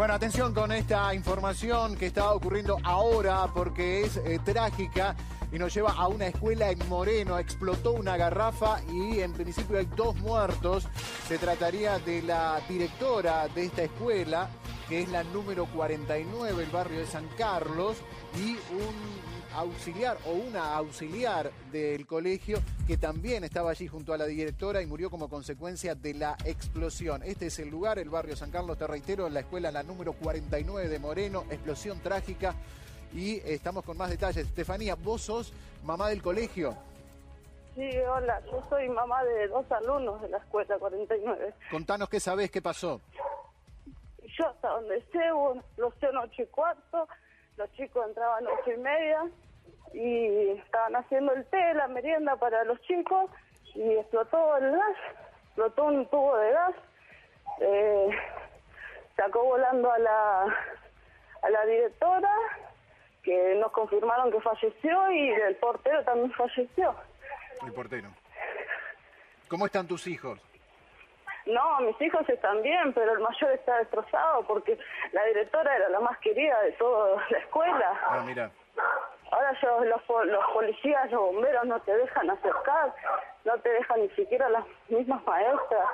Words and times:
Bueno, 0.00 0.14
atención 0.14 0.54
con 0.54 0.72
esta 0.72 1.14
información 1.14 1.94
que 1.94 2.06
está 2.06 2.32
ocurriendo 2.32 2.78
ahora 2.84 3.46
porque 3.52 4.00
es 4.00 4.16
eh, 4.16 4.40
trágica 4.42 5.14
y 5.52 5.58
nos 5.58 5.74
lleva 5.74 5.92
a 5.92 6.08
una 6.08 6.28
escuela 6.28 6.70
en 6.70 6.78
Moreno. 6.88 7.38
Explotó 7.38 7.92
una 7.92 8.16
garrafa 8.16 8.80
y 8.90 9.20
en 9.20 9.34
principio 9.34 9.76
hay 9.76 9.86
dos 9.94 10.16
muertos. 10.16 10.88
Se 11.28 11.36
trataría 11.36 11.98
de 11.98 12.22
la 12.22 12.62
directora 12.66 13.46
de 13.48 13.66
esta 13.66 13.82
escuela, 13.82 14.48
que 14.88 15.02
es 15.02 15.10
la 15.10 15.22
número 15.22 15.66
49, 15.66 16.64
el 16.64 16.70
barrio 16.70 17.00
de 17.00 17.06
San 17.06 17.28
Carlos, 17.36 17.98
y 18.38 18.52
un 18.52 19.29
auxiliar 19.56 20.16
o 20.26 20.32
una 20.32 20.76
auxiliar 20.76 21.50
del 21.72 22.06
colegio 22.06 22.58
que 22.86 22.96
también 22.96 23.44
estaba 23.44 23.70
allí 23.70 23.86
junto 23.86 24.12
a 24.12 24.18
la 24.18 24.26
directora 24.26 24.82
y 24.82 24.86
murió 24.86 25.10
como 25.10 25.28
consecuencia 25.28 25.94
de 25.94 26.14
la 26.14 26.36
explosión. 26.44 27.22
Este 27.22 27.46
es 27.46 27.58
el 27.58 27.68
lugar, 27.68 27.98
el 27.98 28.10
barrio 28.10 28.36
San 28.36 28.50
Carlos, 28.50 28.78
te 28.78 28.86
reitero, 28.86 29.28
la 29.28 29.40
escuela 29.40 29.70
la 29.70 29.82
número 29.82 30.12
49 30.12 30.88
de 30.88 30.98
Moreno, 30.98 31.44
explosión 31.50 32.00
trágica 32.00 32.54
y 33.12 33.38
estamos 33.44 33.84
con 33.84 33.96
más 33.96 34.10
detalles. 34.10 34.46
Estefanía, 34.46 34.94
vos 34.94 35.22
sos 35.22 35.52
mamá 35.84 36.08
del 36.08 36.22
colegio. 36.22 36.76
Sí, 37.74 37.88
hola, 37.98 38.42
yo 38.50 38.62
soy 38.68 38.88
mamá 38.88 39.22
de 39.24 39.48
dos 39.48 39.70
alumnos 39.70 40.20
de 40.22 40.28
la 40.28 40.38
escuela 40.38 40.78
49. 40.78 41.54
Contanos 41.70 42.08
qué 42.08 42.20
sabés, 42.20 42.50
qué 42.50 42.60
pasó. 42.60 43.00
Yo 44.38 44.46
hasta 44.48 44.68
donde 44.68 45.00
sé, 45.12 45.28
los 45.76 45.94
sé 46.00 46.08
ocho 46.08 46.42
y 46.42 46.46
cuarto, 46.46 47.08
los 47.56 47.70
chicos 47.72 48.06
entraban 48.08 48.46
a 48.46 48.50
ocho 48.50 48.72
y 48.72 48.80
media 48.80 49.30
y 49.92 50.50
estaban 50.50 50.96
haciendo 50.96 51.32
el 51.32 51.44
té, 51.46 51.74
la 51.74 51.88
merienda 51.88 52.36
para 52.36 52.64
los 52.64 52.80
chicos 52.82 53.30
y 53.74 53.92
explotó 53.92 54.56
el 54.56 54.72
gas, 54.72 54.96
explotó 55.46 55.84
un 55.84 56.06
tubo 56.06 56.36
de 56.36 56.52
gas, 56.52 56.74
eh, 57.60 58.10
sacó 59.16 59.44
volando 59.44 59.90
a 59.90 59.98
la, 59.98 60.42
a 61.42 61.50
la 61.50 61.66
directora 61.66 62.30
que 63.22 63.54
nos 63.56 63.72
confirmaron 63.72 64.30
que 64.30 64.40
falleció 64.40 65.10
y 65.12 65.30
el 65.30 65.56
portero 65.56 66.02
también 66.04 66.32
falleció. 66.32 66.94
El 67.64 67.72
portero. 67.72 68.08
¿Cómo 69.48 69.66
están 69.66 69.86
tus 69.86 70.06
hijos? 70.06 70.40
No, 71.46 71.80
mis 71.80 72.00
hijos 72.00 72.28
están 72.28 72.62
bien, 72.62 72.92
pero 72.92 73.12
el 73.12 73.20
mayor 73.20 73.52
está 73.52 73.78
destrozado 73.78 74.46
porque 74.46 74.78
la 75.12 75.24
directora 75.24 75.74
era 75.74 75.88
la 75.88 76.00
más 76.00 76.18
querida 76.18 76.60
de 76.62 76.72
toda 76.72 77.22
la 77.28 77.38
escuela. 77.38 78.00
Ah, 78.06 78.22
mira. 78.24 78.50
Ahora 79.30 79.56
yo, 79.62 79.84
los, 79.84 80.00
los 80.26 80.44
policías, 80.52 81.10
los 81.10 81.20
bomberos 81.20 81.64
no 81.66 81.80
te 81.80 81.96
dejan 81.96 82.30
acercar, 82.30 82.94
no 83.44 83.58
te 83.60 83.68
dejan 83.68 84.00
ni 84.00 84.08
siquiera 84.10 84.48
las 84.48 84.64
mismas 84.88 85.24
maestras. 85.24 85.88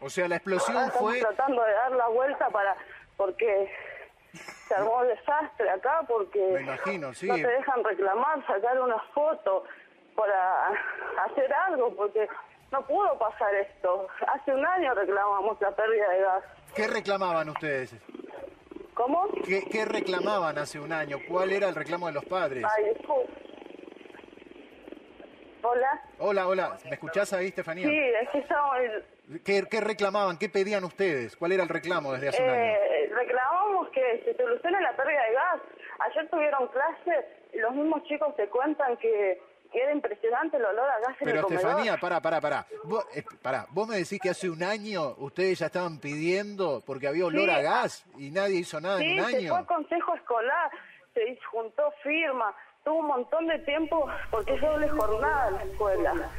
O 0.00 0.08
sea, 0.08 0.28
la 0.28 0.36
explosión 0.36 0.90
fue... 0.92 1.20
tratando 1.20 1.62
de 1.62 1.72
dar 1.72 1.92
la 1.92 2.08
vuelta 2.08 2.50
para... 2.50 2.76
porque 3.16 3.70
se 4.32 4.74
armó 4.74 5.02
el 5.02 5.08
desastre 5.08 5.70
acá 5.70 6.02
porque 6.06 6.40
Me 6.54 6.62
imagino, 6.62 7.14
sí. 7.14 7.26
no 7.28 7.34
te 7.34 7.46
dejan 7.46 7.84
reclamar, 7.84 8.46
sacar 8.46 8.80
una 8.80 8.98
foto 9.14 9.64
para 10.16 10.68
hacer 11.24 11.52
algo, 11.52 11.94
porque 11.94 12.28
no 12.72 12.84
pudo 12.86 13.18
pasar 13.18 13.54
esto. 13.54 14.06
Hace 14.26 14.52
un 14.52 14.64
año 14.64 14.94
reclamamos 14.94 15.60
la 15.60 15.70
pérdida 15.72 16.08
de 16.10 16.20
gas. 16.20 16.44
¿Qué 16.74 16.86
reclamaban 16.86 17.48
ustedes? 17.48 17.94
¿Cómo? 18.94 19.28
¿Qué, 19.44 19.84
reclamaban 19.84 20.56
hace 20.58 20.78
un 20.78 20.92
año? 20.92 21.18
¿Cuál 21.28 21.52
era 21.52 21.68
el 21.68 21.74
reclamo 21.74 22.06
de 22.06 22.12
los 22.12 22.24
padres? 22.24 22.64
Ay, 22.64 22.92
Hola. 25.62 26.02
Hola, 26.18 26.46
hola. 26.46 26.76
¿Me 26.84 26.90
escuchás 26.90 27.32
ahí, 27.32 27.46
Estefanía? 27.46 27.88
Sí, 27.88 27.98
es 27.98 28.28
que 28.30 28.38
estamos... 28.38 28.76
¿Qué, 29.44 29.64
¿Qué, 29.70 29.80
reclamaban? 29.80 30.38
¿Qué 30.38 30.50
pedían 30.50 30.84
ustedes? 30.84 31.36
¿Cuál 31.36 31.52
era 31.52 31.62
el 31.62 31.70
reclamo 31.70 32.12
desde 32.12 32.28
hace 32.28 32.42
un 32.42 32.50
año? 32.50 32.60
Eh, 32.60 33.10
reclamamos 33.14 33.88
que 33.88 34.22
se 34.24 34.36
solucione 34.36 34.80
la 34.82 34.94
pérdida 34.94 35.22
de 35.24 35.32
gas. 35.32 35.60
Ayer 36.00 36.28
tuvieron 36.28 36.68
clase 36.68 37.26
y 37.54 37.58
los 37.58 37.74
mismos 37.74 38.04
chicos 38.04 38.36
te 38.36 38.46
cuentan 38.48 38.98
que 38.98 39.40
era 39.78 39.92
impresionante 39.92 40.56
el 40.56 40.64
olor 40.64 40.88
a 40.88 40.98
gas 41.00 41.16
en 41.20 41.24
Pero 41.26 41.40
Estefanía, 41.40 41.96
pará, 41.98 42.20
pará, 42.20 42.40
pará. 42.40 42.66
Vos, 42.84 43.04
eh, 43.14 43.24
vos 43.70 43.88
me 43.88 43.96
decís 43.96 44.20
que 44.22 44.30
hace 44.30 44.48
un 44.48 44.62
año 44.62 45.14
ustedes 45.18 45.58
ya 45.58 45.66
estaban 45.66 45.98
pidiendo 45.98 46.82
porque 46.86 47.08
había 47.08 47.26
olor 47.26 47.50
a 47.50 47.60
gas 47.60 48.04
y 48.16 48.30
nadie 48.30 48.56
hizo 48.56 48.80
nada 48.80 49.02
en 49.02 49.18
un 49.18 49.24
año. 49.24 49.36
Sí, 49.36 49.42
se 49.42 49.48
fue 49.48 49.58
al 49.58 49.66
consejo 49.66 50.14
escolar, 50.14 50.70
se 51.12 51.38
juntó 51.50 51.82
firma, 52.02 52.54
tuvo 52.84 52.98
un 52.98 53.06
montón 53.06 53.46
de 53.46 53.58
tiempo, 53.60 54.06
porque 54.30 54.54
es 54.54 54.60
doble 54.60 54.88
jornada 54.88 55.48
en 55.48 55.54
la 55.54 55.62
escuela. 55.62 56.30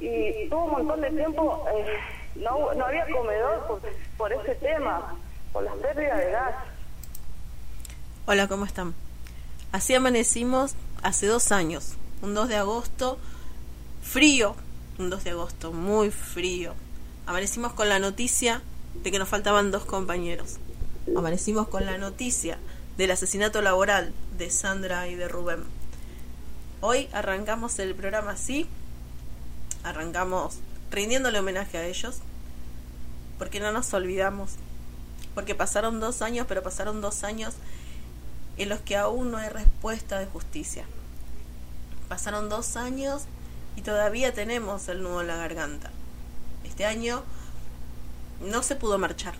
Y 0.00 0.48
tuvo 0.48 0.64
un 0.64 0.72
montón 0.72 1.00
de 1.00 1.10
tiempo, 1.10 1.66
eh, 1.72 1.98
no, 2.36 2.74
no 2.74 2.84
había 2.84 3.06
comedor 3.08 3.66
por, 3.66 3.80
por 4.18 4.32
ese 4.32 4.54
tema, 4.56 5.14
por 5.52 5.62
las 5.62 5.74
pérdidas 5.76 6.18
de 6.18 6.30
gas. 6.32 6.54
Hola, 8.26 8.48
¿cómo 8.48 8.64
están? 8.64 8.94
Así 9.72 9.94
amanecimos 9.94 10.74
hace 11.02 11.26
dos 11.26 11.52
años 11.52 11.96
un 12.22 12.34
2 12.34 12.48
de 12.48 12.56
agosto 12.56 13.18
frío, 14.02 14.54
un 14.98 15.10
2 15.10 15.24
de 15.24 15.30
agosto 15.30 15.72
muy 15.72 16.10
frío. 16.10 16.74
Amanecimos 17.26 17.72
con 17.72 17.88
la 17.88 17.98
noticia 17.98 18.62
de 19.02 19.10
que 19.10 19.18
nos 19.18 19.28
faltaban 19.28 19.70
dos 19.70 19.84
compañeros. 19.84 20.56
Amanecimos 21.16 21.68
con 21.68 21.84
la 21.84 21.98
noticia 21.98 22.58
del 22.96 23.10
asesinato 23.10 23.62
laboral 23.62 24.12
de 24.38 24.50
Sandra 24.50 25.08
y 25.08 25.14
de 25.14 25.28
Rubén. 25.28 25.64
Hoy 26.80 27.08
arrancamos 27.12 27.78
el 27.78 27.94
programa 27.94 28.32
así, 28.32 28.66
arrancamos 29.82 30.58
rindiéndole 30.90 31.38
homenaje 31.38 31.78
a 31.78 31.86
ellos, 31.86 32.18
porque 33.38 33.60
no 33.60 33.72
nos 33.72 33.92
olvidamos, 33.92 34.52
porque 35.34 35.54
pasaron 35.54 36.00
dos 36.00 36.22
años, 36.22 36.46
pero 36.48 36.62
pasaron 36.62 37.00
dos 37.00 37.24
años 37.24 37.54
en 38.56 38.68
los 38.68 38.80
que 38.80 38.96
aún 38.96 39.30
no 39.30 39.36
hay 39.36 39.48
respuesta 39.48 40.18
de 40.18 40.26
justicia. 40.26 40.86
Pasaron 42.08 42.48
dos 42.48 42.76
años 42.76 43.24
y 43.76 43.82
todavía 43.82 44.32
tenemos 44.32 44.88
el 44.88 45.02
nudo 45.02 45.20
en 45.20 45.26
la 45.26 45.36
garganta. 45.36 45.90
Este 46.64 46.86
año 46.86 47.22
no 48.40 48.62
se 48.62 48.76
pudo 48.76 48.98
marchar. 48.98 49.34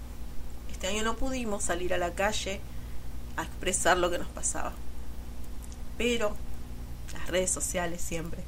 Este 0.71 0.89
año 0.89 1.03
no 1.03 1.17
pudimos 1.17 1.65
salir 1.65 1.95
a 1.95 1.99
la 1.99 2.13
calle 2.15 2.61
a 3.37 3.45
expresar 3.45 3.97
lo 3.97 4.11
que 4.11 4.19
nos 4.19 4.29
pasaba. 4.29 4.73
Pero 5.97 6.37
las 7.13 7.29
redes 7.29 7.51
sociales 7.51 8.03
siempre 8.03 8.43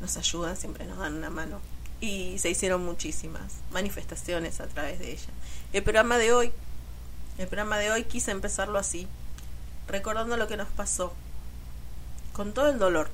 nos 0.00 0.16
ayudan, 0.16 0.56
siempre 0.56 0.86
nos 0.86 0.98
dan 0.98 1.14
una 1.14 1.30
mano. 1.30 1.60
Y 2.00 2.38
se 2.38 2.48
hicieron 2.48 2.84
muchísimas 2.84 3.52
manifestaciones 3.70 4.60
a 4.60 4.66
través 4.66 4.98
de 4.98 5.12
ella. 5.12 5.28
El 5.72 5.82
programa 5.82 6.16
de 6.16 6.32
hoy, 6.32 6.52
el 7.36 7.46
programa 7.46 7.76
de 7.78 7.90
hoy 7.90 8.04
quise 8.04 8.30
empezarlo 8.30 8.78
así, 8.78 9.06
recordando 9.86 10.36
lo 10.38 10.48
que 10.48 10.56
nos 10.56 10.68
pasó, 10.68 11.12
con 12.32 12.52
todo 12.52 12.68
el 12.68 12.78
dolor, 12.78 13.10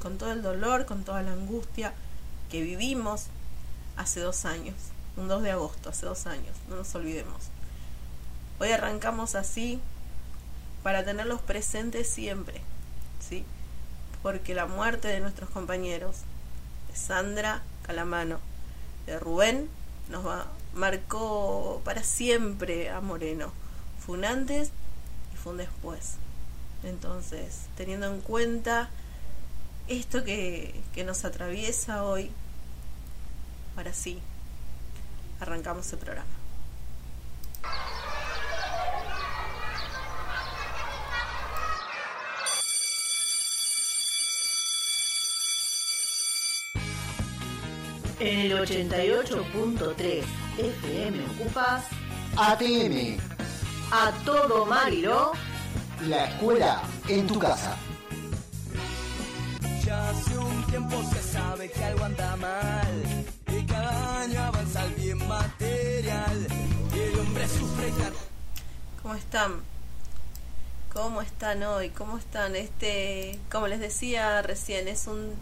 con 0.00 0.18
todo 0.18 0.32
el 0.32 0.42
dolor, 0.42 0.86
con 0.86 1.04
toda 1.04 1.22
la 1.22 1.32
angustia 1.32 1.92
que 2.50 2.62
vivimos 2.62 3.26
hace 3.96 4.20
dos 4.20 4.44
años, 4.44 4.74
un 5.16 5.28
2 5.28 5.42
de 5.42 5.52
agosto, 5.52 5.90
hace 5.90 6.06
dos 6.06 6.26
años, 6.26 6.56
no 6.68 6.76
nos 6.76 6.94
olvidemos. 6.94 7.48
Hoy 8.58 8.70
arrancamos 8.70 9.34
así 9.34 9.80
para 10.82 11.04
tenerlos 11.04 11.40
presentes 11.40 12.08
siempre, 12.08 12.60
¿sí? 13.20 13.44
Porque 14.22 14.54
la 14.54 14.66
muerte 14.66 15.08
de 15.08 15.20
nuestros 15.20 15.50
compañeros, 15.50 16.18
de 16.88 16.96
Sandra 16.96 17.62
Calamano, 17.82 18.38
de 19.06 19.18
Rubén, 19.18 19.68
nos 20.08 20.26
va, 20.26 20.46
marcó 20.74 21.80
para 21.84 22.02
siempre 22.02 22.90
a 22.90 23.00
Moreno. 23.00 23.52
Fue 24.04 24.16
un 24.16 24.24
antes 24.24 24.70
y 25.32 25.36
fue 25.36 25.52
un 25.52 25.58
después. 25.58 26.16
Entonces, 26.84 27.66
teniendo 27.76 28.06
en 28.06 28.20
cuenta 28.20 28.90
esto 29.88 30.24
que, 30.24 30.80
que 30.94 31.04
nos 31.04 31.24
atraviesa 31.24 32.04
hoy, 32.04 32.30
ahora 33.76 33.92
sí, 33.92 34.20
arrancamos 35.40 35.92
el 35.92 35.98
programa. 35.98 36.42
En 48.18 48.38
el 48.38 48.52
88.3 48.52 50.24
FM 50.56 51.24
ocupas 51.26 51.84
ATM. 52.36 53.18
A 53.90 54.12
todo 54.24 54.64
Mariló 54.64 55.32
la 56.08 56.24
escuela 56.24 56.82
en 57.08 57.26
tu 57.26 57.38
casa. 57.38 57.76
Ya 59.84 60.10
hace 60.10 60.36
un 60.36 60.66
tiempo 60.66 61.02
se 61.12 61.22
sabe 61.22 61.70
que 61.70 61.84
algo 61.84 62.04
anda 62.04 62.36
mal. 62.36 63.04
Y 63.48 63.64
cada 63.66 64.22
año 64.22 64.42
avanza 64.42 64.84
el 64.84 64.94
bien 64.94 65.18
material. 65.28 66.46
Y 66.94 66.98
el 66.98 67.18
hombre 67.20 67.48
sufre 67.48 67.92
¿Cómo 69.02 69.14
están? 69.14 69.60
¿Cómo 70.92 71.22
están 71.22 71.62
hoy? 71.62 71.90
¿Cómo 71.90 72.18
están? 72.18 72.56
Este, 72.56 73.38
como 73.50 73.68
les 73.68 73.80
decía 73.80 74.42
recién, 74.42 74.88
es 74.88 75.06
un, 75.06 75.34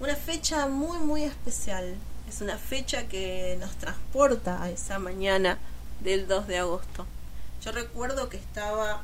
una 0.00 0.14
fecha 0.14 0.66
muy 0.66 0.98
muy 0.98 1.24
especial. 1.24 1.96
Es 2.28 2.40
una 2.40 2.56
fecha 2.58 3.08
que 3.08 3.56
nos 3.60 3.74
transporta 3.76 4.62
a 4.62 4.70
esa 4.70 4.98
mañana 4.98 5.58
del 6.00 6.28
2 6.28 6.46
de 6.46 6.58
agosto. 6.58 7.06
Yo 7.62 7.72
recuerdo 7.72 8.28
que 8.28 8.36
estaba 8.36 9.02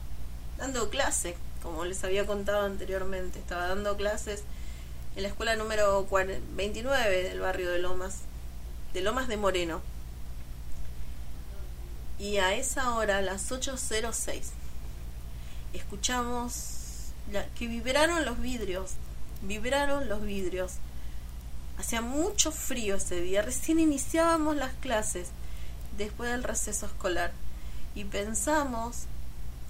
dando 0.58 0.90
clase, 0.90 1.36
como 1.62 1.84
les 1.84 2.02
había 2.04 2.26
contado 2.26 2.64
anteriormente, 2.64 3.38
estaba 3.38 3.68
dando 3.68 3.96
clases 3.96 4.44
en 5.16 5.22
la 5.22 5.28
escuela 5.28 5.56
número 5.56 6.06
29 6.06 7.22
del 7.22 7.40
barrio 7.40 7.70
de 7.70 7.78
Lomas, 7.78 8.18
de 8.92 9.00
Lomas 9.00 9.28
de 9.28 9.36
Moreno. 9.36 9.82
Y 12.18 12.38
a 12.38 12.54
esa 12.54 12.94
hora, 12.94 13.20
las 13.20 13.50
8.06, 13.50 14.50
escuchamos 15.74 17.12
que 17.58 17.66
vibraron 17.66 18.24
los 18.24 18.40
vidrios, 18.40 18.92
vibraron 19.42 20.08
los 20.08 20.22
vidrios. 20.22 20.74
Hacía 21.78 22.00
mucho 22.00 22.52
frío 22.52 22.96
ese 22.96 23.20
día, 23.20 23.42
recién 23.42 23.80
iniciábamos 23.80 24.56
las 24.56 24.72
clases 24.74 25.28
después 25.98 26.30
del 26.30 26.42
receso 26.42 26.86
escolar 26.86 27.32
y 27.94 28.04
pensamos 28.04 29.06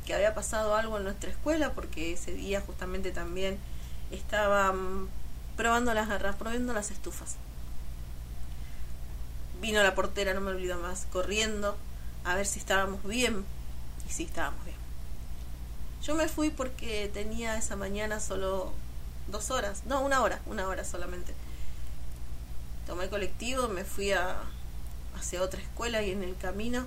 que 0.07 0.15
había 0.15 0.35
pasado 0.35 0.75
algo 0.75 0.97
en 0.97 1.05
nuestra 1.05 1.31
escuela 1.31 1.73
porque 1.73 2.13
ese 2.13 2.33
día 2.33 2.63
justamente 2.63 3.11
también 3.11 3.59
estaban 4.11 5.09
probando 5.57 5.93
las 5.93 6.09
garras, 6.09 6.37
probando 6.37 6.73
las 6.73 6.91
estufas. 6.91 7.37
Vino 9.61 9.83
la 9.83 9.95
portera, 9.95 10.33
no 10.33 10.41
me 10.41 10.53
olvido 10.53 10.79
más, 10.79 11.07
corriendo 11.13 11.77
a 12.25 12.35
ver 12.35 12.47
si 12.47 12.59
estábamos 12.59 13.03
bien. 13.05 13.45
Y 14.09 14.13
sí, 14.13 14.25
estábamos 14.25 14.65
bien. 14.65 14.77
Yo 16.03 16.15
me 16.15 16.29
fui 16.29 16.51
porque 16.51 17.11
tenía 17.13 17.57
esa 17.57 17.77
mañana 17.77 18.21
solo 18.21 18.73
dos 19.29 19.51
horas, 19.51 19.83
no, 19.87 20.03
una 20.03 20.23
hora, 20.23 20.41
una 20.47 20.69
hora 20.69 20.85
solamente. 20.85 21.35
Tomé 22.87 23.05
el 23.05 23.11
colectivo, 23.11 23.69
me 23.69 23.85
fui 23.85 24.13
hacia 24.13 25.43
otra 25.43 25.61
escuela 25.61 26.03
y 26.03 26.13
en 26.13 26.23
el 26.23 26.37
camino 26.37 26.87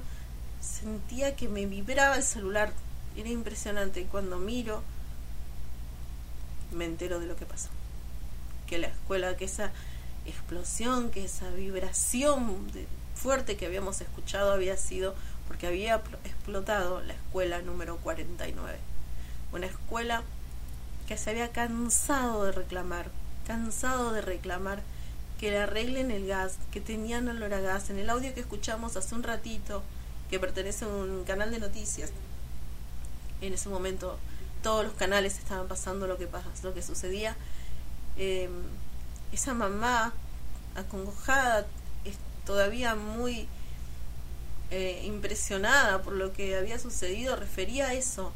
sentía 0.62 1.36
que 1.36 1.50
me 1.50 1.66
vibraba 1.66 2.16
el 2.16 2.24
celular. 2.24 2.72
Era 3.16 3.30
impresionante. 3.30 4.06
Cuando 4.06 4.38
miro, 4.38 4.84
me 6.72 6.86
entero 6.86 7.20
de 7.20 7.28
lo 7.28 7.36
que 7.36 7.46
pasó. 7.46 7.70
Que 8.68 8.78
la 8.78 8.88
escuela, 8.88 9.36
que 9.38 9.46
esa 9.46 9.72
explosión, 10.26 11.10
que 11.12 11.26
esa 11.26 11.50
vibración 11.50 12.72
de, 12.72 12.88
fuerte 13.20 13.58
que 13.58 13.66
habíamos 13.66 14.00
escuchado 14.00 14.54
había 14.54 14.78
sido 14.78 15.14
porque 15.48 15.68
había 15.68 15.96
explotado 16.24 17.02
la 17.02 17.14
escuela 17.14 17.62
número 17.62 17.98
49. 17.98 18.78
Una 19.52 19.66
escuela 19.66 20.24
que 21.08 21.18
se 21.18 21.32
había 21.32 21.52
cansado 21.52 22.46
de 22.46 22.52
reclamar, 22.52 23.10
cansado 23.46 24.14
de 24.14 24.22
reclamar 24.22 24.84
que 25.40 25.52
le 25.52 25.58
arreglen 25.58 26.12
el 26.12 26.28
gas, 26.28 26.58
que 26.72 26.82
tenían 26.82 27.28
olor 27.28 27.54
a 27.54 27.62
gas. 27.62 27.90
En 27.90 27.98
el 27.98 28.10
audio 28.10 28.34
que 28.34 28.42
escuchamos 28.42 28.96
hace 28.96 29.16
un 29.16 29.24
ratito, 29.24 29.82
que 30.30 30.40
pertenece 30.40 30.86
a 30.86 30.90
un 30.90 31.24
canal 31.24 31.50
de 31.50 31.60
noticias, 31.60 32.12
en 33.42 33.54
ese 33.54 33.70
momento 33.70 34.18
todos 34.62 34.84
los 34.84 34.94
canales 34.94 35.38
estaban 35.38 35.68
pasando 35.68 36.08
lo 36.08 36.18
que, 36.18 36.28
lo 36.64 36.74
que 36.74 36.82
sucedía. 36.82 37.36
Em, 38.18 38.52
esa 39.32 39.54
mamá 39.54 40.14
acongojada, 40.76 41.68
todavía 42.46 42.96
muy 42.96 43.48
eh, 44.72 45.04
impresionada 45.06 46.02
por 46.02 46.14
lo 46.14 46.34
que 46.34 46.58
había 46.58 46.80
sucedido, 46.80 47.36
refería 47.36 47.90
a 47.90 47.94
eso, 47.94 48.34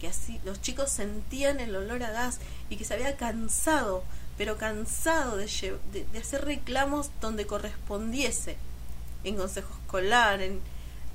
que 0.00 0.08
así 0.08 0.40
los 0.44 0.60
chicos 0.60 0.90
sentían 0.90 1.60
el 1.60 1.74
olor 1.74 2.02
a 2.02 2.10
gas 2.10 2.38
y 2.68 2.76
que 2.76 2.84
se 2.84 2.94
había 2.94 3.16
cansado, 3.16 4.02
pero 4.36 4.56
cansado 4.56 5.36
de, 5.36 5.46
de, 5.92 6.18
hacer 6.18 6.44
reclamos 6.44 7.10
donde 7.20 7.46
correspondiese, 7.46 8.56
en 9.24 9.36
consejo 9.36 9.72
escolar, 9.82 10.40
en, 10.42 10.60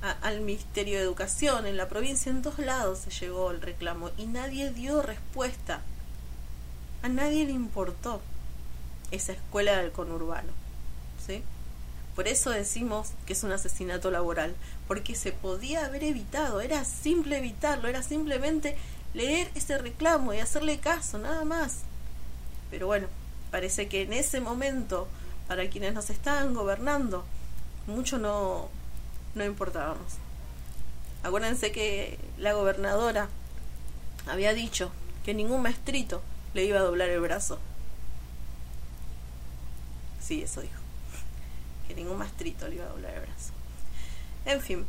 al 0.03 0.41
Ministerio 0.41 0.97
de 0.97 1.03
Educación, 1.03 1.65
en 1.65 1.77
la 1.77 1.87
provincia, 1.87 2.29
en 2.29 2.41
todos 2.41 2.59
lados 2.59 2.99
se 2.99 3.09
llegó 3.11 3.51
el 3.51 3.61
reclamo 3.61 4.11
y 4.17 4.25
nadie 4.25 4.71
dio 4.71 5.01
respuesta. 5.01 5.81
A 7.01 7.09
nadie 7.09 7.45
le 7.45 7.53
importó 7.53 8.21
esa 9.11 9.31
escuela 9.31 9.77
del 9.77 9.93
conurbano. 9.93 10.51
¿sí? 11.25 11.41
Por 12.15 12.27
eso 12.27 12.49
decimos 12.49 13.11
que 13.25 13.33
es 13.33 13.43
un 13.43 13.53
asesinato 13.53 14.11
laboral, 14.11 14.55
porque 14.89 15.15
se 15.15 15.31
podía 15.31 15.85
haber 15.85 16.03
evitado, 16.03 16.59
era 16.59 16.83
simple 16.83 17.37
evitarlo, 17.37 17.87
era 17.87 18.03
simplemente 18.03 18.75
leer 19.13 19.49
ese 19.55 19.77
reclamo 19.77 20.33
y 20.33 20.39
hacerle 20.39 20.79
caso, 20.79 21.17
nada 21.17 21.45
más. 21.45 21.79
Pero 22.69 22.87
bueno, 22.87 23.07
parece 23.51 23.87
que 23.87 24.01
en 24.01 24.11
ese 24.11 24.41
momento, 24.41 25.07
para 25.47 25.69
quienes 25.69 25.93
nos 25.93 26.09
estaban 26.09 26.53
gobernando, 26.53 27.23
mucho 27.87 28.17
no, 28.17 28.69
no 29.35 29.43
importábamos. 29.43 30.13
Acuérdense 31.23 31.71
que 31.71 32.19
la 32.37 32.53
gobernadora 32.53 33.29
había 34.27 34.53
dicho 34.53 34.91
que 35.23 35.33
ningún 35.33 35.61
maestrito 35.61 36.21
le 36.53 36.65
iba 36.65 36.79
a 36.79 36.83
doblar 36.83 37.09
el 37.09 37.21
brazo. 37.21 37.59
Sí, 40.21 40.41
eso 40.41 40.61
dijo 40.61 40.79
que 41.87 41.93
ningún 41.93 42.17
maestrito 42.17 42.67
le 42.67 42.75
iba 42.75 42.85
a 42.85 42.89
doblar 42.89 43.13
el 43.13 43.21
brazo. 43.21 43.53
En 44.45 44.61
fin, 44.61 44.85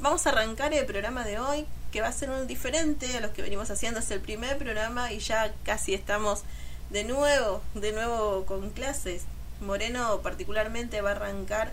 vamos 0.00 0.26
a 0.26 0.30
arrancar 0.30 0.72
el 0.72 0.86
programa 0.86 1.24
de 1.24 1.38
hoy, 1.38 1.66
que 1.92 2.00
va 2.00 2.08
a 2.08 2.12
ser 2.12 2.30
un 2.30 2.46
diferente 2.46 3.16
a 3.16 3.20
los 3.20 3.30
que 3.30 3.42
venimos 3.42 3.70
haciendo. 3.70 4.00
Es 4.00 4.10
el 4.10 4.20
primer 4.20 4.58
programa 4.58 5.12
y 5.12 5.18
ya 5.18 5.54
casi 5.64 5.94
estamos 5.94 6.42
de 6.90 7.04
nuevo, 7.04 7.62
de 7.74 7.92
nuevo 7.92 8.44
con 8.46 8.70
clases. 8.70 9.24
Moreno 9.60 10.20
particularmente 10.20 11.00
va 11.00 11.10
a 11.10 11.14
arrancar 11.16 11.72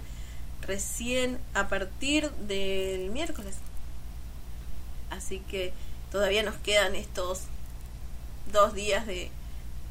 recién 0.62 1.40
a 1.54 1.68
partir 1.68 2.32
del 2.32 3.10
miércoles. 3.10 3.56
Así 5.10 5.40
que 5.40 5.74
todavía 6.12 6.44
nos 6.44 6.56
quedan 6.56 6.96
estos 6.96 7.44
dos 8.52 8.74
días 8.74 9.06
de, 9.06 9.30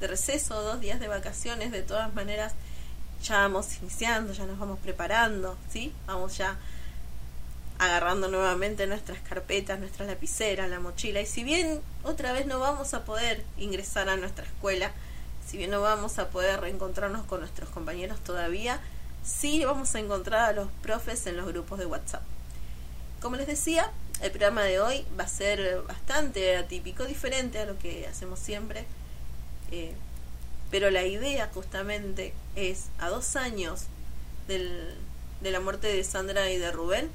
de 0.01 0.07
receso, 0.07 0.63
dos 0.63 0.81
días 0.81 1.01
de 1.01 1.09
vacaciones. 1.09 1.73
De 1.73 1.83
todas 1.83 2.15
maneras, 2.15 2.55
ya 3.23 3.39
vamos 3.39 3.77
iniciando, 3.83 4.33
ya 4.33 4.47
nos 4.47 4.59
vamos 4.59 4.79
preparando, 4.79 5.57
¿sí? 5.71 5.93
Vamos 6.07 6.37
ya 6.39 6.57
agarrando 7.79 8.29
nuevamente 8.29 8.87
nuestras 8.87 9.21
carpetas, 9.21 9.79
nuestra 9.81 10.05
lapicera, 10.05 10.69
la 10.69 10.81
mochila. 10.81 11.21
Y 11.21 11.27
si 11.27 11.45
bien 11.45 11.81
otra 12.03 12.33
vez 12.33 12.47
no 12.47 12.59
vamos 12.59 12.93
a 12.93 13.05
poder 13.05 13.43
ingresar 13.57 14.09
a 14.09 14.17
nuestra 14.17 14.45
escuela, 14.45 14.93
si 15.47 15.57
bien 15.57 15.71
no 15.71 15.81
vamos 15.81 16.19
a 16.19 16.29
poder 16.29 16.61
reencontrarnos 16.61 17.25
con 17.25 17.41
nuestros 17.41 17.71
compañeros 17.71 18.21
todavía, 18.21 18.81
sí 19.25 19.65
vamos 19.65 19.95
a 19.95 20.01
encontrar 20.01 20.51
a 20.51 20.53
los 20.53 20.69
profes 20.83 21.27
en 21.27 21.37
los 21.37 21.47
grupos 21.47 21.79
de 21.79 21.87
WhatsApp. 21.87 22.23
Como 23.21 23.37
les 23.37 23.47
decía, 23.47 23.91
el 24.23 24.31
programa 24.31 24.63
de 24.63 24.81
hoy 24.81 25.05
va 25.19 25.25
a 25.25 25.29
ser 25.29 25.83
bastante 25.83 26.57
atípico, 26.57 27.05
diferente 27.05 27.59
a 27.59 27.67
lo 27.67 27.79
que 27.79 28.07
hacemos 28.07 28.39
siempre. 28.39 28.85
Eh, 29.71 29.95
pero 30.71 30.91
la 30.91 31.05
idea 31.05 31.51
justamente 31.53 32.33
es, 32.55 32.87
a 32.99 33.09
dos 33.09 33.37
años 33.37 33.85
del, 34.47 34.95
de 35.41 35.51
la 35.51 35.61
muerte 35.61 35.89
de 35.89 36.05
Sandra 36.05 36.51
y 36.51 36.59
de 36.59 36.71
Rubén, 36.71 37.11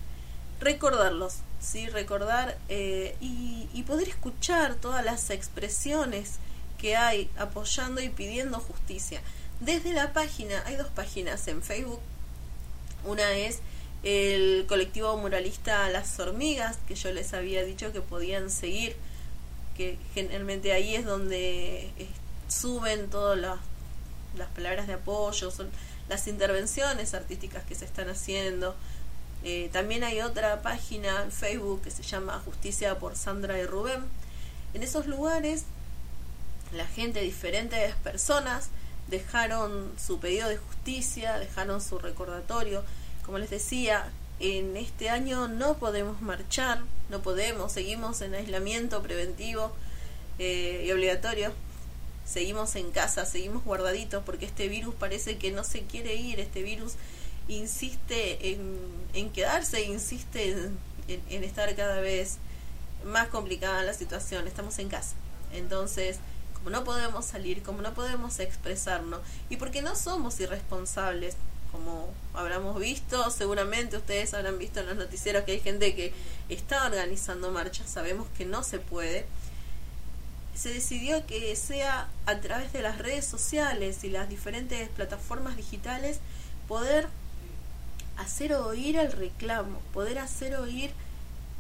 recordarlos, 0.60 1.38
¿sí? 1.60 1.88
recordar 1.88 2.58
eh, 2.70 3.16
y, 3.22 3.70
y 3.74 3.84
poder 3.84 4.10
escuchar 4.10 4.76
todas 4.76 5.04
las 5.06 5.30
expresiones 5.30 6.34
que 6.78 6.96
hay 6.96 7.30
apoyando 7.38 8.02
y 8.02 8.10
pidiendo 8.10 8.60
justicia. 8.60 9.22
Desde 9.60 9.94
la 9.94 10.14
página, 10.14 10.64
hay 10.66 10.76
dos 10.76 10.88
páginas 10.88 11.48
en 11.48 11.64
Facebook. 11.64 12.00
Una 13.06 13.32
es 13.34 13.60
el 14.04 14.66
colectivo 14.68 15.18
muralista 15.18 15.90
Las 15.90 16.20
Hormigas, 16.20 16.78
que 16.88 16.96
yo 16.96 17.12
les 17.12 17.34
había 17.34 17.64
dicho 17.64 17.92
que 17.92 18.02
podían 18.02 18.50
seguir, 18.50 18.96
que 19.76 19.98
generalmente 20.14 20.74
ahí 20.74 20.96
es 20.96 21.06
donde 21.06 21.92
suben 22.48 23.10
todas 23.10 23.38
las, 23.38 23.60
las 24.38 24.48
palabras 24.50 24.88
de 24.88 24.94
apoyo, 24.94 25.50
son 25.52 25.70
las 26.10 26.28
intervenciones 26.28 27.14
artísticas 27.14 27.64
que 27.64 27.76
se 27.76 27.86
están 27.86 28.10
haciendo. 28.10 28.76
Eh, 29.44 29.70
también 29.72 30.04
hay 30.04 30.22
otra 30.22 30.62
página 30.62 31.24
en 31.24 31.32
Facebook 31.32 31.82
que 31.82 31.92
se 31.92 32.04
llama 32.04 32.42
Justicia 32.46 33.00
por 33.00 33.16
Sandra 33.16 33.58
y 33.58 33.66
Rubén. 33.66 34.04
En 34.74 34.84
esos 34.84 35.08
lugares, 35.08 35.64
la 36.74 36.86
gente, 36.86 37.22
diferentes 37.22 37.96
personas, 37.96 38.70
dejaron 39.08 39.92
su 39.98 40.20
pedido 40.20 40.50
de 40.50 40.58
justicia, 40.58 41.38
dejaron 41.40 41.82
su 41.82 42.00
recordatorio. 42.00 42.84
Como 43.26 43.38
les 43.38 43.50
decía, 43.50 44.12
en 44.40 44.78
este 44.78 45.10
año 45.10 45.48
no 45.48 45.78
podemos 45.78 46.22
marchar, 46.22 46.82
no 47.10 47.22
podemos, 47.22 47.72
seguimos 47.72 48.22
en 48.22 48.36
aislamiento 48.36 49.02
preventivo 49.02 49.72
eh, 50.40 50.84
y 50.86 50.92
obligatorio 50.92 51.54
seguimos 52.26 52.76
en 52.76 52.92
casa, 52.92 53.26
seguimos 53.26 53.64
guardaditos 53.64 54.24
porque 54.24 54.46
este 54.46 54.68
virus 54.68 54.96
parece 54.96 55.38
que 55.38 55.52
no 55.52 55.64
se 55.64 55.84
quiere 55.84 56.16
ir, 56.16 56.40
este 56.40 56.64
virus 56.64 56.94
insiste 57.48 58.52
en, 58.52 58.80
en 59.14 59.30
quedarse, 59.30 59.84
insiste 59.84 60.52
en, 61.08 61.22
en, 61.30 61.44
estar 61.44 61.74
cada 61.76 62.02
vez 62.02 62.38
más 63.06 63.28
complicada 63.28 63.84
la 63.84 63.94
situación, 63.94 64.48
estamos 64.48 64.80
en 64.80 64.90
casa. 64.90 65.16
Entonces, 65.54 66.18
no 66.70 66.84
podemos 66.84 67.26
salir, 67.26 67.64
como 67.64 67.82
no 67.82 67.94
podemos 67.94 68.40
expresarnos, 68.40 69.20
y 69.50 69.58
porque 69.58 69.82
no 69.82 69.96
somos 69.96 70.40
irresponsables, 70.40 71.36
como 71.72 72.14
habramos 72.34 72.80
visto, 72.80 73.30
seguramente 73.32 73.98
ustedes 73.98 74.34
habrán 74.34 74.58
visto 74.58 74.80
en 74.80 74.88
los 74.88 74.96
noticieros 74.96 75.44
que 75.44 75.54
hay 75.54 75.60
gente 75.60 75.94
que 75.96 76.14
está 76.50 76.86
organizando 76.86 77.52
marchas, 77.52 77.90
sabemos 77.90 78.28
que 78.38 78.46
no 78.46 78.64
se 78.64 78.80
puede. 78.80 79.26
Se 80.56 80.70
decidió 80.70 81.26
que 81.26 81.54
sea 81.58 82.08
a 82.26 82.38
través 82.40 82.72
de 82.72 82.82
las 82.82 82.98
redes 82.98 83.26
sociales 83.26 84.06
y 84.06 84.10
las 84.10 84.30
diferentes 84.30 84.88
plataformas 84.90 85.58
digitales 85.58 86.20
poder 86.70 87.10
hacer 88.18 88.54
oír 88.54 88.96
el 88.96 89.12
reclamo, 89.12 89.82
poder 89.94 90.20
hacer 90.20 90.56
oír 90.56 90.92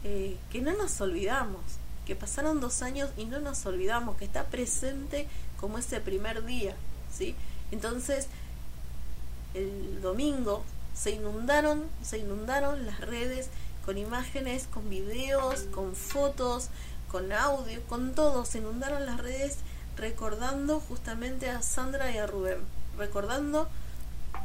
eh, 0.05 0.38
que 0.51 0.62
no 0.62 0.74
nos 0.77 1.01
olvidamos, 1.01 1.62
que 2.05 2.15
pasaron 2.15 2.62
dos 2.62 2.81
años 2.81 3.09
y 3.17 3.25
no 3.25 3.39
nos 3.39 3.65
olvidamos, 3.65 4.17
que 4.17 4.25
está 4.25 4.45
presente 4.45 5.27
como 5.59 5.77
ese 5.77 6.00
primer 6.00 6.45
día, 6.45 6.75
¿sí? 7.15 7.35
Entonces, 7.71 8.27
el 9.53 10.01
domingo 10.01 10.63
se 10.93 11.12
inundaron, 11.12 11.83
se 12.03 12.19
inundaron 12.19 12.85
las 12.85 13.01
redes 13.01 13.50
con 13.85 13.97
imágenes, 13.97 14.67
con 14.71 14.89
videos, 14.89 15.62
con 15.74 15.95
fotos, 15.95 16.69
con 17.12 17.31
audio, 17.31 17.81
con 17.88 18.13
todo, 18.13 18.45
se 18.45 18.57
inundaron 18.57 19.05
las 19.05 19.19
redes 19.19 19.57
recordando 19.95 20.79
justamente 20.79 21.50
a 21.50 21.62
Sandra 21.62 22.12
y 22.12 22.17
a 22.17 22.27
Rubén, 22.27 22.59
recordando 22.97 23.69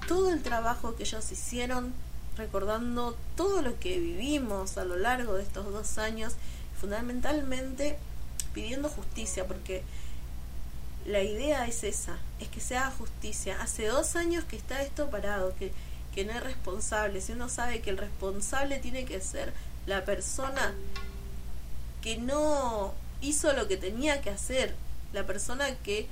todo 0.06 0.30
el 0.30 0.42
trabajo 0.42 0.94
que 0.94 1.02
ellos 1.02 1.30
hicieron, 1.32 1.92
recordando 2.36 3.16
todo 3.36 3.62
lo 3.62 3.78
que 3.78 3.98
vivimos 3.98 4.78
a 4.78 4.84
lo 4.84 4.96
largo 4.96 5.34
de 5.34 5.42
estos 5.42 5.72
dos 5.72 5.98
años, 5.98 6.34
fundamentalmente 6.80 7.98
pidiendo 8.54 8.88
justicia, 8.88 9.46
porque 9.46 9.82
la 11.06 11.22
idea 11.22 11.66
es 11.66 11.84
esa, 11.84 12.18
es 12.40 12.48
que 12.48 12.60
se 12.60 12.76
haga 12.76 12.90
justicia. 12.90 13.60
Hace 13.60 13.86
dos 13.86 14.16
años 14.16 14.44
que 14.44 14.56
está 14.56 14.82
esto 14.82 15.10
parado, 15.10 15.54
que, 15.56 15.72
que 16.14 16.24
no 16.24 16.32
es 16.32 16.42
responsable. 16.42 17.20
Si 17.20 17.32
uno 17.32 17.48
sabe 17.48 17.80
que 17.80 17.90
el 17.90 17.98
responsable 17.98 18.78
tiene 18.78 19.04
que 19.04 19.20
ser 19.20 19.52
la 19.86 20.04
persona 20.04 20.74
que 22.02 22.16
no 22.16 22.94
hizo 23.20 23.52
lo 23.52 23.68
que 23.68 23.76
tenía 23.76 24.22
que 24.22 24.30
hacer, 24.30 24.74
la 25.12 25.26
persona 25.26 25.74
que 25.76 26.06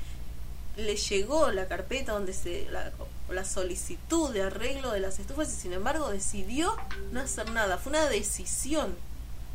le 0.77 0.97
llegó 0.97 1.51
la 1.51 1.67
carpeta 1.67 2.13
donde 2.13 2.33
se 2.33 2.69
la 2.71 3.45
solicitud 3.45 4.33
de 4.33 4.43
arreglo 4.43 4.91
de 4.91 5.01
las 5.01 5.19
estufas 5.19 5.53
y 5.53 5.57
sin 5.57 5.73
embargo 5.73 6.09
decidió 6.11 6.77
no 7.13 7.21
hacer 7.21 7.51
nada. 7.51 7.79
Fue 7.79 7.91
una 7.91 8.09
decisión 8.09 8.95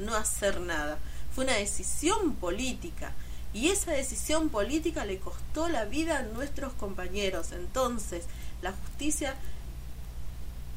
no 0.04 0.16
hacer 0.16 0.60
nada. 0.62 0.98
Fue 1.34 1.44
una 1.44 1.56
decisión 1.56 2.36
política. 2.36 3.14
Y 3.54 3.70
esa 3.70 3.92
decisión 3.92 4.50
política 4.50 5.06
le 5.06 5.20
costó 5.20 5.70
la 5.70 5.86
vida 5.86 6.20
a 6.20 6.24
nuestros 6.24 6.74
compañeros. 6.74 7.52
Entonces, 7.52 8.26
la 8.62 8.72
justicia 8.72 9.36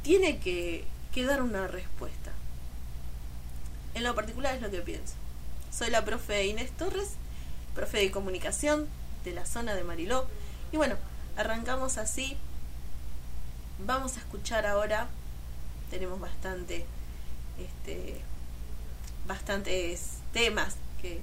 tiene 0.02 0.38
que, 0.38 0.84
dar 1.26 1.42
una 1.42 1.66
respuesta. 1.66 2.30
En 3.94 4.04
lo 4.04 4.14
particular 4.14 4.54
es 4.54 4.60
lo 4.60 4.70
que 4.70 4.82
pienso. 4.82 5.14
Soy 5.72 5.90
la 5.90 6.04
profe 6.04 6.46
Inés 6.46 6.70
Torres, 6.72 7.12
profe 7.74 7.98
de 7.98 8.10
comunicación 8.10 8.86
de 9.24 9.32
la 9.32 9.46
zona 9.46 9.74
de 9.74 9.82
Mariló. 9.82 10.26
Y 10.72 10.76
bueno, 10.76 10.96
arrancamos 11.36 11.96
así. 11.96 12.36
Vamos 13.86 14.16
a 14.16 14.20
escuchar 14.20 14.66
ahora. 14.66 15.08
Tenemos 15.90 16.20
bastante, 16.20 16.84
este, 17.58 18.20
bastantes 19.26 20.18
temas 20.32 20.76
que, 21.00 21.20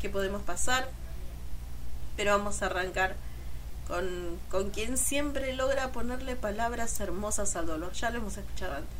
que 0.00 0.08
podemos 0.08 0.42
pasar. 0.42 0.88
Pero 2.16 2.36
vamos 2.36 2.62
a 2.62 2.66
arrancar 2.66 3.16
con, 3.86 4.38
con 4.50 4.70
quien 4.70 4.96
siempre 4.98 5.54
logra 5.54 5.90
ponerle 5.92 6.36
palabras 6.36 6.98
hermosas 7.00 7.56
al 7.56 7.66
dolor. 7.66 7.92
Ya 7.92 8.10
lo 8.10 8.18
hemos 8.18 8.36
escuchado 8.36 8.74
antes. 8.74 8.98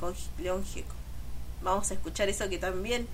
Con 0.00 0.14
León 0.38 0.64
Gieco. 0.64 0.94
Vamos 1.62 1.90
a 1.90 1.94
escuchar 1.94 2.28
eso 2.28 2.48
que 2.48 2.58
también 2.58 3.06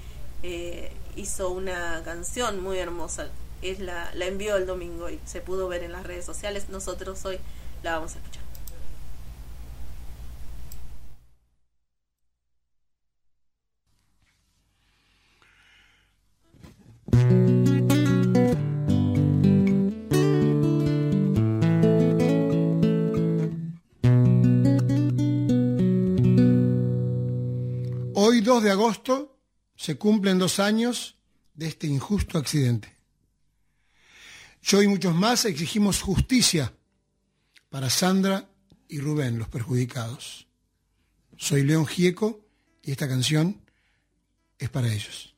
eh, 0.43 0.93
hizo 1.17 1.51
una 1.51 2.03
canción 2.05 2.63
muy 2.63 2.79
hermosa. 2.79 3.29
Es 3.61 3.81
la, 3.81 4.11
la 4.15 4.27
envió 4.27 4.57
el 4.57 4.67
domingo 4.67 5.11
y 5.11 5.21
se 5.27 5.41
pudo 5.41 5.69
ver 5.69 5.83
en 5.83 5.93
las 5.93 6.05
redes 6.05 6.25
sociales. 6.25 6.69
Nosotros 6.69 7.25
hoy 7.25 7.39
la 7.83 7.97
vamos 7.97 8.15
a 8.15 8.19
escuchar. 8.19 8.38
2 28.49 28.63
de 28.63 28.71
agosto 28.71 29.39
se 29.77 29.99
cumplen 29.99 30.39
dos 30.39 30.59
años 30.59 31.17
de 31.53 31.67
este 31.67 31.87
injusto 31.87 32.39
accidente. 32.39 32.97
Yo 34.63 34.83
y 34.83 34.89
muchos 34.89 35.15
más 35.15 35.45
exigimos 35.45 36.01
justicia 36.01 36.73
para 37.69 37.91
Sandra 37.91 38.49
y 38.89 39.01
Rubén, 39.01 39.39
los 39.39 39.49
perjudicados. 39.49 40.47
Soy 41.37 41.63
León 41.63 41.87
Gieco 41.87 42.41
y 42.83 42.91
esta 42.91 43.07
canción 43.07 43.61
es 44.59 44.71
para 44.71 44.91
ellos. 44.91 45.35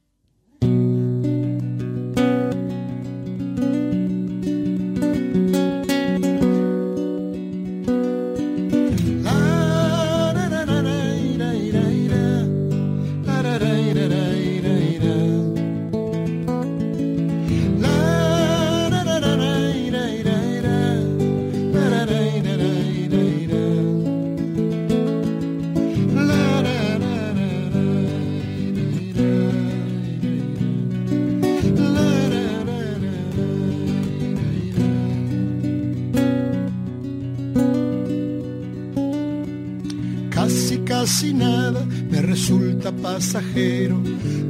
Pasajero, 43.33 44.03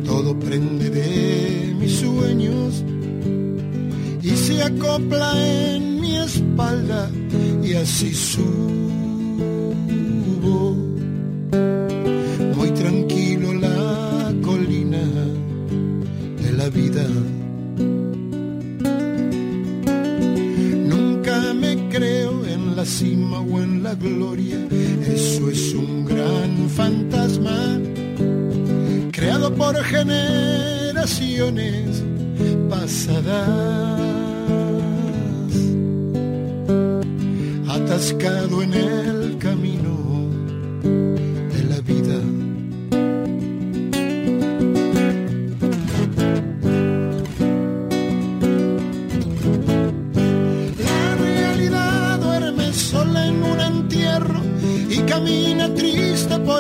todo 0.07 0.39
prende 0.39 0.89
de 0.89 1.75
mis 1.79 1.97
sueños 1.97 2.83
y 4.23 4.31
se 4.31 4.63
acopla 4.63 5.35
en 5.37 6.01
mi 6.01 6.17
espalda 6.17 7.11
y 7.63 7.75
así 7.75 8.15
subo. 8.15 8.80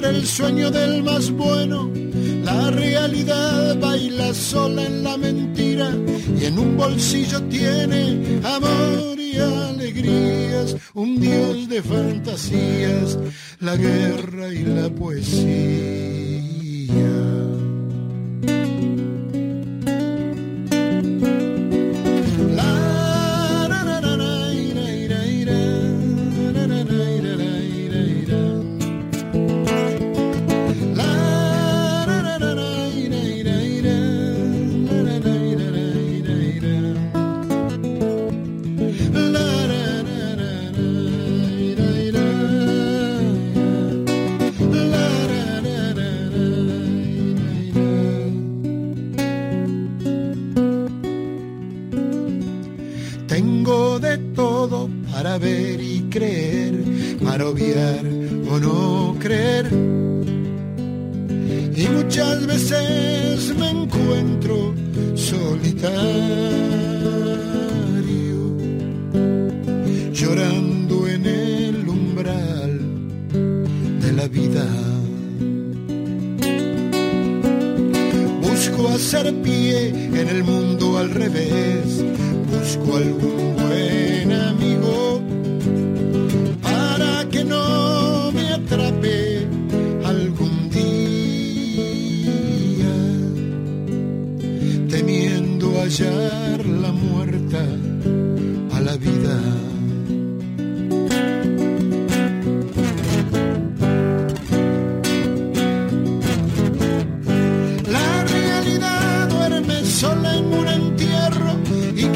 El 0.04 0.26
sueño 0.26 0.71
del 0.71 1.02
más 1.02 1.30
bueno. 1.30 1.90
La 2.45 2.71
realidad 2.71 3.78
baila 3.78 4.33
sola 4.35 4.85
en 4.85 5.04
la 5.04 5.16
mentira 5.16 5.92
y 6.38 6.45
en 6.47 6.59
un 6.59 6.76
bolsillo 6.76 7.42
tiene 7.45 8.40
amor 8.42 9.19
y 9.19 9.37
alegrías, 9.38 10.76
un 10.95 11.21
dios 11.21 11.69
de 11.69 11.83
fantasías, 11.83 13.19
la 13.61 13.76
guerra 13.76 14.52
y 14.52 14.64
la 14.64 14.88
poesía. 14.90 16.20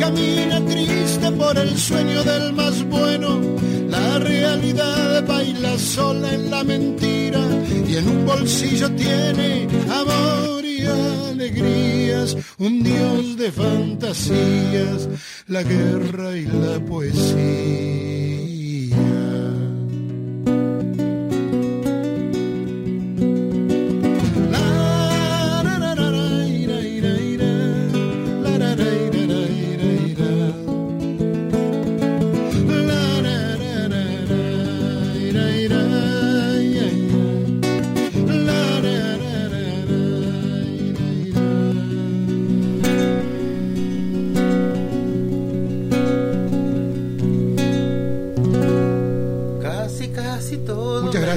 Camina 0.04 0.60
triste 0.66 1.30
por 1.32 1.56
el 1.56 1.78
sueño 1.78 2.22
del 2.24 2.52
más 2.52 2.84
bueno. 2.88 3.40
La 3.88 4.18
realidad 4.18 5.26
baila 5.26 5.78
sola 5.78 6.34
en 6.34 6.50
la 6.50 6.62
mentira 6.62 7.42
y 7.88 7.96
en 7.96 8.08
un 8.08 8.26
bolsillo 8.26 8.90
tiene 8.92 9.66
amor 10.00 10.62
y 10.62 10.84
alegrías, 10.84 12.36
un 12.58 12.82
dios 12.82 13.38
de 13.38 13.50
fantasías, 13.50 15.08
la 15.46 15.62
guerra 15.62 16.36
y 16.36 16.44
la 16.44 16.78
poesía. 16.84 18.13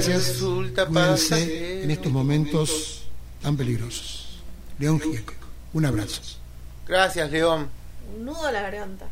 Gracias. 0.06 0.28
Resulta 0.28 0.86
Cuídense 0.86 1.84
en 1.84 1.92
estos 1.92 2.12
momentos 2.12 3.04
tan 3.42 3.58
peligrosos. 3.58 4.40
León 4.80 5.00
Gieco, 5.00 5.34
un 5.74 5.86
abrazo. 5.86 6.22
Gracias, 6.88 7.32
León. 7.32 7.70
Un 8.16 8.26
nudo 8.26 8.46
a 8.46 8.52
la 8.52 8.62
garganta. 8.62 9.08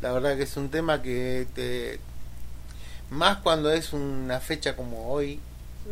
La 0.00 0.12
verdad 0.12 0.36
que 0.36 0.44
es 0.44 0.56
un 0.56 0.70
tema 0.70 1.02
que 1.02 1.46
te. 1.54 2.00
Más 3.10 3.38
cuando 3.38 3.70
es 3.72 3.92
una 3.92 4.40
fecha 4.40 4.76
como 4.76 5.10
hoy. 5.12 5.40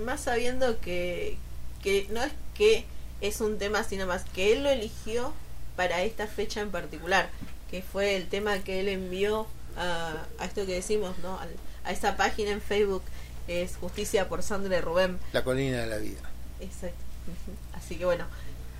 Más 0.04 0.22
sabiendo 0.22 0.80
que, 0.80 1.37
que 1.82 2.06
no 2.11 2.22
es 2.22 2.32
que 2.54 2.87
es 3.20 3.40
un 3.40 3.58
tema, 3.58 3.85
sino 3.85 4.06
más 4.06 4.24
que 4.24 4.52
él 4.54 4.62
lo 4.62 4.70
eligió 4.70 5.32
para 5.76 6.02
esta 6.02 6.26
fecha 6.26 6.61
en 6.61 6.70
particular, 6.70 7.30
que 7.70 7.82
fue 7.82 8.16
el 8.16 8.28
tema 8.28 8.58
que 8.61 8.80
él 8.80 8.88
envió 8.88 9.46
a, 9.76 10.24
a 10.38 10.44
esto 10.44 10.64
que 10.66 10.74
decimos, 10.74 11.18
¿no? 11.22 11.38
Al- 11.38 11.50
a 11.85 11.90
esa 11.92 12.16
página 12.16 12.50
en 12.52 12.61
Facebook, 12.61 13.02
es 13.48 13.76
Justicia 13.76 14.28
por 14.28 14.42
Sandra 14.42 14.78
y 14.78 14.81
Rubén. 14.81 15.18
La 15.33 15.44
colina 15.44 15.81
de 15.81 15.87
la 15.87 15.98
vida. 15.98 16.20
Exacto. 16.61 16.98
Así 17.74 17.96
que 17.96 18.05
bueno, 18.05 18.26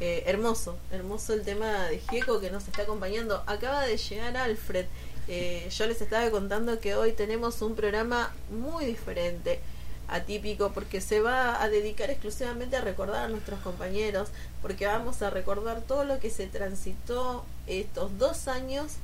eh, 0.01 0.25
hermoso, 0.27 0.77
hermoso 0.91 1.33
el 1.33 1.43
tema 1.43 1.85
de 1.85 1.99
Gieco 1.99 2.41
que 2.41 2.51
nos 2.51 2.67
está 2.67 2.83
acompañando. 2.83 3.43
Acaba 3.47 3.83
de 3.87 3.97
llegar 3.97 4.37
Alfred. 4.37 4.87
Eh, 5.29 5.69
yo 5.71 5.87
les 5.87 6.01
estaba 6.01 6.29
contando 6.31 6.81
que 6.81 6.97
hoy 6.97 7.13
tenemos 7.13 7.63
un 7.63 7.77
programa 7.77 8.35
muy 8.51 8.85
diferente, 8.85 9.61
atípico, 10.09 10.73
porque 10.73 11.01
se 11.01 11.21
va 11.21 11.63
a 11.63 11.69
dedicar 11.69 12.11
exclusivamente 12.11 12.77
a 12.77 12.81
recordar 12.81 13.27
a 13.27 13.29
nuestros 13.29 13.61
compañeros, 13.61 14.31
porque 14.61 14.87
vamos 14.87 15.23
a 15.23 15.31
recordar 15.31 15.83
todo 15.83 16.05
lo 16.05 16.19
que 16.19 16.31
se 16.31 16.49
transitó 16.49 17.45
estos 17.69 18.19
dos 18.19 18.49
años 18.49 18.95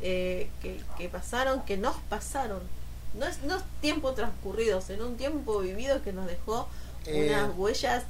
eh, 0.00 0.48
que, 0.62 0.80
que 0.96 1.08
pasaron, 1.08 1.64
que 1.64 1.76
nos 1.76 1.96
pasaron. 2.08 2.60
No 3.18 3.26
es, 3.26 3.42
no 3.42 3.56
es 3.56 3.62
tiempo 3.80 4.12
transcurrido, 4.12 4.80
sino 4.80 5.06
un 5.06 5.16
tiempo 5.16 5.60
vivido 5.60 6.02
que 6.02 6.12
nos 6.12 6.26
dejó 6.26 6.68
Eh, 7.06 7.28
unas 7.30 7.56
huellas 7.56 8.04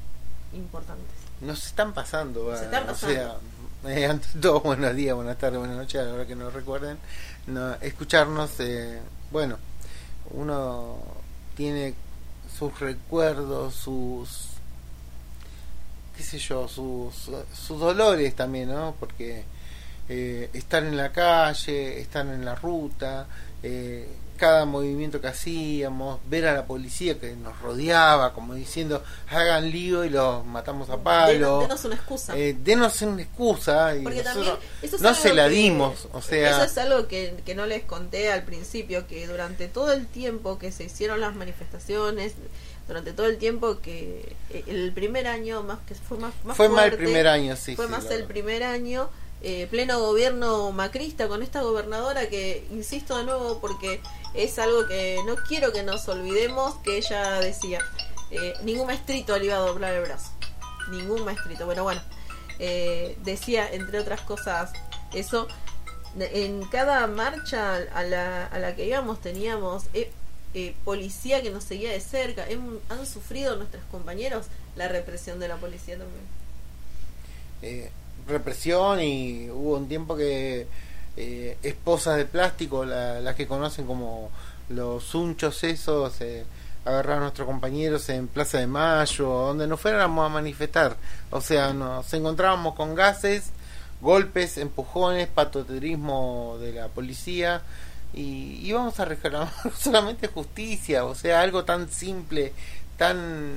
importantes. 0.52 1.06
Nos 1.40 1.66
están 1.66 1.92
pasando. 1.92 2.54
Se 2.56 2.62
ah, 2.62 2.64
están 2.64 2.84
O 2.84 2.86
pasando. 2.86 3.14
sea, 3.14 3.36
eh, 3.92 4.06
ante 4.10 4.28
todo, 4.40 4.60
buenos 4.60 4.94
días, 4.94 5.14
buenas 5.16 5.36
tardes, 5.38 5.58
buenas 5.58 5.76
noches, 5.76 6.00
a 6.00 6.04
la 6.04 6.14
hora 6.14 6.26
que 6.26 6.36
nos 6.36 6.52
recuerden. 6.54 6.96
No, 7.48 7.74
escucharnos, 7.74 8.52
eh, 8.60 9.00
bueno, 9.30 9.58
uno 10.30 10.96
tiene 11.56 11.94
sus 12.58 12.78
recuerdos, 12.80 13.74
sus. 13.74 14.48
qué 16.16 16.22
sé 16.22 16.38
yo, 16.38 16.68
sus, 16.68 17.28
sus 17.52 17.80
dolores 17.80 18.34
también, 18.36 18.68
¿no? 18.70 18.94
Porque 19.00 19.44
eh, 20.08 20.50
estar 20.52 20.84
en 20.84 20.96
la 20.96 21.10
calle, 21.12 22.00
estar 22.00 22.24
en 22.26 22.44
la 22.44 22.54
ruta, 22.54 23.26
eh, 23.66 24.06
cada 24.36 24.64
movimiento 24.64 25.20
que 25.20 25.28
hacíamos, 25.28 26.18
ver 26.28 26.46
a 26.46 26.54
la 26.54 26.66
policía 26.66 27.18
que 27.18 27.34
nos 27.36 27.58
rodeaba, 27.60 28.34
como 28.34 28.54
diciendo, 28.54 29.02
hagan 29.28 29.70
lío 29.70 30.04
y 30.04 30.10
los 30.10 30.44
matamos 30.44 30.90
a 30.90 30.98
palo. 30.98 31.60
Denos, 31.60 31.62
denos 31.62 31.84
una 31.84 31.94
excusa. 31.94 32.36
Eh, 32.36 32.56
denos 32.58 33.00
una 33.02 33.22
excusa 33.22 33.96
y 33.96 34.02
Porque 34.02 34.22
nosotros 34.24 34.46
también 34.48 34.68
eso 34.82 34.96
es 34.96 35.02
no 35.02 35.14
se 35.14 35.32
la 35.34 35.44
que- 35.48 35.54
dimos, 35.54 36.08
o 36.12 36.20
sea, 36.20 36.50
Eso 36.50 36.64
es 36.64 36.78
algo 36.78 37.06
que, 37.06 37.36
que 37.46 37.54
no 37.54 37.64
les 37.66 37.84
conté 37.84 38.30
al 38.32 38.42
principio, 38.42 39.06
que 39.06 39.26
durante 39.26 39.68
todo 39.68 39.92
el 39.92 40.06
tiempo 40.08 40.58
que 40.58 40.72
se 40.72 40.84
hicieron 40.84 41.20
las 41.20 41.34
manifestaciones, 41.36 42.34
durante 42.88 43.12
todo 43.12 43.26
el 43.26 43.38
tiempo 43.38 43.78
que 43.80 44.36
eh, 44.50 44.64
el 44.66 44.92
primer 44.92 45.26
año 45.28 45.62
más 45.62 45.78
que 45.86 45.94
fue 45.94 46.18
más, 46.18 46.34
más 46.44 46.56
fue 46.56 46.68
más 46.68 46.86
el 46.86 46.96
primer 46.96 47.28
año, 47.28 47.56
sí. 47.56 47.76
fue 47.76 47.86
sí, 47.86 47.90
más 47.92 48.10
el 48.10 48.24
primer 48.24 48.62
año 48.64 49.08
eh, 49.44 49.68
pleno 49.70 50.00
gobierno 50.00 50.72
macrista 50.72 51.28
con 51.28 51.42
esta 51.42 51.62
gobernadora 51.62 52.28
que 52.28 52.66
insisto 52.70 53.18
de 53.18 53.24
nuevo 53.24 53.60
porque 53.60 54.00
es 54.34 54.58
algo 54.58 54.86
que 54.86 55.18
no 55.26 55.36
quiero 55.36 55.72
que 55.72 55.82
nos 55.82 56.08
olvidemos 56.08 56.76
que 56.76 56.96
ella 56.96 57.40
decía 57.40 57.80
eh, 58.30 58.54
ningún 58.64 58.86
maestrito 58.86 59.38
le 59.38 59.46
iba 59.46 59.56
a 59.56 59.60
doblar 59.60 59.94
el 59.94 60.02
brazo 60.02 60.30
ningún 60.90 61.24
maestrito. 61.24 61.66
Bueno 61.66 61.82
bueno 61.84 62.00
eh, 62.58 63.16
decía 63.22 63.70
entre 63.72 63.98
otras 63.98 64.20
cosas 64.20 64.72
eso. 65.12 65.48
En 66.16 66.64
cada 66.68 67.04
marcha 67.08 67.74
a 67.74 68.04
la, 68.04 68.46
a 68.46 68.58
la 68.60 68.76
que 68.76 68.86
íbamos 68.86 69.20
teníamos 69.20 69.86
eh, 69.94 70.12
eh, 70.54 70.76
policía 70.84 71.42
que 71.42 71.50
nos 71.50 71.64
seguía 71.64 71.90
de 71.90 72.00
cerca. 72.00 72.46
Han 72.88 73.06
sufrido 73.06 73.56
nuestros 73.56 73.82
compañeros 73.90 74.46
la 74.76 74.86
represión 74.86 75.40
de 75.40 75.48
la 75.48 75.56
policía 75.56 75.98
también 75.98 76.24
represión 78.26 79.00
y 79.02 79.48
hubo 79.50 79.76
un 79.76 79.88
tiempo 79.88 80.16
que 80.16 80.66
eh, 81.16 81.56
esposas 81.62 82.16
de 82.16 82.24
plástico, 82.26 82.84
la- 82.84 83.20
las 83.20 83.34
que 83.36 83.46
conocen 83.46 83.86
como 83.86 84.30
los 84.68 85.14
unchos 85.14 85.62
esos, 85.64 86.20
eh, 86.20 86.44
agarraron 86.84 87.18
a 87.18 87.22
nuestros 87.26 87.46
compañeros 87.46 88.08
en 88.08 88.26
Plaza 88.28 88.58
de 88.58 88.66
Mayo, 88.66 89.26
donde 89.28 89.66
nos 89.66 89.80
fuéramos 89.80 90.26
a 90.26 90.28
manifestar. 90.28 90.96
O 91.30 91.40
sea, 91.40 91.72
nos 91.72 92.12
encontrábamos 92.12 92.74
con 92.74 92.94
gases, 92.94 93.44
golpes, 94.00 94.58
empujones, 94.58 95.28
patoterismo 95.28 96.56
de 96.60 96.72
la 96.72 96.88
policía 96.88 97.62
y 98.12 98.58
íbamos 98.66 98.98
a 99.00 99.04
reclamar 99.04 99.50
solamente 99.78 100.26
justicia, 100.28 101.04
o 101.04 101.14
sea, 101.14 101.40
algo 101.40 101.64
tan 101.64 101.88
simple, 101.90 102.52
tan 102.96 103.54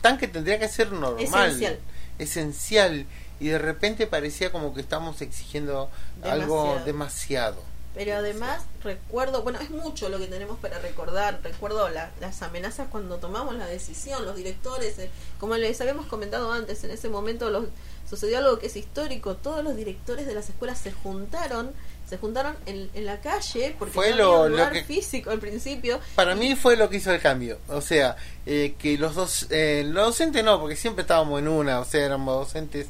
tan 0.00 0.16
que 0.16 0.28
tendría 0.28 0.58
que 0.58 0.68
ser 0.68 0.92
normal, 0.92 1.20
Esencial. 1.50 1.78
esencial 2.18 3.04
y 3.40 3.48
de 3.48 3.58
repente 3.58 4.06
parecía 4.06 4.52
como 4.52 4.72
que 4.74 4.80
estamos 4.80 5.20
exigiendo 5.22 5.90
algo 6.22 6.78
Demasiado. 6.84 7.56
Pero 7.92 8.14
además 8.14 8.62
recuerdo, 8.84 9.42
bueno, 9.42 9.58
es 9.58 9.70
mucho 9.70 10.08
lo 10.08 10.18
que 10.18 10.26
tenemos 10.28 10.58
para 10.60 10.78
recordar. 10.78 11.40
Recuerdo 11.42 11.88
la- 11.88 12.10
las 12.20 12.40
amenazas 12.42 12.86
cuando 12.88 13.16
tomamos 13.16 13.56
la 13.56 13.66
decisión, 13.66 14.24
los 14.24 14.36
directores, 14.36 14.96
eh, 15.00 15.10
como 15.40 15.56
les 15.56 15.80
habíamos 15.80 16.06
comentado 16.06 16.52
antes, 16.52 16.84
en 16.84 16.92
ese 16.92 17.08
momento 17.08 17.50
los, 17.50 17.64
sucedió 18.08 18.38
algo 18.38 18.60
que 18.60 18.68
es 18.68 18.76
histórico. 18.76 19.34
Todos 19.34 19.64
los 19.64 19.74
directores 19.74 20.24
de 20.26 20.34
las 20.34 20.48
escuelas 20.48 20.78
se 20.78 20.92
juntaron, 20.92 21.72
Se 22.10 22.18
juntaron 22.18 22.56
en, 22.66 22.90
en 22.94 23.06
la 23.06 23.20
calle 23.20 23.76
porque 23.78 23.94
Fue 23.94 24.10
no 24.10 24.16
lo- 24.16 24.24
había 24.24 24.38
un 24.46 24.50
lo 24.50 24.56
lugar 24.56 24.72
que- 24.72 24.82
físico 24.82 25.30
al 25.30 25.38
principio. 25.38 26.00
Para 26.16 26.34
mí 26.34 26.56
fue 26.56 26.74
lo 26.74 26.90
que 26.90 26.96
hizo 26.96 27.12
el 27.12 27.20
cambio. 27.20 27.58
O 27.68 27.80
sea, 27.80 28.16
eh, 28.46 28.74
que 28.76 28.98
los 28.98 29.14
dos, 29.14 29.46
eh, 29.50 29.84
los 29.86 30.06
docentes 30.06 30.42
no, 30.42 30.58
porque 30.58 30.74
siempre 30.74 31.02
estábamos 31.02 31.38
en 31.38 31.46
una, 31.46 31.78
o 31.78 31.84
sea, 31.84 32.04
éramos 32.04 32.34
docentes 32.34 32.88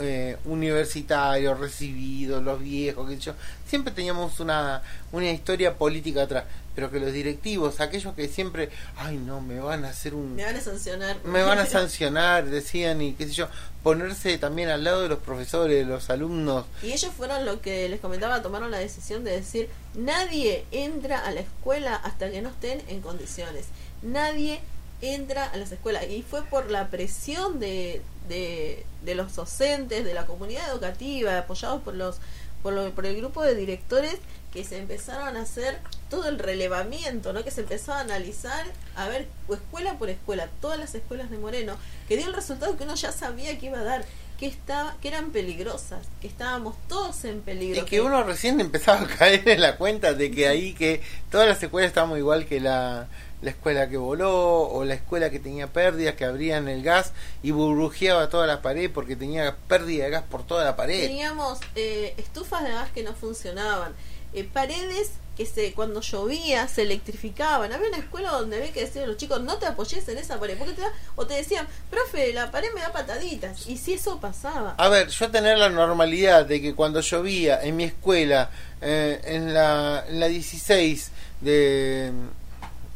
eh, 0.00 0.36
universitarios, 0.44 1.58
recibidos, 1.58 2.42
los 2.42 2.60
viejos, 2.60 3.08
que 3.08 3.18
yo, 3.18 3.34
siempre 3.66 3.92
teníamos 3.92 4.40
una, 4.40 4.82
una 5.12 5.30
historia 5.30 5.76
política 5.76 6.22
atrás. 6.22 6.44
Pero 6.74 6.90
que 6.90 7.00
los 7.00 7.12
directivos, 7.12 7.80
aquellos 7.80 8.14
que 8.14 8.28
siempre, 8.28 8.70
ay 8.96 9.16
no, 9.16 9.40
me 9.40 9.58
van 9.58 9.84
a 9.84 9.88
hacer 9.88 10.14
un... 10.14 10.36
Me 10.36 10.44
van 10.44 10.56
a 10.56 10.60
sancionar. 10.60 11.16
me 11.24 11.42
van 11.42 11.58
a 11.58 11.66
sancionar, 11.66 12.46
decían, 12.46 13.02
y 13.02 13.14
qué 13.14 13.26
sé 13.26 13.32
yo, 13.32 13.48
ponerse 13.82 14.38
también 14.38 14.68
al 14.68 14.84
lado 14.84 15.02
de 15.02 15.08
los 15.08 15.18
profesores, 15.18 15.76
de 15.76 15.84
los 15.84 16.10
alumnos. 16.10 16.66
Y 16.82 16.92
ellos 16.92 17.12
fueron 17.16 17.44
lo 17.44 17.60
que 17.60 17.88
les 17.88 18.00
comentaba, 18.00 18.40
tomaron 18.42 18.70
la 18.70 18.78
decisión 18.78 19.24
de 19.24 19.32
decir, 19.32 19.68
nadie 19.94 20.64
entra 20.70 21.26
a 21.26 21.32
la 21.32 21.40
escuela 21.40 21.96
hasta 21.96 22.30
que 22.30 22.40
no 22.40 22.50
estén 22.50 22.82
en 22.88 23.00
condiciones. 23.00 23.66
Nadie 24.02 24.60
entra 25.02 25.44
a 25.44 25.56
las 25.56 25.72
escuelas. 25.72 26.04
Y 26.08 26.22
fue 26.22 26.42
por 26.44 26.70
la 26.70 26.88
presión 26.88 27.58
de, 27.60 28.02
de, 28.28 28.84
los 29.14 29.34
docentes, 29.34 30.04
de 30.04 30.14
la 30.14 30.26
comunidad 30.26 30.70
educativa, 30.70 31.38
apoyados 31.38 31.82
por 31.82 31.94
los 31.94 32.16
por, 32.62 32.74
lo- 32.74 32.90
por 32.90 33.06
el 33.06 33.16
grupo 33.16 33.42
de 33.42 33.54
directores 33.54 34.16
que 34.52 34.64
se 34.64 34.76
empezaron 34.76 35.34
a 35.36 35.42
hacer 35.42 35.78
todo 36.10 36.28
el 36.28 36.38
relevamiento, 36.38 37.32
¿no? 37.32 37.42
que 37.42 37.50
se 37.50 37.62
empezó 37.62 37.92
a 37.94 38.00
analizar, 38.00 38.66
a 38.96 39.08
ver, 39.08 39.28
escuela 39.50 39.94
por 39.96 40.10
escuela, 40.10 40.48
todas 40.60 40.78
las 40.78 40.94
escuelas 40.94 41.30
de 41.30 41.38
Moreno, 41.38 41.76
que 42.06 42.18
dio 42.18 42.26
el 42.26 42.34
resultado 42.34 42.76
que 42.76 42.84
uno 42.84 42.96
ya 42.96 43.12
sabía 43.12 43.58
que 43.58 43.66
iba 43.66 43.78
a 43.78 43.84
dar, 43.84 44.04
que 44.38 44.46
estaba, 44.46 44.94
que 45.00 45.08
eran 45.08 45.30
peligrosas, 45.30 46.06
que 46.20 46.26
estábamos 46.26 46.74
todos 46.88 47.24
en 47.24 47.40
peligro. 47.40 47.80
Y 47.80 47.84
que 47.86 48.02
uno 48.02 48.22
recién 48.24 48.60
empezaba 48.60 49.00
a 49.02 49.06
caer 49.06 49.48
en 49.48 49.60
la 49.62 49.76
cuenta 49.78 50.12
de 50.12 50.30
que 50.30 50.46
ahí 50.48 50.74
que 50.74 51.00
todas 51.30 51.48
las 51.48 51.62
escuelas 51.62 51.88
estábamos 51.88 52.18
igual 52.18 52.44
que 52.44 52.60
la, 52.60 53.06
la 53.42 53.50
escuela 53.50 53.88
que 53.88 53.96
voló 53.96 54.62
o 54.68 54.84
la 54.84 54.94
escuela 54.94 55.30
que 55.30 55.38
tenía 55.38 55.66
pérdidas, 55.72 56.14
que 56.14 56.24
abrían 56.24 56.68
el 56.68 56.82
gas 56.82 57.12
y 57.42 57.50
burbujeaba 57.50 58.28
toda 58.28 58.46
la 58.46 58.62
pared 58.62 58.90
porque 58.92 59.16
tenía 59.16 59.56
pérdida 59.68 60.04
de 60.04 60.10
gas 60.10 60.24
por 60.24 60.46
toda 60.46 60.64
la 60.64 60.76
pared. 60.76 61.06
Teníamos 61.06 61.58
eh, 61.74 62.14
estufas 62.16 62.64
de 62.64 62.70
gas 62.70 62.90
que 62.90 63.02
no 63.02 63.14
funcionaban, 63.14 63.94
eh, 64.32 64.44
paredes 64.44 65.12
que 65.36 65.46
se 65.46 65.72
cuando 65.72 66.02
llovía 66.02 66.68
se 66.68 66.82
electrificaban. 66.82 67.72
Había 67.72 67.88
una 67.88 67.98
escuela 67.98 68.30
donde 68.32 68.56
había 68.58 68.72
que 68.72 68.80
decir 68.80 69.02
a 69.02 69.06
los 69.06 69.16
chicos, 69.16 69.40
no 69.40 69.56
te 69.56 69.66
apoyes 69.66 70.06
en 70.08 70.18
esa 70.18 70.38
pared, 70.38 70.58
porque 70.58 70.74
te 70.74 70.82
da, 70.82 70.92
o 71.16 71.26
te 71.26 71.34
decían, 71.34 71.66
profe, 71.88 72.32
la 72.34 72.50
pared 72.50 72.68
me 72.74 72.82
da 72.82 72.92
pataditas. 72.92 73.66
Y 73.66 73.78
si 73.78 73.94
eso 73.94 74.20
pasaba. 74.20 74.74
A 74.76 74.88
ver, 74.88 75.08
yo 75.08 75.30
tener 75.30 75.56
la 75.56 75.70
normalidad 75.70 76.44
de 76.44 76.60
que 76.60 76.74
cuando 76.74 77.00
llovía 77.00 77.62
en 77.62 77.76
mi 77.76 77.84
escuela, 77.84 78.50
eh, 78.82 79.20
en, 79.24 79.54
la, 79.54 80.04
en 80.08 80.20
la 80.20 80.28
16 80.28 81.10
de 81.40 82.12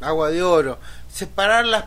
Agua 0.07 0.29
de 0.31 0.41
Oro, 0.43 0.77
separar 1.11 1.65
las, 1.65 1.85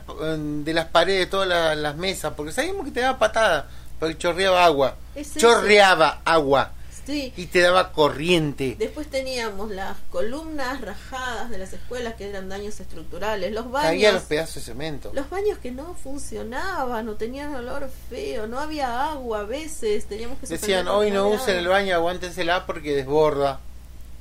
de 0.64 0.74
las 0.74 0.86
paredes 0.86 1.28
todas 1.30 1.48
las, 1.48 1.76
las 1.76 1.96
mesas, 1.96 2.32
porque 2.36 2.52
sabíamos 2.52 2.84
que 2.84 2.90
te 2.92 3.00
daba 3.00 3.18
patada, 3.18 3.68
porque 3.98 4.16
chorreaba 4.18 4.64
agua. 4.64 4.96
Es. 5.14 5.34
Chorreaba 5.36 6.20
agua 6.24 6.72
Sí. 7.06 7.32
y 7.38 7.46
te 7.46 7.60
daba 7.62 7.92
corriente. 7.92 8.76
Después 8.78 9.06
teníamos 9.08 9.70
las 9.70 9.96
columnas 10.12 10.78
rajadas 10.82 11.48
de 11.48 11.56
las 11.56 11.72
escuelas 11.72 12.14
que 12.16 12.28
eran 12.28 12.50
daños 12.50 12.78
estructurales, 12.80 13.50
los 13.50 13.64
Caían 13.72 13.72
baños, 13.94 14.12
los 14.12 14.22
pedazos 14.24 14.56
de 14.56 14.60
cemento. 14.60 15.10
los 15.14 15.30
baños 15.30 15.56
que 15.58 15.70
no 15.70 15.94
funcionaban, 15.94 17.06
no 17.06 17.14
tenían 17.14 17.54
olor 17.54 17.90
feo, 18.10 18.46
no 18.46 18.58
había 18.60 19.10
agua 19.10 19.40
a 19.40 19.44
veces, 19.44 20.04
teníamos 20.04 20.38
que 20.38 20.46
Decían, 20.48 20.86
hoy 20.88 21.10
no 21.10 21.28
usen 21.28 21.56
el 21.56 21.64
agua". 21.64 21.78
baño, 21.78 21.94
aguántensela 21.94 22.66
porque 22.66 22.94
desborda. 22.94 23.60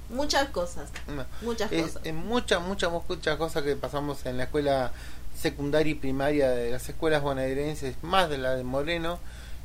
Muchas 0.10 0.50
cosas, 0.50 0.90
No. 1.08 1.26
muchas 1.42 1.72
Es- 1.72 1.82
cosas. 1.84 2.06
en 2.06 2.16
muchas, 2.16 2.62
muchas, 2.62 2.92
muchas 2.92 3.38
cosas 3.38 3.64
que 3.64 3.76
pasamos 3.76 4.26
en 4.26 4.38
la 4.38 4.44
escuela 4.44 4.92
secundaria 5.40 5.92
y 5.92 5.96
primaria 5.96 6.50
de 6.52 6.72
las 6.72 6.88
escuelas 6.90 7.22
bonaerenses, 7.22 7.96
más 8.02 8.30
de 8.30 8.38
la 8.38 8.56
de 8.56 8.64
Moreno, 8.64 9.20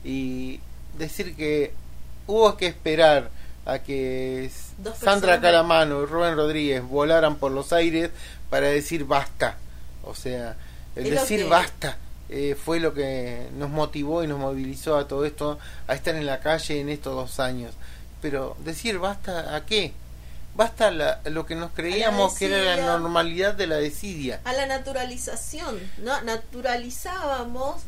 y 0.04 0.60
decir 0.98 1.36
que 1.36 1.72
hubo 2.26 2.56
que 2.56 2.66
esperar 2.66 3.30
a 3.64 3.78
que 3.78 4.50
Dos 4.78 4.98
Sandra 4.98 5.40
Calamano 5.40 6.02
y 6.02 6.06
Rubén 6.06 6.34
Rodríguez 6.36 6.82
volaran 6.82 7.36
por 7.36 7.52
los 7.52 7.72
aires 7.72 8.10
para 8.50 8.66
decir 8.66 9.04
basta. 9.04 9.56
O 10.02 10.14
sea, 10.16 10.56
el 10.96 11.06
Es 11.06 11.12
decir 11.12 11.44
que- 11.44 11.48
basta 11.48 11.96
eh, 12.28 12.56
fue 12.56 12.80
lo 12.80 12.92
que 12.94 13.48
nos 13.56 13.70
motivó 13.70 14.24
y 14.24 14.26
nos 14.26 14.38
movilizó 14.38 14.96
a 14.96 15.06
todo 15.06 15.24
esto, 15.26 15.58
a 15.86 15.94
estar 15.94 16.14
en 16.16 16.26
la 16.26 16.40
calle 16.40 16.80
en 16.80 16.88
estos 16.88 17.14
dos 17.14 17.38
años. 17.38 17.74
Pero 18.20 18.56
decir 18.64 18.98
basta 18.98 19.54
a 19.54 19.64
qué? 19.66 19.92
Basta 20.54 20.90
la- 20.90 21.20
lo 21.24 21.46
que 21.46 21.54
nos 21.54 21.72
creíamos 21.72 22.34
que 22.38 22.46
era 22.46 22.76
la 22.76 22.98
normalidad 22.98 23.54
de 23.54 23.66
la 23.66 23.76
desidia. 23.76 24.40
A 24.44 24.52
la 24.52 24.66
naturalización, 24.66 25.78
¿no? 25.98 26.20
Naturalizábamos 26.22 27.82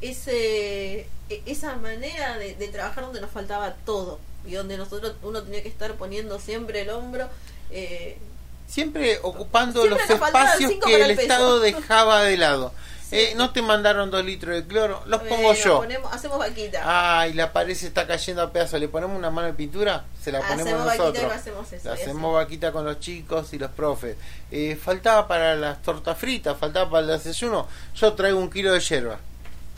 ese 0.00 1.00
e- 1.30 1.42
esa 1.46 1.76
manera 1.76 2.38
de, 2.38 2.54
de 2.54 2.68
trabajar 2.68 3.04
donde 3.04 3.20
nos 3.20 3.30
faltaba 3.30 3.74
todo 3.84 4.18
y 4.46 4.52
donde 4.54 4.76
nosotros 4.78 5.14
uno 5.22 5.42
tenía 5.42 5.62
que 5.62 5.68
estar 5.68 5.94
poniendo 5.94 6.38
siempre 6.40 6.82
el 6.82 6.90
hombro 6.90 7.28
eh, 7.70 8.18
Siempre 8.66 9.18
ocupando 9.22 9.80
Siempre 9.82 10.00
los 10.06 10.10
espacios 10.10 10.72
que 10.84 11.02
el. 11.02 11.10
Estado 11.12 11.58
dejaba 11.60 12.22
de 12.22 12.36
lado. 12.36 12.72
Eh, 13.10 13.32
no 13.36 13.52
te 13.52 13.62
mandaron 13.62 14.10
dos 14.10 14.22
litros 14.24 14.54
de 14.54 14.66
cloro, 14.66 15.02
los 15.06 15.22
pongo 15.22 15.54
yo. 15.54 15.78
ponemos- 15.78 16.12
hacemos 16.12 16.38
vaquita. 16.38 16.82
Ay, 17.20 17.32
la 17.32 17.52
pared 17.52 17.74
se 17.74 17.86
está 17.86 18.06
cayendo 18.06 18.42
a 18.42 18.52
pedazos. 18.52 18.78
¿Le 18.80 18.88
ponemos 18.88 19.16
una 19.16 19.30
mano 19.30 19.46
de 19.48 19.54
pintura? 19.54 20.04
Se 20.22 20.30
la 20.30 20.40
ponemos 20.40 20.66
hacemos 20.66 20.84
vaquita 20.86 20.94
y 20.94 21.06
nosotros. 21.08 21.28
no 21.32 21.38
hacemos 21.38 21.72
eso. 21.72 21.92
Hacemos 21.92 22.34
vaquita 22.34 22.72
con 22.72 22.84
los 22.84 23.00
chicos 23.00 23.52
y 23.54 23.58
los 23.58 23.70
profes. 23.70 24.16
Eh, 24.50 24.76
faltaba 24.82 25.26
para 25.26 25.54
las 25.56 25.80
tortas 25.82 26.18
fritas, 26.18 26.56
faltaba 26.58 26.90
para 26.90 27.00
el 27.00 27.18
desayuno. 27.18 27.66
Yo 27.94 28.12
traigo 28.12 28.38
un 28.38 28.50
kilo 28.50 28.72
de 28.72 28.80
hierba. 28.80 29.18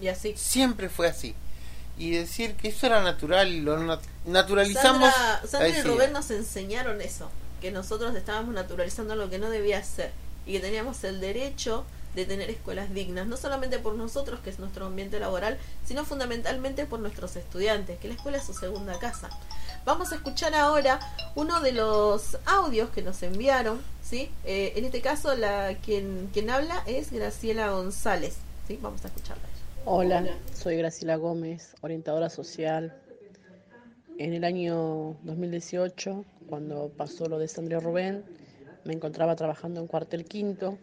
Y 0.00 0.08
así. 0.08 0.34
Siempre 0.36 0.88
fue 0.88 1.06
así. 1.08 1.34
Y 1.98 2.12
decir 2.12 2.54
que 2.54 2.68
eso 2.68 2.86
era 2.86 3.02
natural 3.02 3.48
y 3.48 3.60
lo 3.60 3.78
nat- 3.78 4.00
naturalizamos. 4.24 5.12
Sandra, 5.14 5.42
Sandra 5.46 5.68
y. 5.68 5.82
Rubén 5.82 6.12
nos 6.12 6.30
enseñaron 6.30 7.00
eso, 7.00 7.30
que 7.60 7.70
nosotros 7.70 8.14
estábamos 8.16 8.54
naturalizando 8.54 9.14
lo 9.14 9.28
que 9.28 9.38
no 9.38 9.50
debía 9.50 9.82
ser 9.84 10.10
y 10.46 10.52
que 10.54 10.60
teníamos 10.60 11.04
el 11.04 11.20
derecho 11.20 11.84
de 12.14 12.26
tener 12.26 12.50
escuelas 12.50 12.92
dignas, 12.92 13.26
no 13.26 13.36
solamente 13.36 13.78
por 13.78 13.94
nosotros, 13.94 14.40
que 14.40 14.50
es 14.50 14.58
nuestro 14.58 14.86
ambiente 14.86 15.20
laboral, 15.20 15.58
sino 15.84 16.04
fundamentalmente 16.04 16.86
por 16.86 17.00
nuestros 17.00 17.36
estudiantes, 17.36 17.98
que 17.98 18.08
la 18.08 18.14
escuela 18.14 18.38
es 18.38 18.44
su 18.44 18.54
segunda 18.54 18.98
casa. 18.98 19.30
Vamos 19.84 20.12
a 20.12 20.16
escuchar 20.16 20.54
ahora 20.54 21.00
uno 21.34 21.60
de 21.60 21.72
los 21.72 22.36
audios 22.46 22.90
que 22.90 23.02
nos 23.02 23.22
enviaron, 23.22 23.80
¿sí? 24.02 24.30
Eh, 24.44 24.72
en 24.76 24.84
este 24.84 25.00
caso, 25.00 25.34
la 25.36 25.76
quien, 25.82 26.28
quien 26.32 26.50
habla 26.50 26.82
es 26.86 27.12
Graciela 27.12 27.70
González, 27.70 28.36
¿sí? 28.66 28.78
Vamos 28.82 29.04
a 29.04 29.08
escucharla. 29.08 29.44
Hola, 29.86 30.26
soy 30.52 30.76
Graciela 30.76 31.16
Gómez, 31.16 31.74
orientadora 31.80 32.28
social. 32.28 32.94
En 34.18 34.34
el 34.34 34.44
año 34.44 35.16
2018, 35.22 36.24
cuando 36.46 36.90
pasó 36.90 37.26
lo 37.26 37.38
de 37.38 37.48
Sandra 37.48 37.80
Rubén, 37.80 38.22
me 38.84 38.92
encontraba 38.92 39.34
trabajando 39.36 39.80
en 39.80 39.86
Cuartel 39.86 40.26
Quinto, 40.26 40.76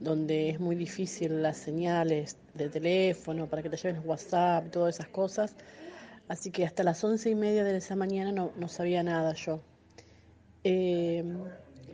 donde 0.00 0.50
es 0.50 0.60
muy 0.60 0.76
difícil 0.76 1.42
las 1.42 1.56
señales 1.56 2.36
de 2.54 2.68
teléfono 2.68 3.48
para 3.48 3.62
que 3.62 3.70
te 3.70 3.76
lleven 3.76 4.02
WhatsApp 4.04 4.70
todas 4.70 4.96
esas 4.96 5.08
cosas. 5.08 5.54
Así 6.28 6.50
que 6.50 6.64
hasta 6.64 6.82
las 6.82 7.02
once 7.04 7.30
y 7.30 7.34
media 7.34 7.64
de 7.64 7.76
esa 7.76 7.96
mañana 7.96 8.32
no, 8.32 8.52
no 8.56 8.68
sabía 8.68 9.02
nada 9.02 9.34
yo. 9.34 9.60
Eh, 10.64 11.24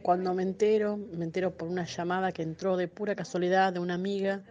cuando 0.03 0.35
me 0.35 0.43
entero, 0.43 0.97
me 0.97 1.25
entero 1.25 1.57
por 1.57 1.69
una 1.69 1.85
llamada 1.85 2.33
que 2.33 2.43
entró 2.43 2.77
de 2.77 2.89
pura 2.89 3.15
casualidad 3.15 3.73
de 3.73 3.79
una 3.79 3.95
amiga 3.95 4.43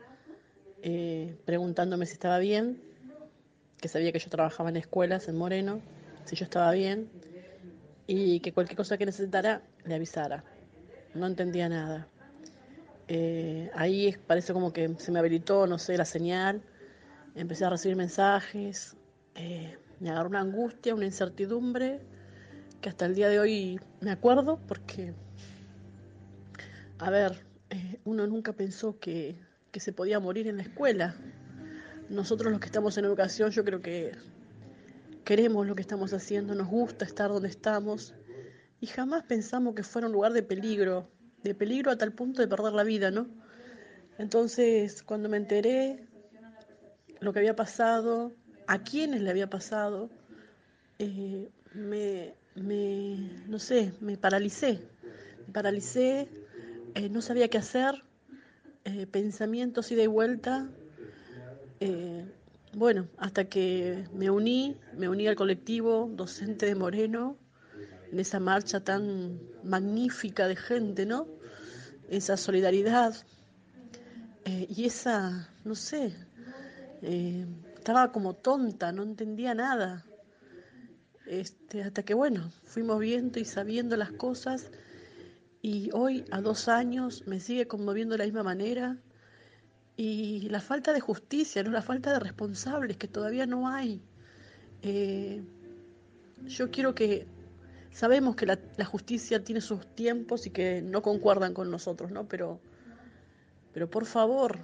eh, 0.84 1.36
preguntándome 1.46 2.06
si 2.06 2.14
estaba 2.14 2.40
bien, 2.40 2.82
que 3.80 3.88
sabía 3.88 4.12
que 4.12 4.20
yo 4.20 4.30
trabajaba 4.30 4.70
en 4.70 4.78
escuelas 4.78 5.28
en 5.28 5.38
Moreno, 5.38 5.82
si 6.26 6.36
yo 6.36 6.46
estaba 6.46 6.72
bien 6.72 7.10
y 8.08 8.40
que 8.40 8.52
cualquier 8.54 8.78
cosa 8.78 8.98
que 8.98 9.06
necesitara 9.06 9.62
le 9.86 9.96
avisara. 9.96 10.44
No 11.14 11.28
entendía 11.28 11.70
nada. 11.70 12.08
Eh, 13.14 13.70
ahí 13.74 14.16
parece 14.26 14.54
como 14.54 14.72
que 14.72 14.96
se 14.98 15.12
me 15.12 15.20
habilitó, 15.20 15.68
no 15.68 15.78
sé, 15.78 15.98
la 15.98 16.06
señal. 16.06 16.62
Empecé 17.36 17.66
a 17.66 17.70
recibir 17.70 17.98
mensajes. 17.98 18.96
eh, 19.36 19.78
me 20.00 20.12
agarró 20.12 20.30
una 20.30 20.40
angustia, 20.40 20.96
una 20.96 21.04
incertidumbre 21.04 22.00
que 22.80 22.88
hasta 22.88 23.06
el 23.06 23.14
día 23.14 23.28
de 23.28 23.38
hoy 23.38 23.80
me 24.00 24.12
acuerdo 24.12 24.62
porque, 24.66 25.14
a 27.00 27.10
ver, 27.10 27.46
eh, 27.70 28.00
uno 28.06 28.26
nunca 28.28 28.54
pensó 28.54 28.98
que, 28.98 29.36
que 29.72 29.82
se 29.82 29.92
podía 29.92 30.22
morir 30.22 30.48
en 30.48 30.56
la 30.56 30.64
escuela. 30.64 31.14
Nosotros 32.10 32.50
los 32.50 32.62
que 32.62 32.68
estamos 32.68 32.98
en 32.98 33.04
educación, 33.04 33.52
yo 33.52 33.66
creo 33.66 33.82
que 33.82 34.14
queremos 35.26 35.68
lo 35.68 35.76
que 35.76 35.82
estamos 35.82 36.14
haciendo, 36.14 36.56
nos 36.56 36.70
gusta 36.70 37.04
estar 37.04 37.30
donde 37.30 37.50
estamos 37.50 38.16
y 38.80 38.88
jamás 38.88 39.24
pensamos 39.24 39.76
que 39.76 39.84
fuera 39.84 40.08
un 40.08 40.14
lugar 40.14 40.32
de 40.32 40.44
peligro, 40.44 41.10
de 41.44 41.56
peligro 41.56 41.92
a 41.92 41.98
tal 41.98 42.14
punto 42.14 42.42
de 42.42 42.48
perder 42.48 42.74
la 42.74 42.84
vida, 42.84 43.12
¿no? 43.12 43.28
Entonces, 44.18 45.04
cuando 45.04 45.30
me 45.30 45.38
enteré 45.38 46.08
lo 47.20 47.34
que 47.34 47.40
había 47.40 47.56
pasado, 47.56 48.32
a 48.68 48.84
quiénes 48.84 49.22
le 49.22 49.30
había 49.30 49.50
pasado, 49.50 50.10
eh, 51.00 51.50
me, 51.74 52.34
me, 52.56 53.18
no 53.48 53.60
sé, 53.60 53.94
me 54.02 54.18
paralicé. 54.18 54.80
Me 55.48 55.54
paralicé, 55.54 56.30
eh, 56.96 57.10
no 57.10 57.22
sabía 57.22 57.50
qué 57.50 57.58
hacer, 57.58 58.04
eh, 58.86 59.08
pensamientos 59.08 59.92
ida 59.92 60.04
y 60.04 60.08
vuelta. 60.08 60.70
Bueno, 62.74 63.08
hasta 63.18 63.46
que 63.46 64.08
me 64.14 64.30
uní, 64.30 64.78
me 64.94 65.10
uní 65.10 65.28
al 65.28 65.36
colectivo 65.36 66.10
docente 66.14 66.66
de 66.66 66.76
Moreno, 66.76 67.38
en 68.12 68.20
esa 68.20 68.40
marcha 68.40 68.84
tan 68.84 69.40
magnífica 69.64 70.48
de 70.48 70.56
gente, 70.56 71.06
¿no? 71.06 71.28
Esa 72.10 72.36
solidaridad 72.38 73.16
eh, 74.46 74.68
y 74.70 74.86
esa, 74.86 75.50
no 75.64 75.76
sé, 75.76 76.14
eh, 77.02 77.46
estaba 77.76 78.12
como 78.12 78.34
tonta, 78.34 78.92
no 78.92 79.04
entendía 79.04 79.54
nada. 79.54 80.06
Este, 81.26 81.84
hasta 81.84 82.04
que, 82.04 82.14
bueno, 82.14 82.52
fuimos 82.66 83.00
viendo 83.00 83.40
y 83.40 83.46
sabiendo 83.46 83.96
las 83.96 84.12
cosas 84.12 84.72
y 85.62 85.92
hoy, 85.94 86.26
a 86.32 86.42
dos 86.42 86.68
años, 86.68 87.24
me 87.28 87.40
sigue 87.40 87.68
conmoviendo 87.68 88.14
de 88.14 88.20
la 88.20 88.26
misma 88.26 88.44
manera. 88.44 88.98
Y 89.96 90.50
la 90.50 90.60
falta 90.60 90.94
de 90.94 91.00
justicia, 91.00 91.62
¿no? 91.62 91.70
la 91.70 91.84
falta 91.84 92.12
de 92.12 92.20
responsables 92.20 92.98
que 92.98 93.08
todavía 93.08 93.46
no 93.46 93.68
hay. 93.68 94.02
Eh, 94.82 95.44
yo 96.48 96.72
quiero 96.72 96.96
que, 96.96 97.28
sabemos 97.92 98.36
que 98.36 98.46
la, 98.46 98.86
justicia 98.86 99.44
tiene 99.44 99.62
sus 99.62 99.86
tiempos 99.96 100.48
y 100.48 100.50
que 100.50 100.82
no 100.82 101.02
concuerdan 101.02 101.54
con 101.54 101.70
nosotros, 101.70 102.12
¿no? 102.12 102.28
Pero, 102.28 102.60
pero 103.74 103.90
por 103.90 104.06
favor, 104.06 104.58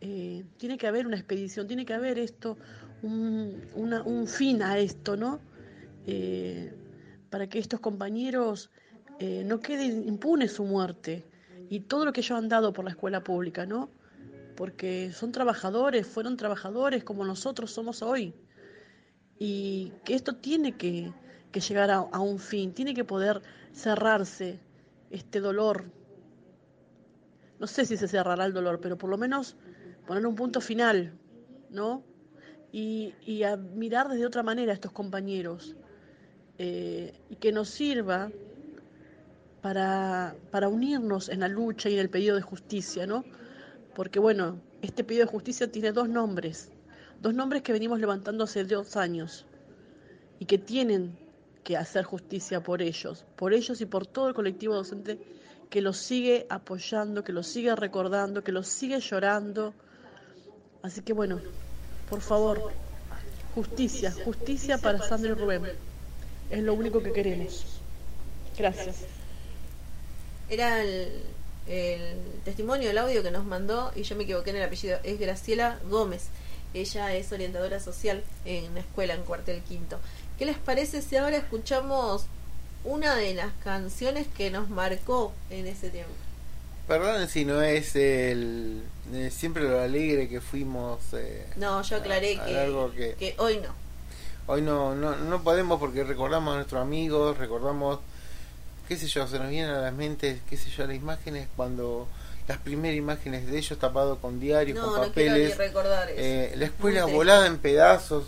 eh, 0.00 0.44
tiene 0.56 0.78
que 0.78 0.86
haber 0.86 1.06
una 1.06 1.16
expedición, 1.16 1.66
tiene 1.66 1.84
que 1.86 1.94
haber 1.94 2.18
esto, 2.18 2.56
un 3.02 4.26
fin 4.26 4.62
a 4.62 4.78
esto, 4.78 5.16
¿no? 5.16 5.40
Eh, 6.06 6.72
para 7.30 7.48
que 7.48 7.58
estos 7.58 7.80
compañeros 7.80 8.70
eh, 9.18 9.42
no 9.44 9.60
quede 9.60 9.86
impune 9.86 10.48
su 10.48 10.64
muerte 10.64 11.24
y 11.70 11.80
todo 11.80 12.04
lo 12.04 12.12
que 12.12 12.20
ellos 12.20 12.36
han 12.38 12.48
dado 12.48 12.72
por 12.72 12.84
la 12.84 12.90
escuela 12.90 13.24
pública, 13.24 13.64
¿no? 13.64 13.90
Porque 14.54 15.10
son 15.12 15.32
trabajadores, 15.32 16.06
fueron 16.06 16.36
trabajadores 16.36 17.02
como 17.02 17.24
nosotros 17.24 17.70
somos 17.70 18.02
hoy. 18.02 18.34
Y 19.38 19.92
que 20.04 20.14
esto 20.14 20.36
tiene 20.36 20.76
que, 20.76 21.12
que 21.54 21.60
llegar 21.60 21.88
a, 21.92 22.00
un 22.00 22.40
fin, 22.40 22.74
tiene 22.74 22.94
que 22.94 23.04
poder 23.04 23.40
cerrarse 23.72 24.58
este 25.12 25.38
dolor. 25.38 25.84
No 27.60 27.68
sé 27.68 27.86
si 27.86 27.96
se 27.96 28.08
cerrará 28.08 28.44
el 28.44 28.52
dolor, 28.52 28.80
pero 28.80 28.98
por 28.98 29.08
lo 29.08 29.16
menos 29.16 29.54
poner 30.04 30.26
un 30.26 30.34
punto 30.34 30.60
final, 30.60 31.12
¿no? 31.70 32.02
Y, 32.72 33.14
y 33.24 33.44
a 33.44 33.56
mirar 33.56 34.08
desde 34.08 34.26
otra 34.26 34.42
manera 34.42 34.72
a 34.72 34.74
estos 34.74 34.90
compañeros. 34.90 35.76
Eh, 36.58 37.14
y 37.30 37.36
que 37.36 37.52
nos 37.52 37.68
sirva 37.68 38.32
para, 39.62 40.34
para 40.50 40.68
unirnos 40.68 41.28
en 41.28 41.38
la 41.38 41.48
lucha 41.48 41.88
y 41.88 41.94
en 41.94 42.00
el 42.00 42.10
pedido 42.10 42.34
de 42.34 42.42
justicia, 42.42 43.06
¿no? 43.06 43.24
Porque 43.94 44.18
bueno, 44.18 44.58
este 44.82 45.04
pedido 45.04 45.24
de 45.24 45.30
justicia 45.30 45.70
tiene 45.70 45.92
dos 45.92 46.08
nombres, 46.08 46.72
dos 47.22 47.32
nombres 47.32 47.62
que 47.62 47.72
venimos 47.72 48.00
levantando 48.00 48.42
hace 48.42 48.64
dos 48.64 48.96
años 48.96 49.46
y 50.40 50.46
que 50.46 50.58
tienen 50.58 51.23
que 51.64 51.76
hacer 51.76 52.04
justicia 52.04 52.60
por 52.60 52.82
ellos, 52.82 53.24
por 53.36 53.54
ellos 53.54 53.80
y 53.80 53.86
por 53.86 54.06
todo 54.06 54.28
el 54.28 54.34
colectivo 54.34 54.74
docente 54.74 55.18
que 55.70 55.80
los 55.80 55.96
sigue 55.96 56.46
apoyando, 56.50 57.24
que 57.24 57.32
los 57.32 57.48
sigue 57.48 57.74
recordando, 57.74 58.44
que 58.44 58.52
los 58.52 58.68
sigue 58.68 59.00
llorando. 59.00 59.74
Así 60.82 61.00
que 61.00 61.12
bueno, 61.12 61.40
por 62.08 62.20
favor, 62.20 62.70
justicia, 63.54 64.12
justicia 64.24 64.78
para 64.78 65.02
Sandra 65.02 65.32
y 65.32 65.34
Rubén. 65.34 65.62
Es 66.50 66.62
lo 66.62 66.74
único 66.74 67.02
que 67.02 67.12
queremos. 67.12 67.64
Gracias. 68.56 68.98
Era 70.48 70.82
el, 70.82 71.22
el 71.66 72.18
testimonio, 72.44 72.90
el 72.90 72.98
audio 72.98 73.22
que 73.22 73.30
nos 73.30 73.44
mandó, 73.44 73.90
y 73.96 74.02
yo 74.02 74.14
me 74.14 74.24
equivoqué 74.24 74.50
en 74.50 74.56
el 74.56 74.62
apellido, 74.64 74.98
es 75.02 75.18
Graciela 75.18 75.78
Gómez. 75.88 76.28
Ella 76.74 77.14
es 77.14 77.32
orientadora 77.32 77.80
social 77.80 78.22
en 78.44 78.74
la 78.74 78.80
escuela 78.80 79.14
en 79.14 79.22
Cuartel 79.22 79.62
Quinto. 79.62 79.98
¿Qué 80.38 80.46
les 80.46 80.58
parece 80.58 81.00
si 81.02 81.16
ahora 81.16 81.36
escuchamos 81.36 82.26
una 82.84 83.14
de 83.14 83.34
las 83.34 83.52
canciones 83.62 84.26
que 84.36 84.50
nos 84.50 84.68
marcó 84.68 85.32
en 85.50 85.66
ese 85.66 85.90
tiempo? 85.90 86.12
Perdón 86.88 87.28
si 87.28 87.44
no 87.44 87.62
es 87.62 87.96
el, 87.96 88.82
eh, 89.12 89.30
siempre 89.30 89.62
lo 89.62 89.80
alegre 89.80 90.28
que 90.28 90.40
fuimos. 90.40 91.00
Eh, 91.12 91.46
no, 91.56 91.80
yo 91.82 91.96
aclaré 91.96 92.38
a, 92.38 92.44
que, 92.44 92.58
a 92.58 92.90
que, 92.94 93.14
que, 93.14 93.34
hoy 93.38 93.58
no. 93.58 93.68
Hoy 94.46 94.60
no, 94.60 94.94
no, 94.94 95.16
no 95.16 95.42
podemos 95.42 95.80
porque 95.80 96.04
recordamos 96.04 96.52
a 96.52 96.56
nuestros 96.56 96.82
amigos, 96.82 97.38
recordamos, 97.38 98.00
qué 98.86 98.96
sé 98.96 99.06
yo, 99.06 99.26
se 99.26 99.38
nos 99.38 99.48
vienen 99.48 99.70
a 99.70 99.80
las 99.80 99.94
mentes, 99.94 100.40
qué 100.50 100.58
sé 100.58 100.68
yo, 100.68 100.86
las 100.86 100.96
imágenes 100.96 101.48
cuando 101.56 102.06
las 102.46 102.58
primeras 102.58 102.98
imágenes 102.98 103.46
de 103.46 103.56
ellos 103.56 103.78
tapados 103.78 104.18
con 104.18 104.38
diarios, 104.38 104.76
no, 104.76 104.90
con 104.90 105.00
no 105.00 105.06
papeles, 105.06 105.56
recordar 105.56 106.10
eso. 106.10 106.20
Eh, 106.20 106.52
la 106.56 106.66
escuela 106.66 107.06
volada 107.06 107.46
en 107.46 107.56
pedazos. 107.58 108.24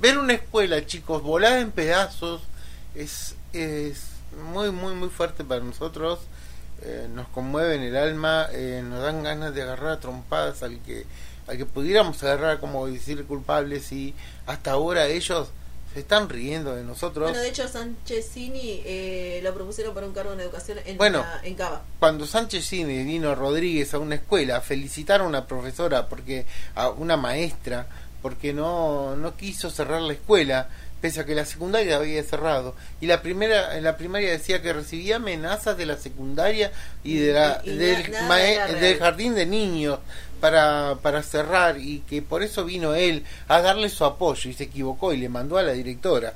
Ver 0.00 0.16
una 0.16 0.34
escuela, 0.34 0.84
chicos, 0.86 1.22
volada 1.22 1.60
en 1.60 1.72
pedazos 1.72 2.42
es, 2.94 3.34
es 3.52 4.04
muy, 4.52 4.70
muy, 4.70 4.94
muy 4.94 5.08
fuerte 5.08 5.42
para 5.44 5.62
nosotros. 5.62 6.20
Eh, 6.82 7.08
nos 7.12 7.26
conmueve 7.28 7.74
en 7.74 7.82
el 7.82 7.96
alma, 7.96 8.46
eh, 8.52 8.82
nos 8.84 9.02
dan 9.02 9.24
ganas 9.24 9.52
de 9.52 9.62
agarrar 9.62 9.90
a 9.90 10.00
trompadas 10.00 10.62
al 10.62 10.78
que, 10.82 11.04
al 11.48 11.56
que 11.56 11.66
pudiéramos 11.66 12.22
agarrar 12.22 12.60
como 12.60 12.86
decir 12.86 13.24
culpables 13.24 13.90
y 13.90 14.14
hasta 14.46 14.70
ahora 14.70 15.08
ellos 15.08 15.48
se 15.92 16.00
están 16.00 16.28
riendo 16.28 16.76
de 16.76 16.84
nosotros. 16.84 17.30
Bueno, 17.30 17.42
de 17.42 17.48
hecho, 17.48 17.66
Sanchezini 17.66 18.82
eh, 18.84 19.40
lo 19.42 19.52
propusieron 19.54 19.94
para 19.94 20.06
un 20.06 20.12
cargo 20.12 20.32
en 20.34 20.40
educación 20.40 20.78
en, 20.84 20.96
bueno, 20.96 21.24
en 21.42 21.54
Cava. 21.56 21.82
Cuando 21.98 22.24
Sanchezini 22.24 23.02
vino 23.02 23.34
Rodríguez 23.34 23.92
a 23.94 23.98
una 23.98 24.14
escuela 24.14 24.58
a 24.58 24.60
felicitar 24.60 25.22
a 25.22 25.24
una 25.24 25.48
profesora, 25.48 26.08
porque 26.08 26.46
a 26.76 26.90
una 26.90 27.16
maestra, 27.16 27.88
porque 28.22 28.52
no, 28.52 29.16
no 29.16 29.36
quiso 29.36 29.70
cerrar 29.70 30.02
la 30.02 30.12
escuela, 30.12 30.68
pese 31.00 31.20
a 31.20 31.24
que 31.24 31.34
la 31.34 31.44
secundaria 31.44 31.96
había 31.96 32.22
cerrado. 32.22 32.74
Y 33.00 33.06
la 33.06 33.22
primera, 33.22 33.76
en 33.76 33.84
la 33.84 33.96
primaria 33.96 34.30
decía 34.30 34.62
que 34.62 34.72
recibía 34.72 35.16
amenazas 35.16 35.76
de 35.76 35.86
la 35.86 35.96
secundaria 35.96 36.72
y, 37.04 37.18
de 37.18 37.32
la, 37.32 37.60
y, 37.64 37.70
y 37.70 37.76
del, 37.76 38.10
nada, 38.10 38.26
nada 38.26 38.66
del 38.72 38.98
jardín 38.98 39.34
de 39.34 39.46
niños 39.46 40.00
para, 40.40 40.96
para 41.02 41.22
cerrar 41.22 41.78
y 41.78 42.00
que 42.00 42.22
por 42.22 42.42
eso 42.42 42.64
vino 42.64 42.94
él 42.94 43.24
a 43.48 43.60
darle 43.60 43.88
su 43.88 44.04
apoyo 44.04 44.50
y 44.50 44.54
se 44.54 44.64
equivocó 44.64 45.12
y 45.12 45.18
le 45.18 45.28
mandó 45.28 45.58
a 45.58 45.62
la 45.62 45.72
directora. 45.72 46.34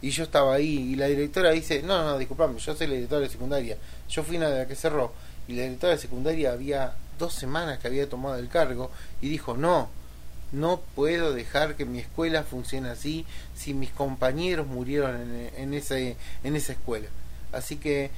Y 0.00 0.10
yo 0.10 0.24
estaba 0.24 0.54
ahí 0.54 0.92
y 0.92 0.96
la 0.96 1.06
directora 1.06 1.50
dice, 1.50 1.82
no, 1.82 2.02
no, 2.04 2.18
disculpame, 2.18 2.58
yo 2.58 2.74
soy 2.74 2.86
la 2.88 2.94
directora 2.94 3.20
de 3.22 3.28
secundaria, 3.28 3.76
yo 4.08 4.22
fui 4.24 4.36
una 4.36 4.50
de 4.50 4.58
la 4.58 4.66
que 4.66 4.74
cerró. 4.74 5.12
Y 5.46 5.54
la 5.54 5.62
directora 5.62 5.94
de 5.94 5.98
secundaria 5.98 6.52
había 6.52 6.92
dos 7.18 7.34
semanas 7.34 7.78
que 7.78 7.86
había 7.86 8.08
tomado 8.08 8.36
el 8.36 8.48
cargo 8.48 8.90
y 9.20 9.28
dijo, 9.28 9.56
no, 9.56 9.90
no 10.52 10.80
puedo 10.94 11.32
dejar 11.32 11.74
que 11.76 11.84
mi 11.84 11.98
escuela 11.98 12.42
funcione 12.44 12.90
así 12.90 13.26
si 13.54 13.74
mis 13.74 13.90
compañeros 13.90 14.66
murieron 14.66 15.20
en, 15.20 15.50
en, 15.56 15.74
ese, 15.74 16.16
en 16.44 16.56
esa 16.56 16.72
escuela. 16.72 17.08
Así 17.52 17.76
que 17.76 18.10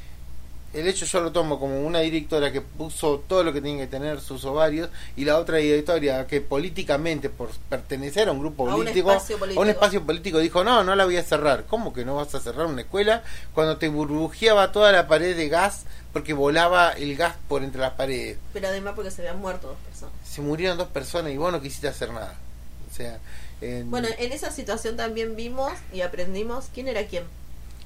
el 0.74 0.88
hecho 0.88 1.06
yo 1.06 1.20
lo 1.20 1.30
tomo 1.30 1.60
como 1.60 1.80
una 1.86 2.00
directora 2.00 2.50
que 2.50 2.60
puso 2.60 3.22
todo 3.28 3.44
lo 3.44 3.52
que 3.52 3.60
tiene 3.60 3.78
que 3.78 3.86
tener 3.86 4.20
sus 4.20 4.44
ovarios 4.44 4.90
y 5.16 5.24
la 5.24 5.38
otra 5.38 5.58
directora 5.58 6.26
que 6.26 6.40
políticamente 6.40 7.30
por 7.30 7.50
pertenecer 7.68 8.28
a 8.28 8.32
un 8.32 8.40
grupo 8.40 8.68
a 8.68 8.74
político, 8.74 9.12
un 9.12 9.38
político 9.38 9.60
a 9.60 9.62
un 9.62 9.70
espacio 9.70 10.04
político 10.04 10.38
dijo 10.38 10.64
no, 10.64 10.82
no 10.82 10.96
la 10.96 11.04
voy 11.04 11.16
a 11.16 11.22
cerrar. 11.22 11.64
¿Cómo 11.66 11.92
que 11.92 12.04
no 12.04 12.16
vas 12.16 12.34
a 12.34 12.40
cerrar 12.40 12.66
una 12.66 12.82
escuela 12.82 13.22
cuando 13.54 13.76
te 13.76 13.88
burbujeaba 13.88 14.72
toda 14.72 14.90
la 14.90 15.06
pared 15.06 15.36
de 15.36 15.48
gas 15.48 15.84
porque 16.12 16.32
volaba 16.32 16.90
el 16.90 17.16
gas 17.16 17.36
por 17.48 17.62
entre 17.62 17.80
las 17.80 17.92
paredes? 17.92 18.38
Pero 18.52 18.68
además 18.68 18.94
porque 18.96 19.12
se 19.12 19.22
habían 19.22 19.40
muerto 19.40 19.68
dos 19.68 19.78
personas. 19.88 20.14
Se 20.34 20.40
murieron 20.40 20.76
dos 20.76 20.88
personas 20.88 21.32
y 21.32 21.36
vos 21.36 21.52
no 21.52 21.62
quisiste 21.62 21.86
hacer 21.86 22.10
nada. 22.10 22.34
O 22.90 22.92
sea, 22.92 23.20
en... 23.60 23.88
bueno, 23.88 24.08
en 24.18 24.32
esa 24.32 24.50
situación 24.50 24.96
también 24.96 25.36
vimos 25.36 25.72
y 25.92 26.00
aprendimos 26.00 26.70
quién 26.74 26.88
era 26.88 27.06
quién. 27.06 27.22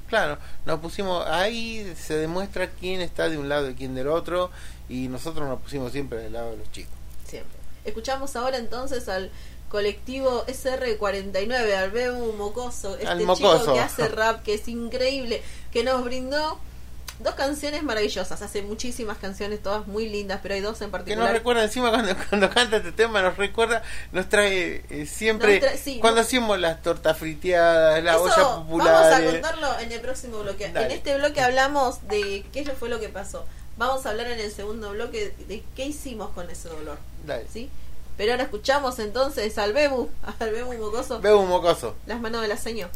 Claro, 0.08 0.38
nos 0.64 0.80
pusimos 0.80 1.26
ahí, 1.26 1.94
se 2.00 2.14
demuestra 2.14 2.70
quién 2.70 3.02
está 3.02 3.28
de 3.28 3.36
un 3.36 3.50
lado 3.50 3.68
y 3.68 3.74
quién 3.74 3.94
del 3.94 4.08
otro, 4.08 4.50
y 4.88 5.08
nosotros 5.08 5.46
nos 5.46 5.60
pusimos 5.60 5.92
siempre 5.92 6.20
del 6.20 6.32
lado 6.32 6.52
de 6.52 6.56
los 6.56 6.72
chicos. 6.72 6.94
Siempre. 7.26 7.58
Escuchamos 7.84 8.34
ahora 8.34 8.56
entonces 8.56 9.10
al 9.10 9.30
colectivo 9.68 10.46
SR49, 10.46 11.74
al 11.74 11.90
Bebu 11.90 12.32
Mocoso, 12.32 12.94
este 12.94 13.08
al 13.08 13.20
mocoso. 13.24 13.58
chico 13.58 13.74
que 13.74 13.80
hace 13.80 14.08
rap, 14.08 14.42
que 14.42 14.54
es 14.54 14.66
increíble, 14.68 15.42
que 15.70 15.84
nos 15.84 16.02
brindó 16.02 16.58
dos 17.18 17.34
canciones 17.34 17.82
maravillosas. 17.82 18.40
Hace 18.42 18.62
muchísimas 18.62 19.18
canciones, 19.18 19.62
todas 19.62 19.86
muy 19.86 20.08
lindas, 20.08 20.40
pero 20.42 20.54
hay 20.54 20.60
dos 20.60 20.80
en 20.82 20.90
particular. 20.90 21.18
Que 21.18 21.24
nos 21.24 21.32
recuerda 21.32 21.64
encima 21.64 21.90
cuando, 21.90 22.14
cuando 22.28 22.50
canta 22.50 22.76
este 22.78 22.92
tema, 22.92 23.22
nos 23.22 23.36
recuerda, 23.36 23.82
nos 24.12 24.28
trae 24.28 24.84
eh, 24.90 25.06
siempre. 25.06 25.60
Nos 25.60 25.68
trae, 25.68 25.78
sí, 25.78 25.98
cuando 26.00 26.20
no, 26.20 26.26
hacemos 26.26 26.58
las 26.58 26.82
tortas 26.82 27.16
friteadas, 27.18 28.02
la 28.02 28.12
eso 28.12 28.22
olla 28.22 28.56
popular. 28.56 28.92
Vamos 28.92 29.12
a 29.12 29.32
contarlo 29.32 29.80
en 29.80 29.92
el 29.92 30.00
próximo 30.00 30.38
bloque. 30.40 30.70
Dale. 30.72 30.86
En 30.86 30.92
este 30.92 31.16
bloque 31.16 31.40
hablamos 31.40 32.06
de 32.08 32.44
qué 32.52 32.64
fue 32.64 32.88
lo 32.88 33.00
que 33.00 33.08
pasó. 33.08 33.44
Vamos 33.76 34.06
a 34.06 34.10
hablar 34.10 34.26
en 34.28 34.40
el 34.40 34.50
segundo 34.50 34.90
bloque 34.90 35.34
de 35.46 35.62
qué 35.76 35.86
hicimos 35.86 36.30
con 36.30 36.50
ese 36.50 36.68
dolor. 36.68 36.98
Dale. 37.24 37.46
¿Sí? 37.52 37.70
Pero 38.16 38.32
ahora 38.32 38.42
escuchamos 38.42 38.98
entonces 38.98 39.56
al 39.58 39.72
Bebu, 39.72 40.10
al 40.40 40.50
Bebu 40.50 40.74
Mocoso. 40.74 41.20
Bebu 41.20 41.46
Mocoso. 41.46 41.94
Las 42.06 42.20
manos 42.20 42.42
de 42.42 42.48
la 42.48 42.56
señora. 42.56 42.90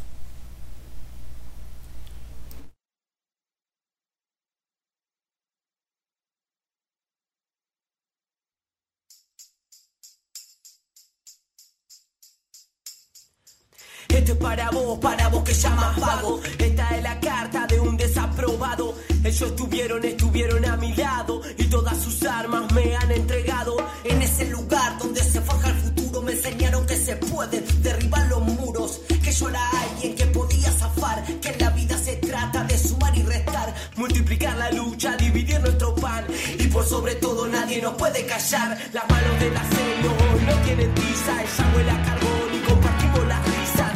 Esto 14.12 14.32
es 14.32 14.38
para 14.38 14.70
vos, 14.70 14.98
para 14.98 15.28
vos 15.28 15.42
que 15.42 15.54
llamas 15.54 15.98
vago. 15.98 16.40
Esta 16.58 16.96
es 16.96 17.02
la 17.02 17.18
carta 17.20 17.66
de 17.66 17.80
un 17.80 17.96
desaprobado. 17.96 18.94
Ellos 19.24 19.42
estuvieron, 19.42 20.04
estuvieron 20.04 20.64
a 20.64 20.76
mi 20.76 20.94
lado 20.94 21.40
y 21.56 21.64
todas 21.64 21.96
sus 21.98 22.22
armas 22.24 22.70
me 22.72 22.94
han 22.94 23.10
entregado. 23.10 23.76
En 24.04 24.20
ese 24.20 24.46
lugar 24.50 24.98
donde 24.98 25.22
se 25.22 25.40
forja 25.40 25.70
el 25.70 25.76
futuro 25.76 26.22
me 26.22 26.32
enseñaron 26.32 26.86
que 26.86 26.96
se 26.96 27.16
pueden 27.16 27.64
derribar 27.82 28.26
los 28.28 28.42
muros. 28.42 29.00
Que 29.22 29.32
yo 29.32 29.48
era 29.48 29.70
alguien 29.70 30.14
que 30.14 30.26
podía 30.26 30.70
zafar, 30.72 31.24
que 31.40 31.48
en 31.48 31.58
la 31.60 31.70
vida 31.70 31.96
se 31.96 32.16
trata 32.16 32.64
de 32.64 32.76
sumar 32.78 33.16
y 33.16 33.22
restar, 33.22 33.74
multiplicar 33.96 34.56
la 34.58 34.70
lucha, 34.72 35.16
dividir 35.16 35.60
nuestro 35.60 35.94
pan 35.94 36.26
y 36.58 36.66
por 36.66 36.84
sobre 36.84 37.14
todo 37.14 37.46
nadie 37.48 37.80
nos 37.80 37.94
puede 37.94 38.26
callar. 38.26 38.76
Las 38.92 39.08
manos 39.08 39.40
del 39.40 39.56
acero 39.56 40.10
no 40.46 40.54
tienen 40.64 40.94
tiza, 40.94 41.42
ella 41.42 41.72
huele 41.74 41.90
a 41.90 42.02
carbón 42.04 42.54
y 42.54 42.58
compartimos 42.68 43.26
las 43.28 43.44
risas. 43.46 43.91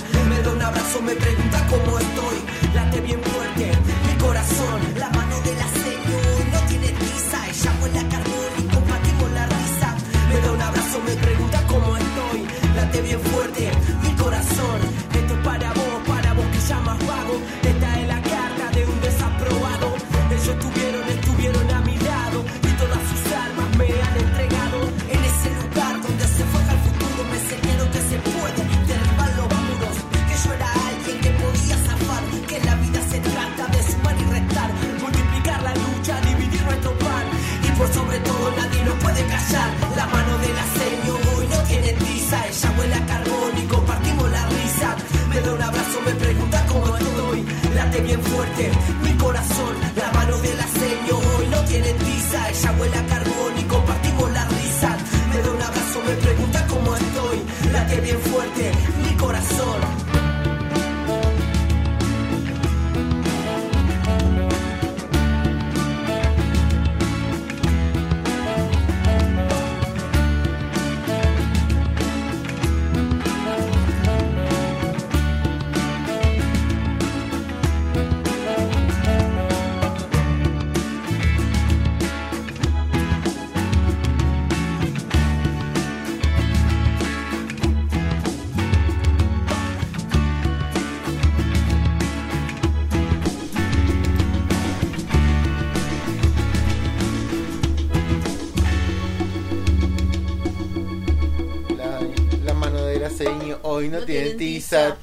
Me 1.04 1.14
pregunta 1.14 1.66
cómo 1.68 1.98
estoy, 1.98 2.38
late 2.74 3.00
bien 3.00 3.20
fuerte 3.22 3.70
mi 4.06 4.18
corazón. 4.18 4.80
La 4.98 5.08
mano 5.10 5.40
del 5.42 5.58
acero 5.60 6.18
no 6.50 6.58
tiene 6.68 6.88
tiza, 6.88 7.46
ella 7.48 7.72
huele 7.80 7.98
a 8.00 8.08
carbón 8.08 8.52
y 8.58 8.62
compartimos 8.74 9.30
la 9.32 9.46
risa. 9.46 9.94
Me 10.28 10.40
da 10.40 10.52
un 10.52 10.62
abrazo, 10.62 11.00
me 11.06 11.14
pregunta 11.14 11.62
cómo 11.68 11.96
estoy, 11.96 12.46
late 12.74 13.02
bien 13.02 13.20
fuerte 13.20 13.70
mi 14.02 14.10
corazón. 14.16 14.80
Esto 15.14 15.34
es 15.34 15.40
para 15.44 15.72
vos, 15.74 16.00
para 16.08 16.32
vos 16.32 16.46
que 16.46 16.58
llamas 16.68 16.98
vago. 17.06 17.40
Esta 17.62 18.00
es 18.00 18.08
la 18.08 18.22
carta 18.22 18.70
de 18.74 18.86
un 18.86 19.00
desaprobado. 19.00 19.94
Ellos 20.30 20.48
estuvieron, 20.48 21.08
estuvieron 21.08 21.70
por 37.76 37.92
sobre 37.92 38.18
todo 38.20 38.50
nadie 38.56 38.82
nos 38.84 38.94
puede 38.94 39.22
callar. 39.26 39.70
La 39.96 40.06
mano 40.06 40.38
del 40.38 40.56
aceño 40.66 41.12
hoy 41.36 41.46
no 41.48 41.58
tiene 41.68 41.92
tiza, 41.92 42.46
ella 42.48 42.74
huele 42.78 42.94
a 42.94 43.06
carbón 43.06 43.52
y 43.62 43.66
compartimos 43.66 44.30
la 44.30 44.46
risa. 44.46 44.96
Me 45.28 45.40
da 45.40 45.52
un 45.52 45.62
abrazo, 45.62 46.00
me 46.04 46.12
pregunta 46.12 46.66
cómo 46.68 46.96
estoy, 46.96 47.44
late 47.74 48.00
bien 48.00 48.22
fuerte 48.22 48.70
mi 49.02 49.12
corazón. 49.14 49.74
La 49.96 50.10
mano 50.12 50.38
del 50.38 50.58
aceño 50.58 51.14
hoy 51.16 51.46
no 51.48 51.60
tiene 51.64 51.92
tiza, 51.92 52.48
ella 52.48 52.74
huele 52.78 52.96
a 52.96 53.06
carbón 53.06 53.52
y 53.58 53.64
compartimos 53.64 54.30
la 54.32 54.44
risa. 54.48 54.96
Me 55.30 55.42
da 55.42 55.50
un 55.50 55.62
abrazo, 55.62 55.98
me 56.06 56.14
pregunta 56.14 56.66
cómo 56.68 56.96
estoy, 56.96 57.38
late 57.72 58.00
bien 58.00 58.20
fuerte 58.20 58.72
mi 59.04 59.14
corazón. 59.16 60.15
Hoy 103.86 103.92
no, 103.92 104.00
No 104.00 104.04
tiene 104.06 104.20
tienen 104.22 104.38
tiza. 104.38 104.96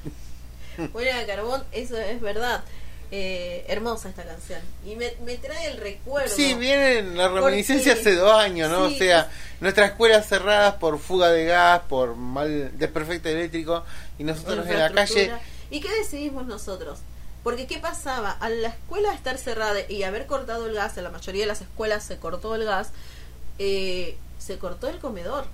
Carbón, 1.27 1.63
eso 1.71 1.97
es 1.97 2.19
verdad. 2.21 2.63
Eh, 3.11 3.63
hermosa 3.67 4.09
esta 4.09 4.23
canción. 4.23 4.59
Y 4.85 4.95
me, 4.95 5.13
me 5.23 5.37
trae 5.37 5.67
el 5.67 5.77
recuerdo. 5.77 6.33
Sí, 6.35 6.55
viene 6.55 7.03
la 7.15 7.27
reminiscencia 7.27 7.93
Porque- 7.93 8.09
hace 8.09 8.19
dos 8.19 8.33
años, 8.33 8.71
¿no? 8.71 8.89
Sí. 8.89 8.95
O 8.95 8.97
sea, 8.97 9.29
nuestras 9.59 9.91
escuelas 9.91 10.27
cerradas 10.27 10.75
por 10.75 10.97
fuga 10.97 11.29
de 11.31 11.45
gas, 11.45 11.81
por 11.87 12.15
mal 12.15 12.71
desperfecto 12.77 13.29
eléctrico 13.29 13.83
y 14.17 14.23
nosotros 14.23 14.65
en 14.67 14.79
la 14.79 14.91
calle. 14.91 15.31
¿Y 15.69 15.79
qué 15.79 15.89
decidimos 15.93 16.47
nosotros? 16.47 16.99
Porque 17.43 17.67
¿qué 17.67 17.77
pasaba? 17.77 18.31
A 18.31 18.49
la 18.49 18.69
escuela 18.69 19.13
estar 19.13 19.37
cerrada 19.37 19.79
y 19.87 20.03
haber 20.03 20.25
cortado 20.25 20.65
el 20.65 20.73
gas, 20.73 20.97
en 20.97 21.03
la 21.03 21.09
mayoría 21.11 21.41
de 21.41 21.47
las 21.47 21.61
escuelas 21.61 22.03
se 22.03 22.17
cortó 22.17 22.55
el 22.55 22.63
gas, 22.65 22.89
eh, 23.59 24.17
se 24.39 24.57
cortó 24.57 24.87
el 24.89 24.97
comedor. 24.97 25.45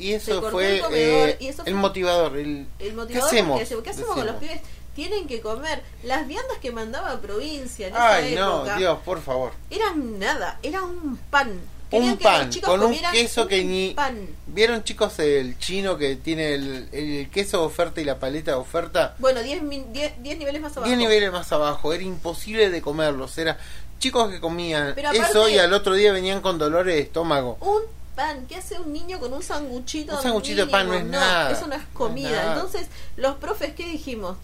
Y 0.00 0.08
Se 0.12 0.16
eso 0.16 0.34
cortó 0.40 0.50
fue 0.52 0.76
el 0.76 0.80
comedor, 0.82 1.28
eh, 1.28 1.36
y 1.40 1.46
eso 1.48 1.62
el 1.66 1.72
fue- 1.72 1.80
motivador. 1.80 2.36
El, 2.38 2.46
El 2.48 2.66
¿Qué 2.78 2.92
motivador 2.92 3.28
hacemos? 3.28 3.60
porque 3.60 3.82
¿qué 3.82 3.90
hacemos 3.90 4.14
con 4.14 4.26
los 4.26 4.36
pibes? 4.36 4.60
Tienen 4.94 5.26
que 5.26 5.40
comer. 5.40 5.82
Las 6.02 6.26
viandas 6.26 6.58
que 6.58 6.72
mandaba 6.72 7.20
provincia 7.20 7.88
en 7.88 7.94
Ay, 7.96 8.32
esa 8.34 8.40
no, 8.40 8.76
Dios, 8.76 8.98
por 9.04 9.20
favor. 9.22 9.52
eran 9.70 10.18
nada, 10.18 10.58
era 10.62 10.82
un 10.82 11.16
pan. 11.30 11.60
Querían 11.90 12.12
Un 12.12 12.18
que 12.18 12.24
pan, 12.24 12.50
con 12.64 12.82
un 12.84 12.96
queso 13.12 13.48
que 13.48 13.60
un 13.62 13.68
ni... 13.70 13.90
pan. 13.94 14.28
¿Vieron 14.46 14.84
chicos 14.84 15.18
el 15.18 15.58
chino 15.58 15.98
que 15.98 16.14
tiene 16.16 16.54
el, 16.54 16.88
el 16.92 17.28
queso 17.30 17.58
de 17.60 17.66
oferta 17.66 18.00
y 18.00 18.04
la 18.04 18.18
paleta 18.20 18.52
de 18.52 18.56
oferta? 18.58 19.16
Bueno, 19.18 19.42
10 19.42 19.62
niveles 19.64 20.60
más 20.62 20.72
abajo. 20.76 20.86
10 20.86 20.98
niveles 20.98 21.32
más 21.32 21.50
abajo, 21.52 21.92
era 21.92 22.04
imposible 22.04 22.70
de 22.70 22.80
comerlos, 22.80 23.36
era 23.38 23.58
chicos 23.98 24.30
que 24.30 24.38
comían 24.40 24.94
eso 25.12 25.48
y 25.48 25.58
al 25.58 25.72
otro 25.72 25.94
día 25.94 26.12
venían 26.12 26.40
con 26.40 26.58
dolores 26.58 26.94
de 26.94 27.00
estómago. 27.00 27.58
Un 27.60 27.82
pan. 28.14 28.46
¿Qué 28.46 28.56
hace 28.56 28.78
un 28.78 28.92
niño 28.92 29.18
con 29.18 29.32
un 29.32 29.42
sanguchito? 29.42 30.16
Un 30.16 30.22
sanguchito 30.22 30.66
de 30.66 30.70
pan 30.70 30.88
no 30.88 30.94
es 30.94 31.04
mínimo? 31.04 31.20
nada, 31.20 31.50
Eso 31.50 31.66
no 31.66 31.74
es 31.74 31.80
no 31.80 31.86
es 31.86 31.94
comida. 31.94 32.52
Entonces, 32.52 32.88
los 33.16 33.36
profes, 33.36 33.74
¿qué 33.74 33.86
dijimos? 33.88 34.36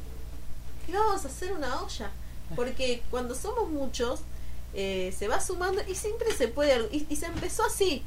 Que 0.86 0.92
vamos 0.92 1.24
a 1.24 1.28
hacer 1.28 1.52
una 1.52 1.82
olla. 1.82 2.10
Porque 2.54 3.02
cuando 3.10 3.34
somos 3.34 3.68
muchos, 3.70 4.20
eh, 4.72 5.14
se 5.18 5.26
va 5.26 5.40
sumando 5.40 5.82
y 5.88 5.94
siempre 5.94 6.32
se 6.34 6.48
puede. 6.48 6.72
algo. 6.72 6.88
Y, 6.92 7.06
y 7.08 7.16
se 7.16 7.26
empezó 7.26 7.64
así. 7.64 8.04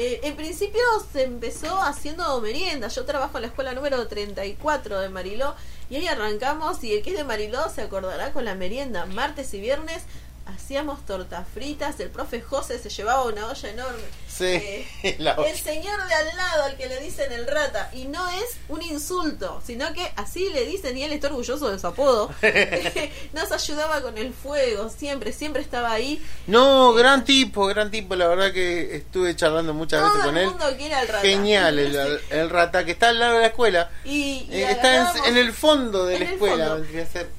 Eh, 0.00 0.20
en 0.22 0.36
principio 0.36 0.80
se 1.12 1.24
empezó 1.24 1.82
haciendo 1.82 2.40
merienda. 2.40 2.86
Yo 2.86 3.04
trabajo 3.04 3.38
en 3.38 3.42
la 3.42 3.48
escuela 3.48 3.72
número 3.72 4.06
34 4.06 5.00
de 5.00 5.08
Mariló 5.08 5.56
y 5.90 5.96
ahí 5.96 6.06
arrancamos 6.06 6.84
y 6.84 6.92
el 6.94 7.02
que 7.02 7.10
es 7.10 7.16
de 7.16 7.24
Mariló 7.24 7.68
se 7.68 7.82
acordará 7.82 8.32
con 8.32 8.44
la 8.44 8.54
merienda. 8.54 9.06
Martes 9.06 9.52
y 9.54 9.60
viernes 9.60 10.04
hacíamos 10.46 11.04
tortas 11.04 11.48
fritas. 11.52 11.98
El 11.98 12.10
profe 12.10 12.40
José 12.40 12.78
se 12.78 12.90
llevaba 12.90 13.24
una 13.24 13.48
olla 13.48 13.68
enorme. 13.70 14.04
Sí, 14.38 14.44
Eh, 14.44 15.16
la 15.18 15.32
el 15.34 15.56
señor 15.58 16.06
de 16.08 16.14
al 16.14 16.36
lado 16.36 16.64
al 16.64 16.76
que 16.76 16.86
le 16.86 17.00
dicen 17.00 17.30
el 17.32 17.46
rata 17.46 17.90
y 17.92 18.04
no 18.06 18.28
es 18.30 18.56
un 18.68 18.82
insulto 18.82 19.60
sino 19.66 19.92
que 19.92 20.10
así 20.16 20.48
le 20.50 20.64
dicen 20.64 20.96
y 20.96 21.02
él 21.02 21.12
está 21.12 21.26
orgulloso 21.28 21.70
de 21.70 21.78
su 21.78 21.86
apodo 21.86 22.30
nos 23.32 23.52
ayudaba 23.52 24.00
con 24.00 24.16
el 24.18 24.32
fuego 24.32 24.88
siempre 24.90 25.32
siempre 25.32 25.62
estaba 25.62 25.92
ahí 25.92 26.22
No, 26.46 26.92
gran 26.94 27.24
tipo, 27.24 27.66
gran 27.66 27.90
tipo, 27.90 28.14
la 28.16 28.28
verdad 28.28 28.52
que 28.52 28.96
estuve 28.96 29.34
charlando 29.36 29.74
muchas 29.74 30.02
veces 30.02 30.14
todo 30.14 30.24
con 30.26 30.36
el 30.36 30.44
él. 30.44 30.50
mundo 30.50 30.66
quiere 30.76 30.94
al 30.94 31.08
rata 31.08 31.20
Genial, 31.20 31.78
el, 31.78 32.20
el 32.30 32.50
rata 32.50 32.84
que 32.84 32.92
está 32.92 33.08
al 33.10 33.18
lado 33.18 33.34
de 33.34 33.40
la 33.40 33.46
escuela. 33.48 33.90
y, 34.04 34.46
y 34.50 34.62
Eh, 34.62 34.70
está 34.70 34.96
en, 35.18 35.24
en 35.26 35.36
el 35.36 35.52
fondo 35.52 36.06
de 36.06 36.18
la 36.18 36.24
el 36.26 36.32
escuela, 36.32 36.68
fondo. 36.68 36.86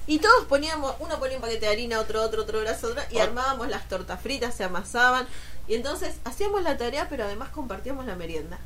Y 0.08 0.20
todos 0.20 0.46
poníamos, 0.46 0.96
uno 1.00 1.20
ponía 1.20 1.38
un 1.38 1.42
paquete 1.42 1.66
de 1.66 1.72
harina, 1.72 2.00
otro, 2.00 2.22
otro, 2.24 2.44
otro 2.44 2.60
brazo, 2.62 2.88
otro, 2.88 3.02
y 3.12 3.20
Ah. 3.20 3.24
armábamos 3.24 3.68
las 3.70 3.88
tortas 3.88 4.22
fritas, 4.22 4.56
se 4.56 4.64
amasaban. 4.64 5.28
Y 5.70 5.76
entonces 5.76 6.16
hacíamos 6.26 6.64
la 6.64 6.78
tarea, 6.78 7.08
pero 7.10 7.24
además 7.24 7.50
compartíamos 7.50 8.06
la 8.06 8.16
merienda. 8.16 8.58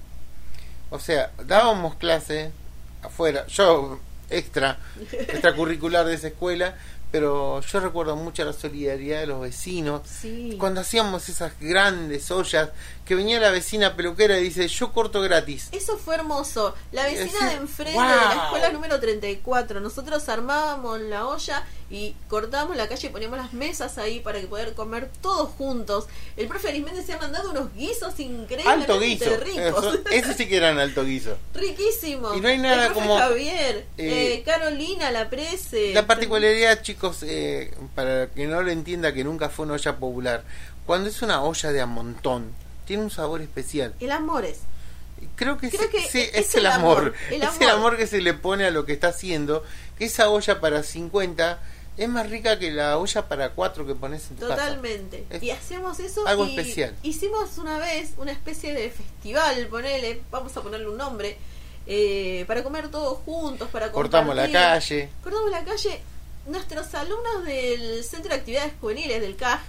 O 0.89 0.99
sea, 0.99 1.31
dábamos 1.45 1.95
clase 1.95 2.51
afuera, 3.03 3.45
yo 3.47 3.99
extra, 4.29 4.77
extracurricular 5.11 6.05
de 6.05 6.13
esa 6.13 6.27
escuela, 6.27 6.75
pero 7.11 7.59
yo 7.61 7.79
recuerdo 7.81 8.15
mucho 8.15 8.43
la 8.45 8.53
solidaridad 8.53 9.19
de 9.19 9.27
los 9.27 9.41
vecinos. 9.41 10.01
Sí. 10.07 10.55
Cuando 10.59 10.81
hacíamos 10.81 11.27
esas 11.29 11.51
grandes 11.59 12.31
ollas, 12.31 12.69
que 13.05 13.15
venía 13.15 13.39
la 13.39 13.51
vecina 13.51 13.95
peluquera 13.95 14.39
y 14.39 14.43
dice, 14.43 14.67
yo 14.67 14.93
corto 14.93 15.21
gratis. 15.21 15.67
Eso 15.73 15.97
fue 15.97 16.15
hermoso. 16.15 16.73
La 16.91 17.03
vecina 17.03 17.49
de 17.49 17.55
enfrente 17.57 17.93
"Wow". 17.99 18.03
de 18.07 18.15
la 18.15 18.43
escuela 18.45 18.71
número 18.71 18.99
34, 18.99 19.79
nosotros 19.81 20.27
armábamos 20.29 21.01
la 21.01 21.27
olla 21.27 21.63
y 21.93 22.15
cortábamos 22.27 22.75
la 22.75 22.87
calle 22.89 23.07
y 23.07 23.11
poníamos 23.11 23.37
las 23.37 23.53
mesas 23.53 23.99
ahí 23.99 24.19
para 24.19 24.41
que 24.41 24.47
poder 24.47 24.73
comer 24.73 25.11
todos 25.21 25.49
juntos. 25.51 26.07
El 26.35 26.47
profe 26.47 26.69
Arismendi 26.69 27.03
se 27.03 27.13
ha 27.13 27.19
mandado 27.19 27.51
unos 27.51 27.71
guisos 27.75 28.19
increíblemente 28.19 28.91
Alto 28.91 28.99
guiso. 28.99 29.37
ricos. 29.37 29.85
Eso- 29.85 29.99
ese 30.11 30.33
sí 30.33 30.47
que 30.47 30.57
eran 30.57 30.79
alto 30.79 31.05
guiso. 31.05 31.37
Riquísimos. 31.53 32.35
Y 32.35 32.41
no 32.41 32.47
hay 32.47 32.57
nada 32.57 32.87
El 32.87 32.93
profe 32.93 32.99
como, 33.07 33.19
Javier, 33.19 33.85
eh, 33.99 34.33
eh, 34.39 34.43
Carolina, 34.43 35.11
la 35.11 35.29
prese. 35.29 35.93
La 35.93 36.07
particularidad, 36.07 36.81
chicos, 36.81 37.19
eh, 37.21 37.71
para 37.93 38.27
que 38.31 38.47
no 38.47 38.63
lo 38.63 38.71
entienda 38.71 39.13
que 39.13 39.23
nunca 39.23 39.49
fue 39.49 39.65
una 39.65 39.75
olla 39.75 39.97
popular, 39.97 40.43
cuando 40.87 41.09
es 41.09 41.21
una 41.21 41.43
olla 41.43 41.71
de 41.71 41.79
a 41.79 41.85
montón, 41.85 42.51
tiene 42.85 43.03
un 43.03 43.11
sabor 43.11 43.41
especial. 43.41 43.93
El. 43.99 44.11
Creo 45.35 45.57
que, 45.57 45.69
Creo 45.69 45.89
que 45.89 46.01
sí, 46.01 46.19
es 46.21 46.33
es, 46.49 46.55
el 46.55 46.61
el 46.61 46.71
amor. 46.71 46.97
amor, 46.97 47.13
el 47.29 47.43
Es 47.43 47.61
el 47.61 47.69
amor. 47.69 47.69
amor 47.69 47.97
que 47.97 48.07
se 48.07 48.19
le 48.19 48.33
pone 48.33 48.65
a 48.65 48.71
lo 48.71 48.85
que 48.85 48.93
está 48.93 49.09
haciendo. 49.09 49.63
Que 49.97 50.05
esa 50.05 50.29
olla 50.29 50.59
para 50.59 50.83
50 50.83 51.59
es 51.97 52.09
más 52.09 52.29
rica 52.29 52.57
que 52.57 52.71
la 52.71 52.97
olla 52.97 53.27
para 53.27 53.49
4 53.51 53.85
que 53.85 53.95
pones 53.95 54.29
en 54.31 54.37
tu 54.37 54.47
casa. 54.47 54.55
Totalmente. 54.55 55.25
Y 55.41 55.49
hacíamos 55.51 55.99
eso. 55.99 56.25
algo 56.27 56.45
y 56.45 56.49
especial. 56.57 56.95
Hicimos 57.03 57.57
una 57.57 57.77
vez 57.77 58.13
una 58.17 58.31
especie 58.31 58.73
de 58.73 58.89
festival, 58.89 59.67
ponele, 59.67 60.21
vamos 60.31 60.55
a 60.57 60.61
ponerle 60.61 60.89
un 60.89 60.97
nombre, 60.97 61.37
eh, 61.85 62.45
para 62.47 62.63
comer 62.63 62.89
todos 62.89 63.19
juntos, 63.25 63.69
para 63.69 63.91
Cortamos 63.91 64.35
la 64.35 64.49
calle. 64.49 65.09
Cortamos 65.23 65.51
la 65.51 65.63
calle. 65.63 65.99
Nuestros 66.47 66.93
alumnos 66.95 67.45
del 67.45 68.03
Centro 68.03 68.29
de 68.33 68.35
Actividades 68.39 68.73
Juveniles 68.81 69.21
del 69.21 69.35
CAJ 69.35 69.61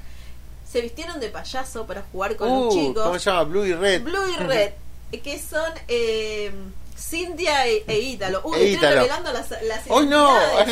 se 0.68 0.81
vistieron 0.81 1.20
de 1.20 1.29
payaso 1.29 1.87
para 1.87 2.03
jugar 2.11 2.35
con 2.37 2.51
Uh, 2.51 2.64
los 2.64 2.75
chicos. 2.75 3.03
¿Cómo 3.05 3.18
se 3.18 3.31
llama? 3.31 3.45
Blue 3.45 3.64
y 3.64 3.75
Red. 3.75 4.03
Blue 4.03 4.29
y 4.29 4.37
Red, 4.43 4.72
que 5.22 5.39
son 5.39 5.72
eh, 5.87 6.51
Cintia 6.97 7.67
e, 7.67 7.85
e 7.87 7.99
Ítalo. 8.01 8.41
Uy, 8.45 8.57
E 8.59 8.73
estoy 8.75 8.89
revelando 8.89 9.33
las, 9.33 9.51
las 9.51 9.81
¡Hoy 9.89 10.07
no! 10.07 10.33
la 10.35 10.65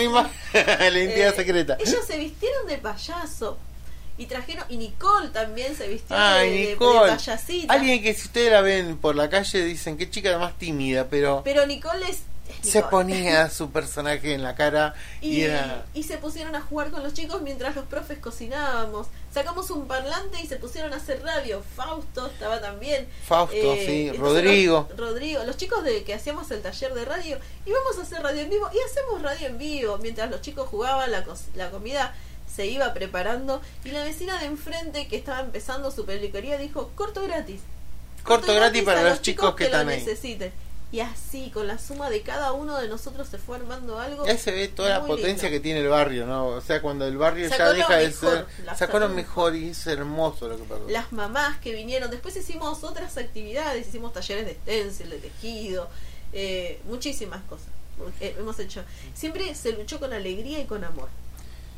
identidad 0.91 1.29
Eh, 1.33 1.37
secreta. 1.37 1.77
Ellos 1.81 2.05
se 2.07 2.17
vistieron 2.17 2.67
de 2.67 2.79
payaso 2.79 3.59
y 4.19 4.27
trajeron 4.27 4.65
y 4.69 4.77
Nicole 4.77 5.29
también 5.31 5.75
se 5.77 5.89
vistió 5.89 6.15
Ay, 6.17 6.51
de, 6.51 6.55
de- 6.59 6.65
de 6.67 6.71
Nicole. 6.73 7.13
payasita. 7.13 7.73
Alguien 7.73 8.03
que 8.03 8.15
si 8.15 8.27
ustedes 8.27 8.53
la 8.53 8.61
ven 8.61 8.97
por 8.99 9.17
la 9.17 9.29
calle 9.31 9.65
dicen 9.65 9.97
qué 9.97 10.09
chica 10.11 10.39
más 10.39 10.57
tímida, 10.59 11.09
pero 11.09 11.41
Pero 11.45 11.67
Nicole 11.67 12.09
es 12.09 12.21
se 12.63 12.83
ponía 12.83 13.51
su 13.51 13.71
personaje 13.71 14.35
en 14.35 14.43
la 14.43 14.55
cara 14.55 14.95
y, 15.21 15.29
y, 15.39 15.43
era... 15.43 15.85
y 15.95 16.03
se 16.05 16.19
pusieron 16.19 16.55
a 16.55 16.61
jugar 16.61 16.91
con 16.91 17.03
los 17.03 17.13
chicos 17.15 17.43
mientras 17.43 17.75
los 17.77 17.85
profes 17.87 18.19
cocinábamos. 18.19 19.09
Sacamos 19.33 19.71
un 19.71 19.87
parlante 19.89 20.41
y 20.43 20.47
se 20.47 20.57
pusieron 20.57 20.93
a 20.93 20.97
hacer 20.97 21.23
radio. 21.23 21.63
Fausto 21.77 22.27
estaba 22.27 22.61
también. 22.61 23.09
Fausto, 23.27 23.55
Eh, 23.57 23.85
sí, 24.13 24.17
Rodrigo. 24.19 24.87
los- 24.91 24.99
Rodrigo, 24.99 25.43
los 25.45 25.57
chicos 25.57 25.83
de 25.85 26.05
que 26.05 26.15
hacíamos 26.15 26.51
el 26.51 26.61
taller 26.63 26.93
de 26.95 27.05
radio, 27.05 27.39
íbamos 27.67 27.99
a 27.99 28.03
hacer 28.03 28.23
radio 28.23 28.43
en 28.43 28.51
vivo 28.51 28.69
y 28.73 28.79
hacemos 28.91 29.23
radio 29.23 29.47
en 29.49 29.59
vivo. 29.59 29.99
Mientras 29.99 30.31
los 30.31 30.41
chicos 30.43 30.69
jugaban, 30.69 31.11
la, 31.11 31.25
la 31.55 31.71
comida 31.71 32.15
se 32.55 32.67
iba 32.67 32.93
preparando 32.93 33.63
y 33.85 33.91
la 33.93 34.05
vecina 34.05 34.39
de 34.39 34.45
enfrente 34.47 35.09
que 35.09 35.17
estaba 35.17 35.41
empezando 35.41 35.91
su 35.91 36.05
peluquería 36.05 36.59
dijo, 36.59 36.91
corto 36.95 37.23
gratis. 37.23 37.61
Corto 38.25 38.55
gratis 38.55 38.83
para 38.85 39.03
los 39.03 39.23
chicos 39.23 39.55
que 39.55 39.65
están 39.65 39.89
ahí. 39.89 39.99
necesiten. 39.99 40.53
Y 40.93 41.01
así, 41.01 41.51
con 41.51 41.67
la 41.67 41.79
suma 41.79 42.11
de 42.11 42.21
cada 42.21 42.53
uno 42.53 42.79
de 42.79 42.87
nosotros 42.87 43.27
se 43.27 43.39
fue 43.39 43.57
armando 43.57 43.99
algo. 43.99 44.27
Ya 44.27 44.37
se 44.37 44.53
ve 44.53 44.69
toda 44.69 44.91
la 44.91 45.07
potencia 45.07 45.49
lindo. 45.49 45.57
que 45.57 45.61
tiene 45.61 45.81
el 45.81 45.89
barrio, 45.89 46.27
¿no? 46.27 46.49
O 46.49 46.61
sea, 46.61 46.83
cuando 46.83 47.07
el 47.07 47.17
barrio 47.17 47.49
Sacó 47.49 47.63
ya 47.63 47.73
deja 47.73 47.97
de 47.97 48.13
ser... 48.13 48.47
la 48.67 48.77
Sacó 48.77 48.99
lo 48.99 49.07
sacó. 49.07 49.17
mejor 49.17 49.57
y 49.57 49.71
es 49.71 49.87
hermoso 49.87 50.49
lo 50.49 50.59
que 50.59 50.65
pasó. 50.65 50.87
las 50.91 51.11
mamás 51.11 51.59
que 51.61 51.73
vinieron. 51.73 52.11
Después 52.11 52.37
hicimos 52.37 52.85
otras 52.85 53.17
actividades, 53.17 53.89
hicimos 53.89 54.13
talleres 54.13 54.45
de 54.45 54.53
stencil, 54.53 55.09
de 55.09 55.17
tejido, 55.17 55.89
eh, 56.35 56.79
muchísimas 56.85 57.43
cosas. 57.45 57.69
Eh, 58.21 58.37
hemos 58.39 58.59
hecho. 58.59 58.85
Siempre 59.15 59.55
se 59.55 59.73
luchó 59.73 59.99
con 59.99 60.13
alegría 60.13 60.61
y 60.61 60.67
con 60.67 60.85
amor. 60.85 61.09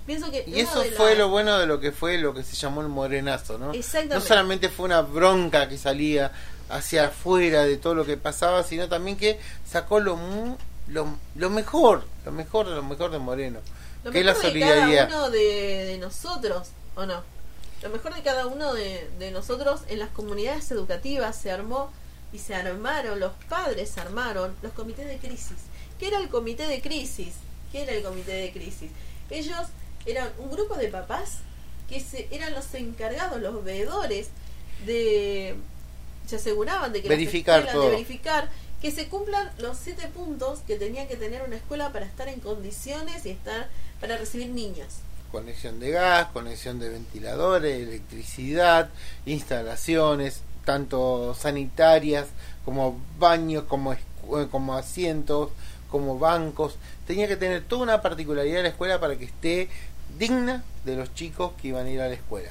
Pienso 0.07 0.31
que 0.31 0.45
Y 0.47 0.61
eso 0.61 0.85
fue 0.97 1.15
lo 1.17 1.29
bueno 1.29 1.59
de 1.59 1.67
lo 1.67 1.81
que 1.81 1.93
fue 1.93 2.19
lo 2.19 2.35
que 2.35 2.43
se 2.43 2.57
llamó 2.57 2.83
el 2.83 2.89
morenazo, 2.89 3.59
¿no? 3.59 3.73
Exactamente. 3.73 4.15
No 4.17 4.21
solamente 4.21 4.69
fue 4.69 4.85
una 4.87 5.01
bronca 5.01 5.69
que 5.69 5.79
salía 5.79 6.31
hacia 6.69 7.07
afuera 7.07 7.65
de 7.65 7.77
todo 7.77 7.95
lo 7.95 8.05
que 8.05 8.17
pasaba, 8.17 8.63
sino 8.63 8.89
también 8.89 9.17
que 9.17 9.39
sacó 9.67 10.01
lo 10.01 10.19
lo, 10.89 11.17
lo 11.35 11.51
mejor, 11.51 12.05
lo 12.25 12.33
mejor 12.33 12.69
de 12.69 12.75
lo 12.75 12.83
mejor 12.83 13.11
de 13.11 13.19
Moreno, 13.19 13.61
lo 14.05 14.11
que 14.11 14.21
es 14.21 14.27
la 14.27 14.33
mejor 14.33 14.45
de 14.45 14.49
solidaridad. 14.51 15.09
cada 15.09 15.19
uno 15.19 15.31
de, 15.31 15.85
de 15.87 15.99
nosotros, 15.99 16.69
¿o 16.95 17.07
no? 17.07 17.23
Lo 17.83 17.91
mejor 17.91 18.15
de 18.15 18.23
cada 18.23 18.47
uno 18.47 18.73
de, 18.73 19.09
de 19.19 19.31
nosotros 19.31 19.83
en 19.89 19.99
las 19.99 20.11
comunidades 20.11 20.71
educativas 20.71 21.37
se 21.37 21.51
armó 21.51 21.91
y 22.33 22.39
se 22.39 22.55
armaron, 22.55 23.21
los 23.21 23.33
padres 23.49 23.91
se 23.91 24.01
armaron 24.01 24.55
los 24.63 24.73
comités 24.73 25.07
de 25.07 25.19
crisis. 25.19 25.57
¿Qué 25.99 26.09
era 26.09 26.19
el 26.19 26.29
comité 26.29 26.67
de 26.67 26.81
crisis? 26.81 27.35
¿Qué 27.71 27.83
era 27.83 27.93
el 27.93 28.03
comité 28.03 28.33
de 28.33 28.53
crisis? 28.53 28.91
Ellos 29.31 29.67
eran 30.07 30.31
un 30.39 30.51
grupo 30.51 30.75
de 30.77 30.89
papás 30.89 31.39
que 31.89 32.01
se, 32.01 32.29
eran 32.31 32.53
los 32.53 32.73
encargados, 32.75 33.41
los 33.41 33.63
veedores 33.65 34.29
de... 34.87 35.57
Se 36.27 36.37
aseguraban 36.37 36.93
de 36.93 37.03
que 37.03 37.09
las 37.09 37.19
Verificar 37.19 37.61
escuelas- 37.61 37.73
todo. 37.75 37.85
de 37.85 37.91
verificar 37.91 38.49
que 38.81 38.91
se 38.91 39.09
cumplan 39.09 39.51
los 39.59 39.79
siete 39.79 40.09
puntos 40.09 40.61
que 40.67 40.77
tenía 40.77 41.09
que 41.09 41.17
tener 41.17 41.43
una 41.43 41.57
escuela 41.57 41.91
para 41.93 42.05
estar 42.07 42.29
en 42.29 42.41
condiciones 42.41 43.25
y 43.27 43.31
estar 43.31 43.69
para 44.01 44.17
recibir 44.19 44.49
niños. 44.51 44.89
Conexión 45.33 45.81
de 45.81 45.91
gas, 45.91 46.29
conexión 46.33 46.79
de 46.79 46.91
ventiladores, 46.91 47.81
electricidad, 47.81 48.91
instalaciones, 49.49 50.41
tanto 50.65 51.35
sanitarias 51.35 52.27
como 52.65 52.99
baños, 53.19 53.65
como, 53.65 53.93
escu- 53.95 54.49
como 54.51 54.75
asientos, 54.75 55.51
como 55.91 56.19
bancos. 56.19 56.77
Tenía 57.07 57.29
que 57.29 57.37
tener 57.37 57.63
toda 57.65 57.83
una 57.83 58.03
particularidad 58.03 58.57
de 58.59 58.63
la 58.65 58.69
escuela 58.71 59.01
para 59.01 59.17
que 59.17 59.25
esté 59.27 59.69
digna 60.19 60.65
de 60.85 60.97
los 60.97 61.13
chicos 61.15 61.53
que 61.61 61.69
iban 61.69 61.87
a 61.87 61.91
ir 61.91 62.01
a 62.01 62.09
la 62.09 62.15
escuela. 62.15 62.51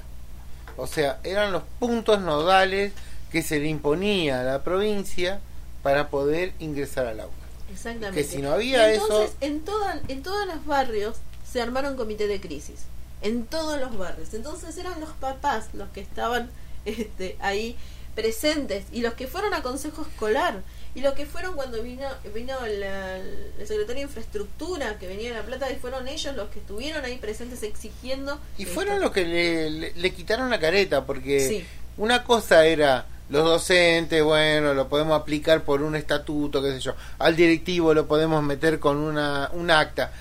O 0.77 0.87
sea, 0.87 1.19
eran 1.23 1.51
los 1.51 1.63
puntos 1.79 2.19
nodales 2.21 2.93
que 3.33 3.41
se 3.41 3.59
le 3.59 3.67
imponía 3.67 4.39
a 4.39 4.43
la 4.43 4.63
provincia 4.63 5.41
para 5.81 6.07
poder 6.09 6.53
ingresar 6.59 7.07
al 7.07 7.19
aula. 7.19 7.33
Exactamente. 7.71 8.21
Que 8.21 8.23
si 8.27 8.37
no 8.41 8.53
había 8.53 8.93
entonces, 8.93 9.29
eso- 9.31 9.37
en, 9.41 9.59
toda, 9.65 9.99
en 10.07 10.23
todos 10.23 10.45
los 10.47 10.65
barrios 10.65 11.17
se 11.51 11.61
armaron 11.61 11.97
comité 11.97 12.27
de 12.27 12.39
crisis. 12.39 12.81
En 13.21 13.45
todos 13.45 13.79
los 13.79 13.97
barrios. 13.97 14.33
Entonces 14.33 14.77
eran 14.77 15.01
los 15.01 15.09
papás 15.11 15.69
los 15.73 15.89
que 15.89 15.99
estaban 16.01 16.49
este, 16.85 17.35
ahí 17.41 17.75
presentes 18.15 18.85
y 18.91 19.01
los 19.01 19.15
que 19.15 19.27
fueron 19.27 19.53
a 19.55 19.63
consejo 19.63 20.03
escolar 20.03 20.61
y 20.95 21.01
los 21.01 21.15
que 21.15 21.25
fueron 21.25 21.55
cuando 21.55 21.81
vino 21.81 22.07
vino 22.35 22.53
la- 22.67 23.17
el 23.17 23.57
secretario 23.67 23.95
de 23.95 24.01
infraestructura 24.01 24.99
que 24.99 25.07
venía 25.07 25.29
de 25.31 25.37
la 25.37 25.43
plata 25.43 25.71
y 25.71 25.75
fueron 25.77 26.07
ellos 26.07 26.35
los 26.35 26.49
que 26.49 26.59
estuvieron 26.59 27.03
ahí 27.03 27.17
presentes 27.17 27.63
exigiendo 27.63 28.39
Y 28.59 28.63
esto. 28.63 28.75
fueron 28.75 29.01
los 29.01 29.11
que 29.11 29.25
le, 29.25 29.69
le- 29.71 29.93
le 29.95 30.13
quitaron 30.13 30.51
la 30.51 30.59
careta, 30.59 31.05
porque 31.07 31.39
Sí. 31.47 31.65
una 31.97 32.23
cosa 32.23 32.65
era 32.67 33.07
los 33.33 33.43
docentes, 33.45 34.23
bueno, 34.23 34.75
lo 34.75 34.87
podemos 34.89 35.19
aplicar 35.19 35.63
por 35.63 35.81
un 35.81 35.95
estatuto, 35.95 36.61
qué 36.61 36.71
sé 36.73 36.79
yo, 36.79 36.93
al 37.17 37.35
directivo 37.35 37.91
lo 37.95 38.05
podemos 38.05 38.43
meter 38.43 38.79
con 38.79 38.97
una, 38.97 39.49
un 39.53 39.71
acta, 39.71 40.11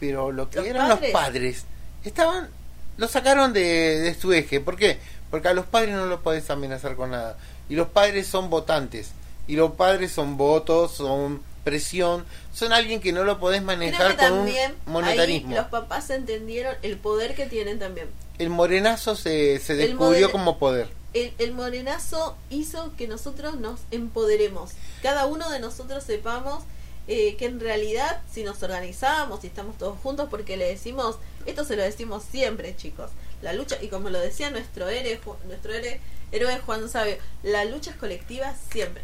pero 0.00 0.32
lo 0.32 0.50
que 0.50 0.58
Los 0.58 0.66
eran 0.66 0.88
padres. 0.88 1.12
los 1.12 1.22
padres, 1.22 1.64
estaban, 2.04 2.48
lo 2.96 3.06
sacaron 3.06 3.52
de, 3.52 4.00
de 4.00 4.14
su 4.16 4.32
eje, 4.32 4.58
¿por 4.58 4.74
qué? 4.76 4.98
Porque 5.30 5.46
a 5.46 5.54
los 5.54 5.66
padres 5.66 5.94
no 5.94 6.06
los 6.06 6.18
podés 6.18 6.50
amenazar 6.50 6.96
con 6.96 7.12
nada, 7.12 7.38
y 7.68 7.76
los 7.76 7.86
padres 7.86 8.26
son 8.26 8.50
votantes, 8.50 9.12
y 9.46 9.54
los 9.54 9.74
padres 9.74 10.10
son 10.10 10.36
votos, 10.36 10.90
son 10.90 11.40
presión, 11.62 12.24
son 12.52 12.72
alguien 12.72 13.00
que 13.00 13.12
no 13.12 13.22
lo 13.22 13.38
podés 13.38 13.62
manejar 13.62 14.16
con 14.16 14.32
un 14.32 14.50
monetarismo. 14.86 15.50
ahí 15.50 15.56
los 15.58 15.66
papás 15.66 16.10
entendieron 16.10 16.74
el 16.82 16.96
poder 16.96 17.36
que 17.36 17.46
tienen 17.46 17.78
también. 17.78 18.08
El 18.40 18.50
morenazo 18.50 19.14
se, 19.14 19.60
se 19.60 19.76
descubrió 19.76 20.32
como 20.32 20.58
poder. 20.58 20.97
El, 21.14 21.32
el 21.38 21.52
morenazo 21.52 22.36
hizo 22.50 22.92
que 22.96 23.08
nosotros 23.08 23.56
nos 23.56 23.80
empoderemos. 23.90 24.72
Cada 25.02 25.26
uno 25.26 25.50
de 25.50 25.60
nosotros 25.60 26.04
sepamos 26.04 26.64
eh, 27.10 27.36
que 27.36 27.46
en 27.46 27.58
realidad 27.58 28.20
si 28.30 28.42
nos 28.42 28.62
organizamos 28.62 29.42
y 29.42 29.46
estamos 29.46 29.78
todos 29.78 29.98
juntos, 30.00 30.28
porque 30.30 30.58
le 30.58 30.66
decimos, 30.66 31.16
esto 31.46 31.64
se 31.64 31.74
lo 31.74 31.82
decimos 31.82 32.22
siempre, 32.30 32.76
chicos, 32.76 33.10
la 33.40 33.54
lucha, 33.54 33.78
y 33.80 33.88
como 33.88 34.10
lo 34.10 34.20
decía 34.20 34.50
nuestro 34.50 34.88
héroe, 34.88 35.18
nuestro 35.46 35.72
héroe, 35.72 36.00
héroe 36.32 36.58
Juan 36.58 36.86
Sabio, 36.88 37.16
la 37.42 37.64
lucha 37.64 37.92
es 37.92 37.96
colectiva 37.96 38.54
siempre. 38.70 39.02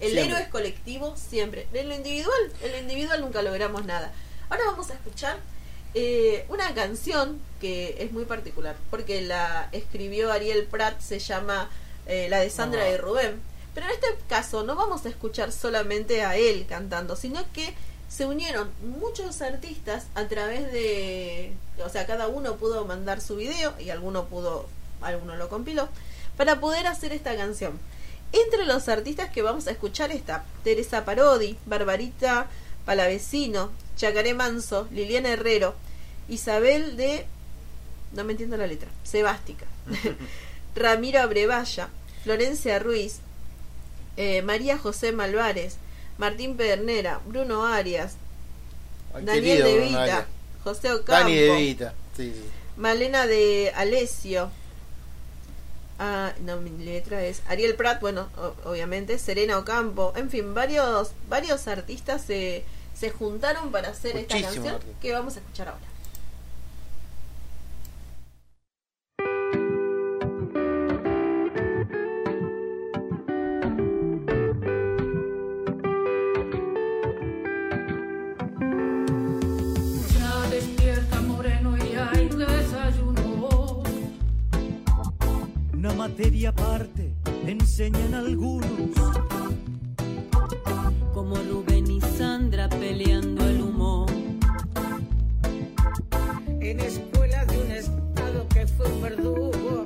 El 0.00 0.12
Siempre. 0.12 0.30
héroe 0.30 0.42
es 0.42 0.48
colectivo 0.48 1.16
siempre. 1.16 1.66
En 1.72 1.88
lo 1.88 1.94
individual, 1.94 2.52
en 2.62 2.72
lo 2.72 2.78
individual 2.78 3.20
nunca 3.20 3.42
logramos 3.42 3.84
nada. 3.84 4.12
Ahora 4.48 4.64
vamos 4.66 4.90
a 4.90 4.94
escuchar 4.94 5.38
eh, 5.94 6.44
una 6.48 6.74
canción 6.74 7.40
que 7.60 7.96
es 8.02 8.12
muy 8.12 8.24
particular, 8.24 8.76
porque 8.90 9.22
la 9.22 9.68
escribió 9.72 10.30
Ariel 10.32 10.64
Prat, 10.66 11.00
se 11.00 11.18
llama 11.18 11.68
eh, 12.06 12.28
la 12.28 12.40
de 12.40 12.50
Sandra 12.50 12.82
Ah. 12.84 12.90
y 12.90 12.96
Rubén. 12.96 13.40
Pero 13.74 13.86
en 13.86 13.92
este 13.92 14.06
caso 14.28 14.62
no 14.64 14.74
vamos 14.74 15.06
a 15.06 15.08
escuchar 15.08 15.52
solamente 15.52 16.22
a 16.24 16.36
él 16.36 16.66
cantando, 16.68 17.16
sino 17.16 17.44
que 17.52 17.74
se 18.08 18.26
unieron 18.26 18.70
muchos 18.98 19.42
artistas 19.42 20.06
a 20.14 20.26
través 20.26 20.72
de, 20.72 21.52
o 21.84 21.88
sea, 21.88 22.06
cada 22.06 22.26
uno 22.28 22.56
pudo 22.56 22.84
mandar 22.86 23.20
su 23.20 23.36
video 23.36 23.74
y 23.78 23.90
alguno 23.90 24.24
pudo, 24.26 24.66
alguno 25.02 25.36
lo 25.36 25.48
compiló, 25.48 25.88
para 26.36 26.58
poder 26.60 26.86
hacer 26.86 27.12
esta 27.12 27.36
canción. 27.36 27.78
Entre 28.32 28.64
los 28.64 28.88
artistas 28.88 29.30
que 29.30 29.42
vamos 29.42 29.66
a 29.66 29.70
escuchar 29.70 30.10
está 30.12 30.44
Teresa 30.64 31.04
Parodi, 31.04 31.58
Barbarita 31.66 32.46
Palavecino, 32.92 33.70
Chacaré 33.98 34.32
Manso, 34.32 34.88
Liliana 34.90 35.28
Herrero, 35.28 35.74
Isabel 36.26 36.96
de... 36.96 37.26
no 38.14 38.24
me 38.24 38.32
entiendo 38.32 38.56
la 38.56 38.66
letra, 38.66 38.88
Sebástica, 39.04 39.66
Ramiro 40.74 41.20
Abrevaya, 41.20 41.90
Florencia 42.24 42.78
Ruiz, 42.78 43.16
eh, 44.16 44.40
María 44.40 44.78
José 44.78 45.12
Malvares, 45.12 45.76
Martín 46.16 46.56
Pedernera, 46.56 47.20
Bruno 47.26 47.66
Arias, 47.66 48.14
Ay, 49.12 49.26
Daniel 49.26 49.62
De 49.64 49.78
Vita, 49.80 50.02
Arias. 50.02 50.24
José 50.64 50.92
Ocampo, 50.94 51.28
De 51.28 51.56
Vita. 51.56 51.94
Sí, 52.16 52.32
sí. 52.34 52.42
Malena 52.78 53.26
de 53.26 53.70
Alesio, 53.76 54.50
Ah, 56.00 56.32
no, 56.44 56.58
mi 56.58 56.70
letra 56.84 57.24
es 57.24 57.42
Ariel 57.48 57.74
Pratt, 57.74 58.00
bueno, 58.00 58.28
o- 58.36 58.70
obviamente, 58.70 59.18
Serena 59.18 59.58
Ocampo, 59.58 60.12
en 60.16 60.30
fin, 60.30 60.54
varios 60.54 61.10
varios 61.28 61.66
artistas 61.66 62.22
se, 62.24 62.62
se 62.98 63.10
juntaron 63.10 63.70
para 63.70 63.90
hacer 63.90 64.16
esta 64.16 64.40
canción 64.40 64.78
que 65.00 65.12
vamos 65.12 65.36
a 65.36 65.38
escuchar 65.38 65.68
ahora. 65.68 65.86
Ya 80.18 80.50
despierta 80.50 81.20
moreno 81.20 81.76
y 81.76 81.94
hay 81.94 82.28
desayuno. 82.28 83.82
Una 85.72 85.92
materia 85.94 86.48
aparte 86.48 87.12
enseñan 87.46 88.14
algunos. 88.14 89.47
En 96.70 96.80
escuelas 96.80 97.46
de 97.46 97.58
un 97.58 97.70
estado 97.70 98.46
que 98.48 98.66
fue 98.66 98.86
un 98.86 99.00
verdugo. 99.00 99.84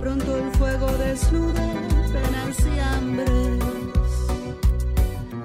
Pronto 0.00 0.36
el 0.36 0.50
fuego 0.52 0.86
desnuda 0.98 1.66
penas 2.12 2.58
y 2.60 2.78
hambres, 2.78 3.58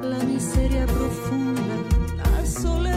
la 0.03 0.19
miseria 0.23 0.85
profunda, 0.85 1.75
las 2.17 2.49
soledades. 2.53 2.96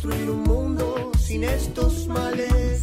Construir 0.00 0.30
un 0.30 0.42
mundo 0.44 1.10
sin 1.18 1.42
estos 1.42 2.06
males. 2.06 2.80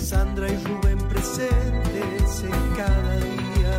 Sandra 0.00 0.46
y 0.48 0.56
Rubén 0.64 0.98
presentes 1.08 2.44
en 2.44 2.76
cada 2.76 3.16
día, 3.16 3.76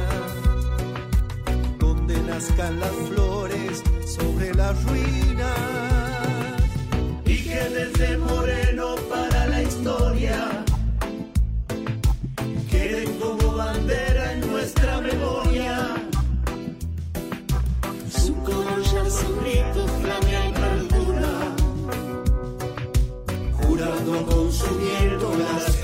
donde 1.80 2.22
nazcan 2.24 2.82
las 2.82 2.92
flores 3.08 3.82
sobre 4.06 4.54
las 4.56 4.84
ruinas. 4.84 5.58
Y 7.26 7.44
que 7.46 7.70
desde 7.70 8.18
Moreno 8.18 8.69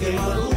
las 0.05 0.13
quemaduras. 0.13 0.54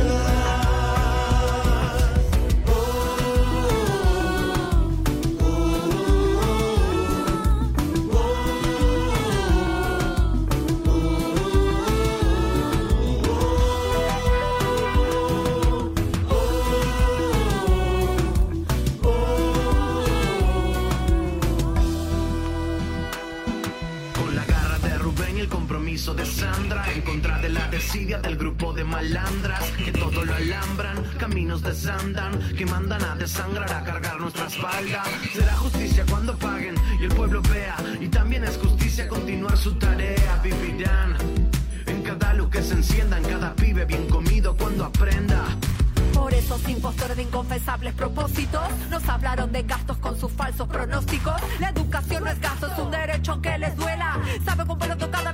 Contra 27.09 27.39
de 27.39 27.49
la 27.49 27.67
desidia 27.69 28.19
del 28.19 28.37
grupo 28.37 28.73
de 28.75 28.85
malandras 28.85 29.65
Que 29.85 29.93
todo 29.93 30.25
lo 30.25 30.35
alambran, 30.35 31.03
caminos 31.19 31.63
desandan 31.63 32.39
Que 32.57 32.67
mandan 32.67 33.03
a 33.03 33.17
desangrar, 33.17 33.73
a 33.73 33.83
cargar 33.83 34.21
nuestra 34.21 34.47
espalda 34.47 35.03
Será 35.33 35.57
justicia 35.57 36.05
cuando 36.09 36.37
paguen 36.37 36.75
y 37.01 37.05
el 37.05 37.15
pueblo 37.15 37.41
vea 37.43 37.77
Y 38.01 38.09
también 38.09 38.45
es 38.45 38.59
justicia 38.59 39.09
continuar 39.09 39.57
su 39.57 39.73
tarea 39.75 40.41
Vivirán 40.43 41.17
en 41.87 42.03
cada 42.03 42.35
luz 42.35 42.51
que 42.51 42.63
se 42.63 42.75
encienda 42.75 43.17
En 43.17 43.25
cada 43.25 43.55
pibe 43.55 43.85
bien 43.87 44.07
comido 44.09 44.55
cuando 44.57 44.85
aprenda 44.85 45.45
Por 46.13 46.35
esos 46.35 46.69
impostores 46.69 47.17
de 47.17 47.23
inconfesables 47.23 47.95
propósitos 47.95 48.69
nos 48.91 49.09
hablaron 49.09 49.51
de 49.53 49.63
gastos 49.63 49.97
con 49.99 50.19
sus 50.19 50.33
falsos 50.33 50.69
pronósticos. 50.69 51.41
La 51.61 51.71
educación 51.71 52.25
no 52.25 52.31
es 52.31 52.41
gasto, 52.41 52.67
es 52.67 52.79
un 52.79 52.91
derecho 52.91 53.33
aunque 53.33 53.59
les 53.59 53.77
duela. 53.77 54.19
Sabe 54.45 54.67
con 54.67 54.79
pelo 54.79 54.97
tocado 54.97 55.29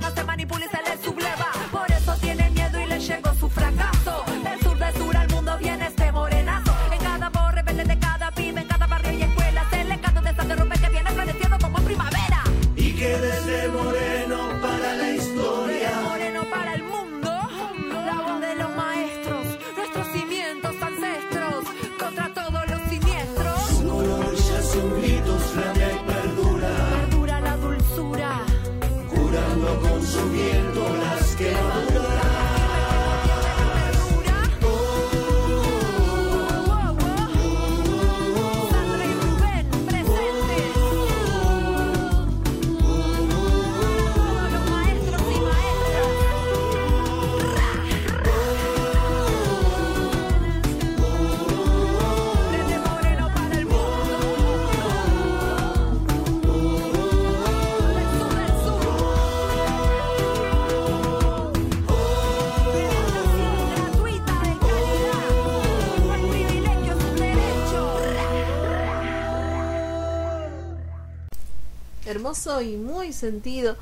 y 72.61 72.77
muy 72.77 73.13
sentido 73.13 73.77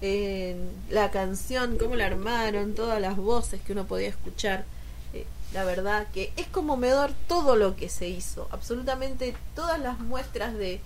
en 0.00 0.70
la 0.90 1.10
canción, 1.10 1.76
cómo 1.76 1.96
la 1.96 2.06
armaron, 2.06 2.74
todas 2.74 3.00
las 3.00 3.16
voces 3.16 3.60
que 3.62 3.72
uno 3.72 3.86
podía 3.86 4.08
escuchar. 4.08 4.64
Eh, 5.12 5.26
la 5.52 5.64
verdad 5.64 6.06
que 6.12 6.32
es 6.36 6.46
conmovedor 6.46 7.10
todo 7.26 7.56
lo 7.56 7.76
que 7.76 7.88
se 7.88 8.08
hizo, 8.08 8.48
absolutamente 8.50 9.34
todas 9.54 9.80
las 9.80 9.98
muestras 9.98 10.54
de, 10.54 10.80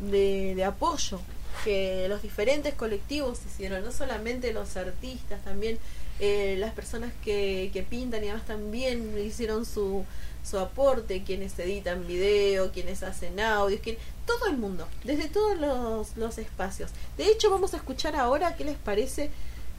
de, 0.00 0.64
apoyo 0.64 1.20
que 1.64 2.06
los 2.08 2.22
diferentes 2.22 2.74
colectivos 2.74 3.40
hicieron, 3.46 3.84
no 3.84 3.92
solamente 3.92 4.52
los 4.52 4.76
artistas, 4.76 5.42
también 5.44 5.78
eh, 6.20 6.56
las 6.58 6.72
personas 6.72 7.12
que, 7.22 7.70
que 7.72 7.82
pintan 7.82 8.24
y 8.24 8.28
además 8.28 8.46
también 8.46 9.18
hicieron 9.18 9.66
su, 9.66 10.04
su 10.42 10.58
aporte, 10.58 11.22
quienes 11.22 11.58
editan 11.58 12.06
video, 12.06 12.72
quienes 12.72 13.02
hacen 13.02 13.40
audios, 13.40 13.80
quien, 13.80 13.96
todo 14.38 14.48
el 14.50 14.56
mundo, 14.56 14.86
desde 15.04 15.28
todos 15.28 15.58
los, 15.58 16.16
los 16.16 16.38
espacios. 16.38 16.90
De 17.16 17.26
hecho, 17.28 17.50
vamos 17.50 17.74
a 17.74 17.78
escuchar 17.78 18.16
ahora 18.16 18.56
qué 18.56 18.64
les 18.64 18.76
parece 18.76 19.30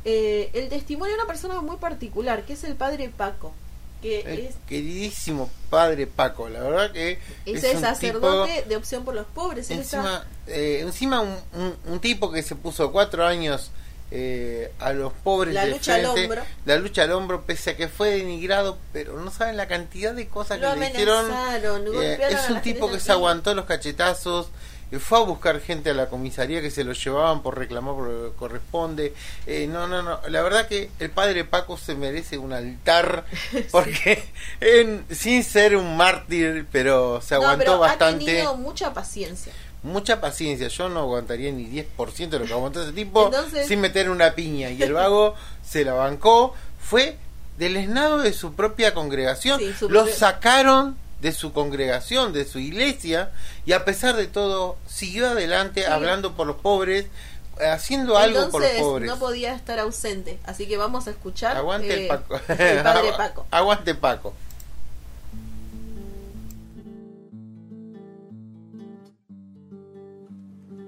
eh, 0.06 0.50
el 0.54 0.70
testimonio 0.70 1.14
de 1.16 1.20
una 1.22 1.28
persona 1.28 1.62
muy 1.62 1.78
particular, 1.78 2.44
que 2.46 2.54
es 2.54 2.64
el 2.64 2.76
padre 2.76 3.10
Paco, 3.16 3.54
que 4.02 4.22
El 4.22 4.40
es, 4.40 4.56
queridísimo 4.68 5.50
padre 5.70 6.08
Paco, 6.08 6.50
la 6.50 6.60
verdad 6.62 6.92
que 6.92 7.20
es 7.46 7.58
es 7.58 7.64
el 7.66 7.76
un 7.78 7.82
sacerdote 7.84 8.52
tipo- 8.58 8.70
de 8.70 8.76
opción 8.76 9.06
por 9.06 9.14
los 9.14 9.28
pobres. 9.28 9.70
Encima, 9.70 10.26
está- 10.48 10.54
eh, 10.60 10.80
encima 10.82 11.22
un, 11.22 11.36
un- 11.54 11.76
un 11.86 12.00
tipo 12.00 12.32
que 12.32 12.42
se 12.42 12.56
puso 12.56 12.92
cuatro 12.92 13.26
años 13.26 13.70
eh, 14.12 14.72
a 14.80 14.92
los 14.94 15.14
pobres 15.14 15.54
La 15.54 15.66
de 15.66 15.72
lucha 15.72 15.96
al 15.96 16.02
frente, 16.02 16.22
hombro. 16.24 16.44
la 16.66 16.76
lucha 16.78 17.04
al 17.04 17.12
hombro 17.14 17.42
pese 17.46 17.72
a 17.72 17.78
que 17.78 17.88
fue 17.88 18.10
denigrado 18.12 18.78
pero 18.92 19.18
no 19.20 19.32
saben 19.32 19.56
la 19.58 19.68
cantidad 19.68 20.14
de 20.14 20.28
cosas 20.28 20.60
Lo 20.60 20.74
que 20.74 20.80
le 20.82 20.90
hicieron 20.90 21.32
Eh, 22.04 22.20
es 22.30 22.50
un 22.50 22.62
tipo 22.62 22.92
que 22.92 23.00
se 23.00 23.12
aguantó 23.12 23.54
los 23.56 23.66
cachetazos 23.66 24.50
eh, 24.92 25.00
fue 25.00 25.20
a 25.20 25.22
buscar 25.22 25.62
gente 25.62 25.92
a 25.92 25.94
la 25.94 26.10
comisaría 26.10 26.62
que 26.62 26.70
se 26.70 26.84
lo 26.84 26.92
llevaban 26.92 27.42
por 27.42 27.58
reclamar 27.58 27.96
por 27.96 28.10
lo 28.10 28.32
que 28.32 28.36
corresponde. 28.38 29.14
Eh, 29.48 29.66
no, 29.72 29.88
no, 29.88 30.02
no. 30.04 30.20
La 30.28 30.42
verdad 30.42 30.68
que 30.68 30.90
el 31.00 31.10
padre 31.10 31.46
Paco 31.46 31.78
se 31.78 31.96
merece 31.96 32.38
un 32.38 32.52
altar 32.52 33.24
porque 33.72 34.22
en- 34.60 35.06
sin 35.10 35.46
ser 35.46 35.78
un 35.78 35.96
mártir, 35.96 36.66
pero 36.74 37.22
se 37.22 37.36
No, 37.36 37.42
aguantó 37.44 37.60
pero 37.60 37.80
bastante. 37.80 38.24
ha 38.24 38.26
tenido 38.26 38.56
mucha 38.58 38.94
paciencia. 38.94 39.54
Mucha 39.84 40.22
paciencia, 40.22 40.68
yo 40.68 40.90
no 40.90 41.00
aguantaría 41.00 41.52
ni 41.52 41.66
10% 41.66 42.30
de 42.30 42.40
lo 42.40 42.46
que 42.46 42.54
aguantó 42.54 42.84
ese 42.84 42.92
tipo 42.94 43.26
Entonces- 43.26 43.68
sin 43.68 43.82
meter 43.82 44.10
una 44.10 44.36
piña. 44.36 44.70
Y 44.70 44.82
el 44.84 44.94
vago 44.94 45.34
se 45.68 45.84
la 45.84 45.94
bancó, 45.94 46.54
fue 46.80 47.18
deleznado 47.58 48.20
de 48.20 48.34
su 48.34 48.54
propia 48.54 48.94
congregación. 48.94 49.60
Sí, 49.60 49.74
su 49.78 49.90
Lo 49.90 50.06
sacaron 50.08 50.98
de 51.20 51.32
su 51.32 51.52
congregación, 51.54 52.34
de 52.34 52.46
su 52.46 52.60
iglesia, 52.60 53.32
y 53.66 53.74
a 53.74 53.86
pesar 53.86 54.16
de 54.16 54.28
todo, 54.28 54.78
siguió 54.88 55.30
adelante 55.30 55.82
Sí. 55.84 55.88
hablando 55.92 56.34
por 56.36 56.48
los 56.48 56.56
pobres, 56.58 57.06
eh, 57.60 57.66
haciendo 57.68 58.18
algo 58.18 58.50
por 58.50 58.62
los 58.62 58.72
pobres. 58.72 59.08
no 59.10 59.20
podía 59.20 59.54
estar 59.56 59.78
ausente. 59.80 60.40
Así 60.46 60.68
que 60.68 60.78
vamos 60.78 61.08
a 61.08 61.12
escuchar 61.12 61.58
Aguante 61.58 61.94
eh, 61.94 62.02
el 62.04 62.08
Paco. 62.08 62.36
el 62.48 62.82
padre 62.84 63.12
Paco. 63.18 63.46
Aguante 63.52 63.94
Paco. 63.96 64.34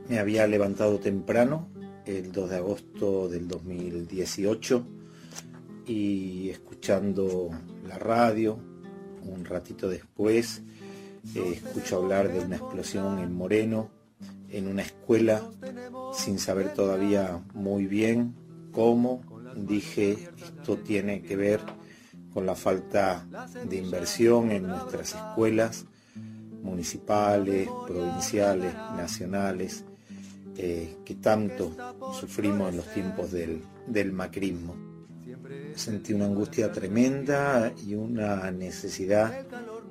Me 0.09 0.19
había 0.19 0.45
levantado 0.47 0.99
temprano, 0.99 1.69
el 2.05 2.31
2 2.31 2.49
de 2.49 2.55
agosto 2.57 3.29
del 3.29 3.47
2018, 3.47 4.85
y 5.87 6.49
escuchando 6.49 7.49
la 7.87 7.97
radio, 7.97 8.59
un 9.23 9.45
ratito 9.45 9.89
después, 9.89 10.61
eh, 11.35 11.53
escucho 11.63 11.97
hablar 11.97 12.31
de 12.31 12.39
una 12.39 12.57
explosión 12.57 13.19
en 13.19 13.33
Moreno, 13.33 13.89
en 14.49 14.67
una 14.67 14.81
escuela, 14.81 15.41
sin 16.13 16.37
saber 16.37 16.73
todavía 16.73 17.41
muy 17.53 17.87
bien 17.87 18.35
cómo. 18.71 19.21
Dije, 19.55 20.29
esto 20.37 20.77
tiene 20.77 21.21
que 21.21 21.37
ver 21.37 21.61
con 22.33 22.45
la 22.45 22.55
falta 22.55 23.25
de 23.69 23.77
inversión 23.77 24.51
en 24.51 24.67
nuestras 24.67 25.15
escuelas 25.15 25.85
municipales, 26.61 27.69
provinciales, 27.87 28.73
nacionales, 28.73 29.85
eh, 30.57 30.97
que 31.03 31.15
tanto 31.15 31.75
sufrimos 32.19 32.69
en 32.69 32.77
los 32.77 32.93
tiempos 32.93 33.31
del, 33.31 33.63
del 33.87 34.11
macrismo. 34.11 34.75
Sentí 35.75 36.13
una 36.13 36.25
angustia 36.25 36.71
tremenda 36.71 37.73
y 37.85 37.95
una 37.95 38.51
necesidad 38.51 39.45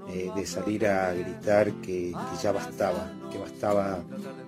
eh, 0.08 0.30
de 0.34 0.46
salir 0.46 0.86
a 0.86 1.12
gritar 1.12 1.72
que, 1.82 2.12
que 2.12 2.42
ya 2.42 2.52
bastaba, 2.52 3.12
que 3.30 3.38
bastaba 3.38 4.04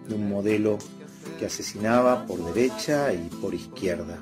de 0.08 0.14
un 0.14 0.28
modelo 0.28 0.78
que 1.38 1.46
asesinaba 1.46 2.26
por 2.26 2.44
derecha 2.54 3.12
y 3.12 3.28
por 3.40 3.54
izquierda. 3.54 4.18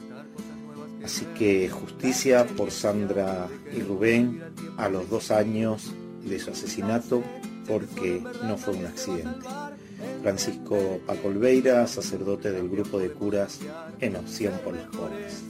Así 1.04 1.26
que 1.36 1.68
justicia 1.68 2.46
por 2.46 2.70
Sandra 2.70 3.48
y 3.74 3.80
Rubén 3.80 4.42
a 4.76 4.88
los 4.88 5.08
dos 5.10 5.30
años 5.30 5.92
de 6.24 6.38
su 6.38 6.50
asesinato 6.50 7.22
porque 7.66 8.22
no 8.44 8.56
fue 8.56 8.74
un 8.74 8.86
accidente. 8.86 9.48
Francisco 10.22 11.00
Paco 11.06 11.28
Olveira, 11.28 11.86
sacerdote 11.86 12.52
del 12.52 12.68
grupo 12.68 12.98
de 12.98 13.10
curas 13.10 13.58
en 14.00 14.16
opción 14.16 14.58
por 14.64 14.74
los 14.74 14.86
pobres. 14.86 15.42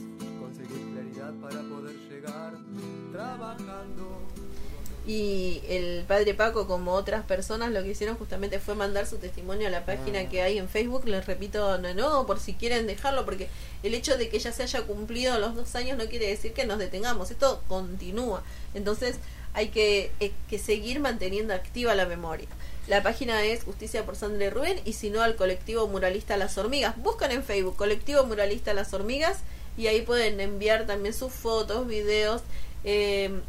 Y 5.05 5.61
el 5.67 6.05
padre 6.07 6.33
Paco, 6.33 6.65
como 6.65 6.93
otras 6.93 7.25
personas, 7.25 7.71
lo 7.71 7.83
que 7.83 7.89
hicieron 7.89 8.15
justamente 8.15 8.59
fue 8.59 8.73
mandar 8.73 9.05
su 9.05 9.17
testimonio 9.17 9.67
a 9.67 9.71
la 9.71 9.85
página 9.85 10.29
que 10.29 10.41
hay 10.41 10.57
en 10.57 10.69
Facebook. 10.69 11.05
Les 11.05 11.25
repito, 11.25 11.77
no, 11.77 11.93
no, 11.93 12.25
por 12.25 12.39
si 12.39 12.53
quieren 12.53 12.87
dejarlo, 12.87 13.25
porque 13.25 13.49
el 13.83 13.93
hecho 13.95 14.17
de 14.17 14.29
que 14.29 14.39
ya 14.39 14.53
se 14.53 14.63
haya 14.63 14.83
cumplido 14.83 15.37
los 15.39 15.55
dos 15.55 15.75
años 15.75 15.97
no 15.97 16.05
quiere 16.05 16.27
decir 16.27 16.53
que 16.53 16.65
nos 16.65 16.79
detengamos. 16.79 17.31
Esto 17.31 17.61
continúa. 17.67 18.43
Entonces 18.73 19.17
hay 19.53 19.67
que, 19.69 20.11
eh, 20.21 20.31
que 20.49 20.57
seguir 20.57 21.01
manteniendo 21.01 21.53
activa 21.53 21.93
la 21.95 22.05
memoria. 22.05 22.47
La 22.87 23.01
página 23.01 23.43
es 23.43 23.63
Justicia 23.63 24.05
por 24.05 24.15
Sandra 24.15 24.45
y 24.45 24.49
Rubén 24.49 24.81
y 24.83 24.93
si 24.93 25.09
no 25.09 25.21
al 25.21 25.35
colectivo 25.35 25.87
muralista 25.87 26.35
Las 26.37 26.57
Hormigas. 26.57 26.95
Buscan 26.97 27.31
en 27.31 27.43
Facebook 27.43 27.75
colectivo 27.77 28.23
muralista 28.25 28.73
Las 28.73 28.93
Hormigas 28.93 29.39
y 29.77 29.87
ahí 29.87 30.01
pueden 30.01 30.39
enviar 30.41 30.85
también 30.85 31.13
sus 31.13 31.31
fotos, 31.31 31.87
videos, 31.87 32.41
eh, 32.83 33.39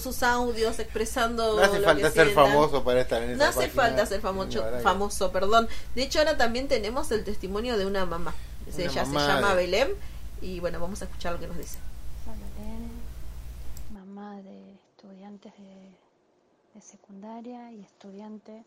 sus 0.00 0.22
audios 0.22 0.78
expresando 0.78 1.56
No 1.56 1.62
hace 1.62 1.78
lo 1.80 1.84
falta 1.84 2.08
que 2.08 2.14
ser 2.14 2.26
sientan. 2.26 2.46
famoso 2.46 2.82
para 2.84 3.00
estar 3.02 3.22
en 3.22 3.30
esa 3.32 3.38
No 3.44 3.50
hace 3.50 3.58
página. 3.68 3.82
falta 3.82 4.06
ser 4.06 4.20
famoso, 4.20 4.64
famoso, 4.82 5.30
perdón. 5.32 5.68
De 5.94 6.02
hecho 6.02 6.20
ahora 6.20 6.36
también 6.38 6.66
tenemos 6.66 7.10
el 7.10 7.22
testimonio 7.24 7.76
de 7.76 7.84
una 7.84 8.06
mamá. 8.06 8.34
Una 8.72 8.84
Ella 8.84 9.04
mamá 9.04 9.20
se 9.20 9.26
llama 9.32 9.50
de- 9.50 9.56
Belén 9.56 9.88
y 10.40 10.60
bueno, 10.60 10.80
vamos 10.80 11.02
a 11.02 11.04
escuchar 11.04 11.34
lo 11.34 11.40
que 11.40 11.48
nos 11.48 11.58
dice. 11.58 11.76
Soy 12.24 12.34
Belén, 12.56 12.90
mamá 13.92 14.36
de 14.42 14.74
estudiantes 14.96 15.52
de, 15.58 15.90
de 16.73 16.73
secundaria 16.84 17.72
y 17.72 17.80
estudiante 17.80 18.64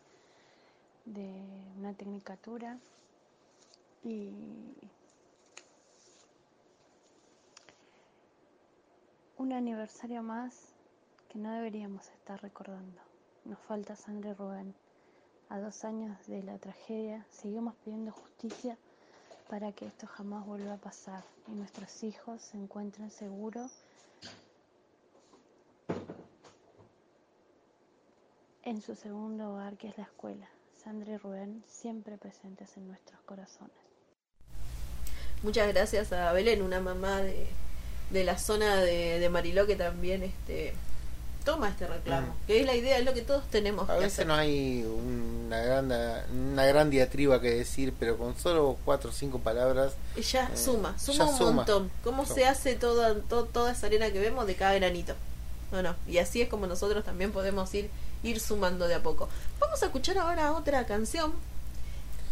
de 1.06 1.30
una 1.78 1.94
tecnicatura. 1.94 2.78
Y 4.04 4.32
un 9.38 9.54
aniversario 9.54 10.24
más 10.24 10.74
que 11.30 11.40
no 11.40 11.52
deberíamos 11.52 12.08
estar 12.10 12.42
recordando. 12.42 13.02
Nos 13.46 13.60
falta 13.60 13.96
sangre 13.96 14.34
Rubén. 14.34 14.74
A 15.50 15.60
dos 15.60 15.86
años 15.86 16.18
de 16.28 16.44
la 16.44 16.58
tragedia 16.58 17.26
seguimos 17.30 17.76
pidiendo 17.76 18.12
justicia 18.12 18.78
para 19.50 19.72
que 19.72 19.86
esto 19.86 20.06
jamás 20.08 20.46
vuelva 20.46 20.74
a 20.74 20.78
pasar 20.78 21.24
y 21.48 21.52
nuestros 21.52 22.04
hijos 22.04 22.42
se 22.42 22.58
encuentren 22.58 23.10
seguros 23.12 23.72
en 28.68 28.82
su 28.82 28.96
segundo 28.96 29.52
hogar 29.54 29.78
que 29.78 29.88
es 29.88 29.98
la 29.98 30.04
escuela. 30.04 30.48
Sandra 30.84 31.14
y 31.14 31.18
Rubén 31.18 31.64
siempre 31.68 32.18
presentes 32.18 32.70
en 32.78 32.88
nuestros 32.88 33.20
corazones. 33.26 33.72
Muchas 35.44 35.68
gracias 35.70 36.12
a 36.12 36.32
Belén, 36.34 36.62
una 36.62 36.80
mamá 36.80 37.22
de, 37.22 37.48
de 38.10 38.24
la 38.24 38.38
zona 38.38 38.76
de, 38.78 39.20
de 39.20 39.30
Mariló 39.30 39.66
que 39.68 39.76
también 39.76 40.24
este 40.24 40.74
toma 41.46 41.70
este 41.70 41.88
reclamo. 41.88 42.28
Mm. 42.28 42.48
Que 42.48 42.60
es 42.60 42.66
la 42.66 42.76
idea, 42.76 42.98
es 42.98 43.06
lo 43.06 43.14
que 43.14 43.22
todos 43.22 43.46
tenemos 43.48 43.90
A 43.90 43.94
que 43.94 44.00
veces 44.02 44.14
hacer. 44.14 44.28
no 44.28 44.34
hay 44.34 44.84
una 44.84 45.62
gran, 45.62 45.86
una 46.32 46.66
gran 46.66 46.90
diatriba 46.90 47.40
que 47.40 47.52
decir, 47.56 47.94
pero 47.98 48.18
con 48.18 48.38
solo 48.38 48.78
cuatro 48.84 49.12
o 49.12 49.14
cinco 49.14 49.40
palabras. 49.40 49.94
Ya 50.30 50.50
eh, 50.54 50.58
suma, 50.58 50.98
suma 51.00 51.18
ya 51.20 51.26
un 51.26 51.38
suma. 51.38 51.52
montón. 51.54 51.92
¿Cómo 52.04 52.26
Suma. 52.26 52.36
se 52.36 52.46
hace 52.46 52.76
toda, 52.76 53.16
to- 53.22 53.46
toda 53.46 53.72
esa 53.72 53.88
arena 53.88 54.12
que 54.12 54.20
vemos 54.20 54.46
de 54.46 54.56
cada 54.56 54.74
granito? 54.74 55.14
No, 55.72 55.82
no. 55.82 55.96
Y 56.06 56.18
así 56.18 56.42
es 56.42 56.50
como 56.50 56.68
nosotros 56.68 57.04
también 57.06 57.32
podemos 57.32 57.74
ir, 57.74 57.90
ir 58.28 58.40
sumando 58.40 58.88
de 58.88 58.96
a 58.96 59.04
poco. 59.04 59.30
Vamos 59.60 59.82
a 59.82 59.88
escuchar 59.88 60.18
ahora 60.18 60.54
otra 60.54 60.86
canción. 60.86 61.34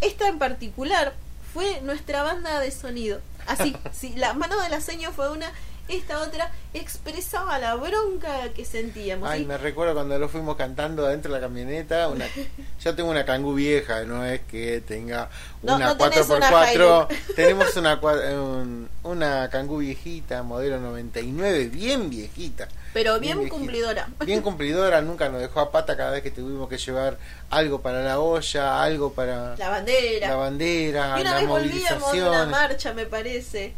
Esta 0.02 0.28
en 0.28 0.39
particular 0.39 1.14
fue 1.54 1.82
nuestra 1.82 2.24
banda 2.24 2.60
de 2.60 2.72
sonido. 2.72 3.22
Así, 3.48 3.76
sí, 3.93 4.14
la 4.16 4.34
mano 4.34 4.60
de 4.62 4.70
la 4.70 4.82
seño 4.82 5.12
fue 5.12 5.32
una, 5.32 5.52
esta 5.88 6.20
otra 6.22 6.52
expresaba 6.74 7.60
la 7.60 7.76
bronca 7.76 8.50
que 8.56 8.66
sentíamos. 8.66 9.30
Ay, 9.30 9.42
¿sí? 9.42 9.46
me 9.46 9.58
recuerdo 9.58 9.94
cuando 9.94 10.18
lo 10.18 10.28
fuimos 10.30 10.56
cantando 10.56 11.06
adentro 11.06 11.32
de 11.34 11.40
la 11.40 11.46
camioneta. 11.46 12.08
Una, 12.10 12.26
yo 12.84 12.96
tengo 12.96 13.10
una 13.10 13.26
Kangoo 13.26 13.54
vieja, 13.54 14.04
no 14.04 14.26
es 14.26 14.42
que 14.42 14.82
tenga 14.82 15.30
No, 15.62 15.76
una 15.76 15.86
no 15.88 15.98
tenés 15.98 16.28
4x4. 16.28 16.76
una 16.76 17.08
tenemos 17.36 17.76
una, 17.78 17.96
un- 17.96 18.90
una 19.04 19.50
Kangoo 19.50 19.78
viejita, 19.78 20.42
modelo 20.44 20.80
99, 20.80 21.66
bien 21.70 22.10
viejita. 22.10 22.68
Pero 22.94 23.20
bien, 23.20 23.48
cumplidora. 23.50 24.08
Bien 24.26 24.42
cumplidora, 24.44 25.02
nunca 25.02 25.30
nos 25.30 25.42
dejó 25.42 25.60
a 25.60 25.72
pata 25.72 25.96
cada 25.98 26.12
vez 26.12 26.24
que 26.24 26.32
tuvimos 26.32 26.68
que 26.70 26.78
llevar 26.78 27.18
algo 27.50 27.82
para 27.82 28.02
la 28.02 28.20
olla, 28.20 28.82
algo 28.82 29.14
para 29.14 29.56
La 29.58 29.70
bandera. 29.70 30.30
la 30.30 30.36
bandera, 30.36 31.16
Y 31.18 31.22
una 31.22 31.32
la 31.32 31.38
vez 31.40 31.48
volvíamos 31.48 32.12
de 32.12 32.24
una 32.24 32.46
marcha, 32.46 32.94
me 32.94 33.06
parece. 33.06 33.74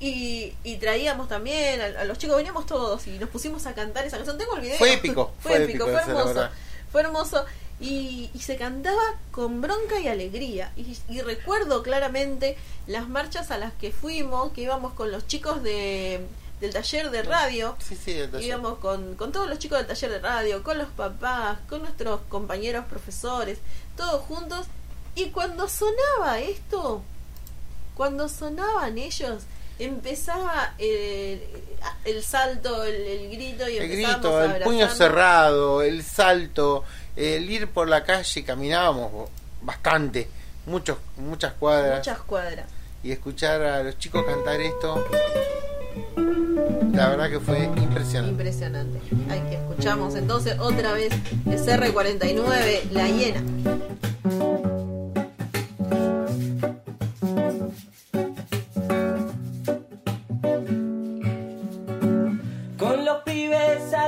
Y, 0.00 0.54
y 0.62 0.76
traíamos 0.76 1.28
también 1.28 1.80
a, 1.80 2.00
a 2.00 2.04
los 2.04 2.18
chicos, 2.18 2.36
veníamos 2.36 2.66
todos 2.66 3.06
y 3.08 3.18
nos 3.18 3.28
pusimos 3.30 3.66
a 3.66 3.74
cantar 3.74 4.06
esa 4.06 4.16
canción. 4.16 4.38
Tengo 4.38 4.54
el 4.56 4.62
video. 4.62 4.78
Fue 4.78 4.92
épico, 4.92 5.32
fue, 5.40 5.52
fue 5.52 5.64
épico, 5.64 5.84
épico, 5.84 6.00
fue 6.00 6.12
hermoso. 6.12 6.48
Fue 6.92 7.00
hermoso. 7.00 7.44
Y, 7.80 8.30
y 8.34 8.40
se 8.40 8.56
cantaba 8.56 9.02
con 9.30 9.60
bronca 9.60 10.00
y 10.00 10.08
alegría. 10.08 10.72
Y, 10.76 10.96
y 11.08 11.20
recuerdo 11.20 11.82
claramente 11.82 12.56
las 12.86 13.08
marchas 13.08 13.50
a 13.50 13.58
las 13.58 13.72
que 13.72 13.92
fuimos, 13.92 14.52
que 14.52 14.62
íbamos 14.62 14.92
con 14.94 15.12
los 15.12 15.26
chicos 15.26 15.62
de, 15.62 16.26
del 16.60 16.72
taller 16.72 17.10
de 17.10 17.22
radio. 17.22 17.76
Sí, 17.78 17.96
sí, 17.96 18.12
el 18.12 18.30
taller. 18.30 18.46
Íbamos 18.48 18.78
con, 18.78 19.14
con 19.14 19.32
todos 19.32 19.48
los 19.48 19.58
chicos 19.58 19.78
del 19.78 19.86
taller 19.86 20.10
de 20.10 20.18
radio, 20.20 20.62
con 20.62 20.78
los 20.78 20.88
papás, 20.88 21.58
con 21.68 21.82
nuestros 21.82 22.20
compañeros 22.28 22.84
profesores, 22.86 23.58
todos 23.96 24.22
juntos. 24.22 24.66
Y 25.14 25.26
cuando 25.30 25.68
sonaba 25.68 26.40
esto, 26.40 27.02
cuando 27.94 28.28
sonaban 28.28 28.98
ellos, 28.98 29.42
empezaba 29.78 30.74
el, 30.78 31.42
el 32.04 32.22
salto, 32.22 32.84
el, 32.84 32.94
el 32.94 33.30
grito 33.30 33.68
y 33.68 33.76
El 33.76 33.88
grito, 33.88 34.42
el 34.42 34.62
puño 34.62 34.88
cerrado, 34.88 35.82
el 35.82 36.02
salto, 36.02 36.84
el 37.16 37.48
ir 37.50 37.68
por 37.68 37.88
la 37.88 38.04
calle, 38.04 38.44
caminábamos 38.44 39.30
bastante, 39.62 40.28
muchos, 40.66 40.98
muchas 41.16 41.52
cuadras. 41.54 41.98
Muchas 41.98 42.18
cuadras. 42.20 42.66
Y 43.02 43.12
escuchar 43.12 43.62
a 43.62 43.82
los 43.82 43.98
chicos 43.98 44.24
cantar 44.24 44.60
esto, 44.60 45.06
la 46.92 47.10
verdad 47.10 47.30
que 47.30 47.40
fue 47.40 47.64
impresionante. 47.64 48.30
Impresionante. 48.30 49.00
Hay 49.30 49.40
que 49.42 49.54
escuchamos 49.54 50.16
entonces 50.16 50.58
otra 50.58 50.92
vez 50.92 51.12
SR49, 51.46 52.90
La 52.90 53.08
Hiena. 53.08 53.42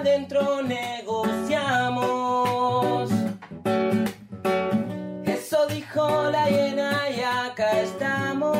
Adentro 0.01 0.63
negociamos. 0.63 2.09
Eso 5.27 5.67
dijo 5.67 6.31
la 6.31 6.49
hiena 6.49 7.11
y 7.11 7.21
acá 7.21 7.83
estamos. 7.83 8.57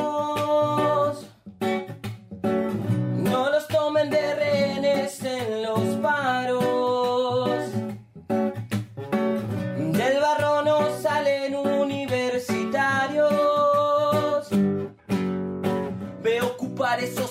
No 3.17 3.51
los 3.51 3.67
tomen 3.69 4.11
de 4.11 4.35
rehenes 4.35 5.25
en 5.25 5.63
los 5.63 5.81
paros. 6.03 6.80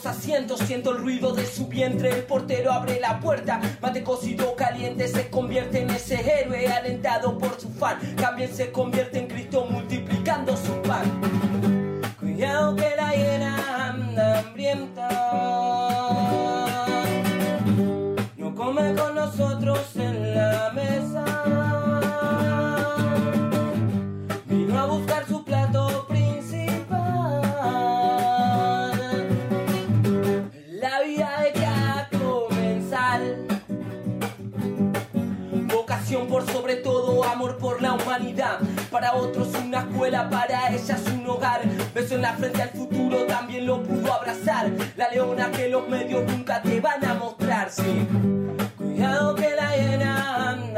Asientos, 0.10 0.60
siento 0.62 0.92
el 0.92 0.98
ruido 0.98 1.34
de 1.34 1.46
su 1.46 1.68
vientre. 1.68 2.10
El 2.10 2.24
portero 2.24 2.72
abre 2.72 3.00
la 3.00 3.20
puerta, 3.20 3.62
mate 3.82 4.04
cocido 4.04 4.56
caliente 4.56 5.08
se 5.08 5.30
convierte 5.30 5.82
en 5.82 5.90
ese 5.92 6.42
héroe 6.42 6.68
alentado 6.68 7.38
por 7.38 7.60
su 7.60 7.70
fan. 7.70 8.00
También 8.16 8.54
se 8.54 8.72
convierte 8.72 9.20
en 9.20 9.28
Cristo 9.28 9.66
multiplicando 9.70 10.58
su 10.58 10.74
pan. 10.82 11.22
Cuidado 12.20 12.76
que 12.76 12.96
la 12.96 13.14
hiena 13.14 13.90
anda 13.90 14.40
hambrienta. 14.40 15.39
Para 38.92 39.14
otros 39.14 39.50
una 39.56 39.80
escuela, 39.80 40.30
para 40.30 40.70
ellas 40.70 41.02
un 41.14 41.28
hogar. 41.28 41.62
Beso 41.94 42.16
en 42.16 42.22
la 42.22 42.34
frente 42.34 42.62
al 42.62 42.70
futuro, 42.70 43.26
también 43.26 43.66
lo 43.66 43.84
pudo 43.84 44.14
abrazar. 44.14 44.72
La 44.98 45.10
leona 45.10 45.50
que 45.52 45.70
los 45.70 45.88
medios 45.88 46.24
nunca 46.32 46.62
te 46.62 46.80
van 46.80 47.04
a 47.06 47.14
mostrar, 47.14 47.70
sí. 47.72 48.08
Cuidado 48.78 49.36
que 49.36 49.56
la 49.56 49.76
hiena 49.76 50.69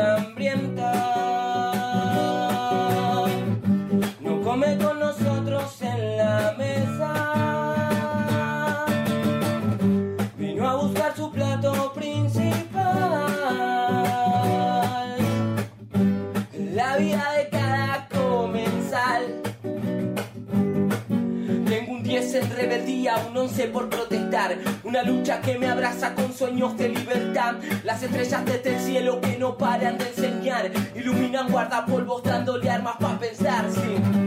rebeldía, 23.42 23.44
un 23.44 23.48
11 23.48 23.68
por 23.68 23.90
protestar. 23.90 24.58
Una 24.84 25.04
lucha 25.04 25.42
que 25.42 25.58
me 25.58 25.68
abraza 25.68 26.14
con 26.14 26.34
sueños 26.34 26.78
de 26.78 26.90
libertad. 26.90 27.56
Las 27.84 28.04
estrellas 28.04 28.46
desde 28.46 28.76
el 28.76 28.82
cielo 28.82 29.22
que 29.22 29.38
no 29.38 29.58
paran 29.58 29.98
de 29.98 30.08
enseñar. 30.08 30.72
Iluminan 30.96 31.50
guardapolvos 31.50 32.24
dándole 32.24 32.70
armas 32.70 32.98
para 33.00 33.20
pensar, 33.20 33.66
sí. 33.72 34.21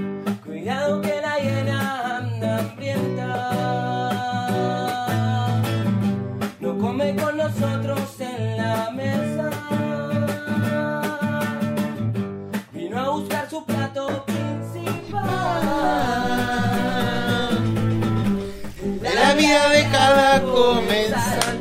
De 19.55 19.89
cada 19.93 20.43
comensal. 20.43 21.59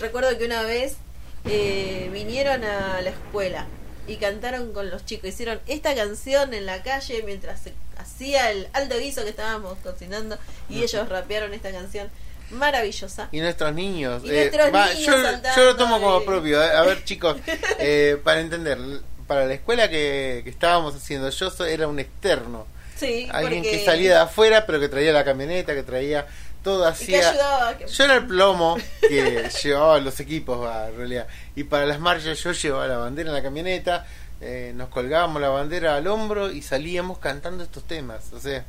Recuerdo 0.00 0.38
que 0.38 0.46
una 0.46 0.62
vez 0.62 0.96
eh, 1.44 2.08
vinieron 2.10 2.64
a 2.64 3.02
la 3.02 3.10
escuela 3.10 3.66
y 4.06 4.16
cantaron 4.16 4.72
con 4.72 4.88
los 4.90 5.04
chicos. 5.04 5.28
Hicieron 5.28 5.60
esta 5.66 5.94
canción 5.94 6.54
en 6.54 6.64
la 6.64 6.82
calle 6.82 7.22
mientras 7.26 7.60
se 7.60 7.74
hacía 7.98 8.50
el 8.50 8.66
alto 8.72 8.98
guiso 8.98 9.22
que 9.24 9.30
estábamos 9.30 9.76
cocinando 9.82 10.38
y 10.70 10.82
ellos 10.82 11.06
rapearon 11.10 11.52
esta 11.52 11.70
canción 11.70 12.08
maravillosa. 12.50 13.28
Y 13.30 13.40
nuestros 13.40 13.74
niños. 13.74 14.22
Y 14.24 14.28
nuestros 14.28 14.74
va, 14.74 14.86
niños 14.94 15.06
yo, 15.06 15.22
saltando 15.22 15.48
yo 15.60 15.64
lo 15.66 15.76
tomo 15.76 16.00
como 16.00 16.24
propio. 16.24 16.62
eh. 16.62 16.70
A 16.70 16.82
ver, 16.82 17.04
chicos, 17.04 17.36
eh, 17.78 18.18
para 18.24 18.40
entender, 18.40 18.78
para 19.26 19.44
la 19.44 19.52
escuela 19.52 19.90
que, 19.90 20.40
que 20.44 20.50
estábamos 20.50 20.94
haciendo, 20.96 21.28
yo 21.28 21.50
so- 21.50 21.66
era 21.66 21.86
un 21.88 21.98
externo. 21.98 22.72
Sí, 22.96 23.28
Alguien 23.32 23.62
porque- 23.62 23.78
que 23.78 23.84
salía 23.84 24.10
de 24.14 24.20
afuera, 24.20 24.66
pero 24.66 24.78
que 24.80 24.88
traía 24.88 25.12
la 25.12 25.24
camioneta, 25.24 25.74
que 25.74 25.82
traía 25.82 26.26
todo 26.62 26.82
que 26.84 26.88
hacía. 26.88 27.30
ayudaba. 27.30 27.76
que- 27.78 27.86
Yo 27.86 28.04
era 28.04 28.14
el 28.16 28.26
plomo 28.26 28.76
que 29.00 29.48
llevaba 29.62 29.98
los 30.00 30.18
equipos, 30.20 30.68
en 30.88 30.96
realidad. 30.96 31.26
Y 31.56 31.64
para 31.64 31.86
las 31.86 32.00
marchas 32.00 32.38
yo 32.42 32.52
llevaba 32.52 32.86
la 32.86 32.96
bandera 32.98 33.28
en 33.30 33.34
la 33.34 33.42
camioneta, 33.42 34.06
eh, 34.40 34.72
nos 34.74 34.88
colgábamos 34.88 35.40
la 35.42 35.48
bandera 35.48 35.96
al 35.96 36.06
hombro 36.06 36.50
y 36.50 36.62
salíamos 36.62 37.18
cantando 37.18 37.64
estos 37.64 37.84
temas. 37.86 38.32
O 38.32 38.40
sea, 38.40 38.64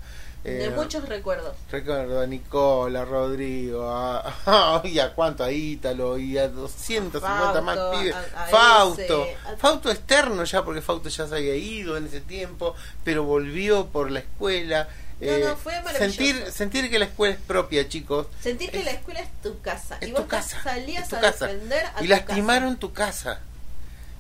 de 0.51 0.65
eh, 0.65 0.69
muchos 0.69 1.07
recuerdos. 1.09 1.55
Recuerdo 1.71 2.21
a 2.21 2.27
Nicola, 2.27 3.01
a 3.01 3.05
Rodrigo, 3.05 3.89
a, 3.89 4.81
y 4.85 4.99
a 4.99 5.13
cuánto, 5.13 5.43
a 5.43 5.51
Ítalo 5.51 6.17
y 6.17 6.37
a 6.37 6.47
250 6.47 7.61
más 7.61 7.75
Fausto, 7.75 7.99
pibes. 7.99 8.15
a- 8.15 8.43
a 8.43 8.47
Fausto, 8.47 9.23
ese, 9.25 9.37
a- 9.53 9.57
Fausto 9.57 9.91
externo 9.91 10.43
ya, 10.43 10.63
porque 10.63 10.81
Fausto 10.81 11.09
ya 11.09 11.27
se 11.27 11.35
había 11.35 11.55
ido 11.55 11.97
en 11.97 12.05
ese 12.07 12.21
tiempo, 12.21 12.75
pero 13.03 13.23
volvió 13.23 13.87
por 13.87 14.11
la 14.11 14.19
escuela. 14.19 14.87
Eh, 15.21 15.39
No, 15.43 15.49
no, 15.51 15.55
fue 15.57 15.73
maravilloso. 15.81 15.99
sentir, 16.17 16.51
sentir 16.51 16.89
que 16.89 16.99
la 16.99 17.05
escuela 17.05 17.35
es 17.35 17.39
propia, 17.41 17.87
chicos. 17.87 18.27
Sentir 18.41 18.69
que 18.69 18.83
la 18.83 18.91
escuela 18.91 19.21
es 19.21 19.29
tu 19.41 19.59
casa 19.61 19.97
y 20.01 20.05
es 20.05 20.11
vos 20.11 20.21
tu 20.23 20.27
casa, 20.27 20.61
salías 20.61 21.11
a 21.13 21.21
casa. 21.21 21.47
defender 21.47 21.85
a 21.85 21.99
Y 22.01 22.03
tu 22.03 22.09
lastimaron 22.09 22.75
tu 22.77 22.91
casa. 22.91 23.39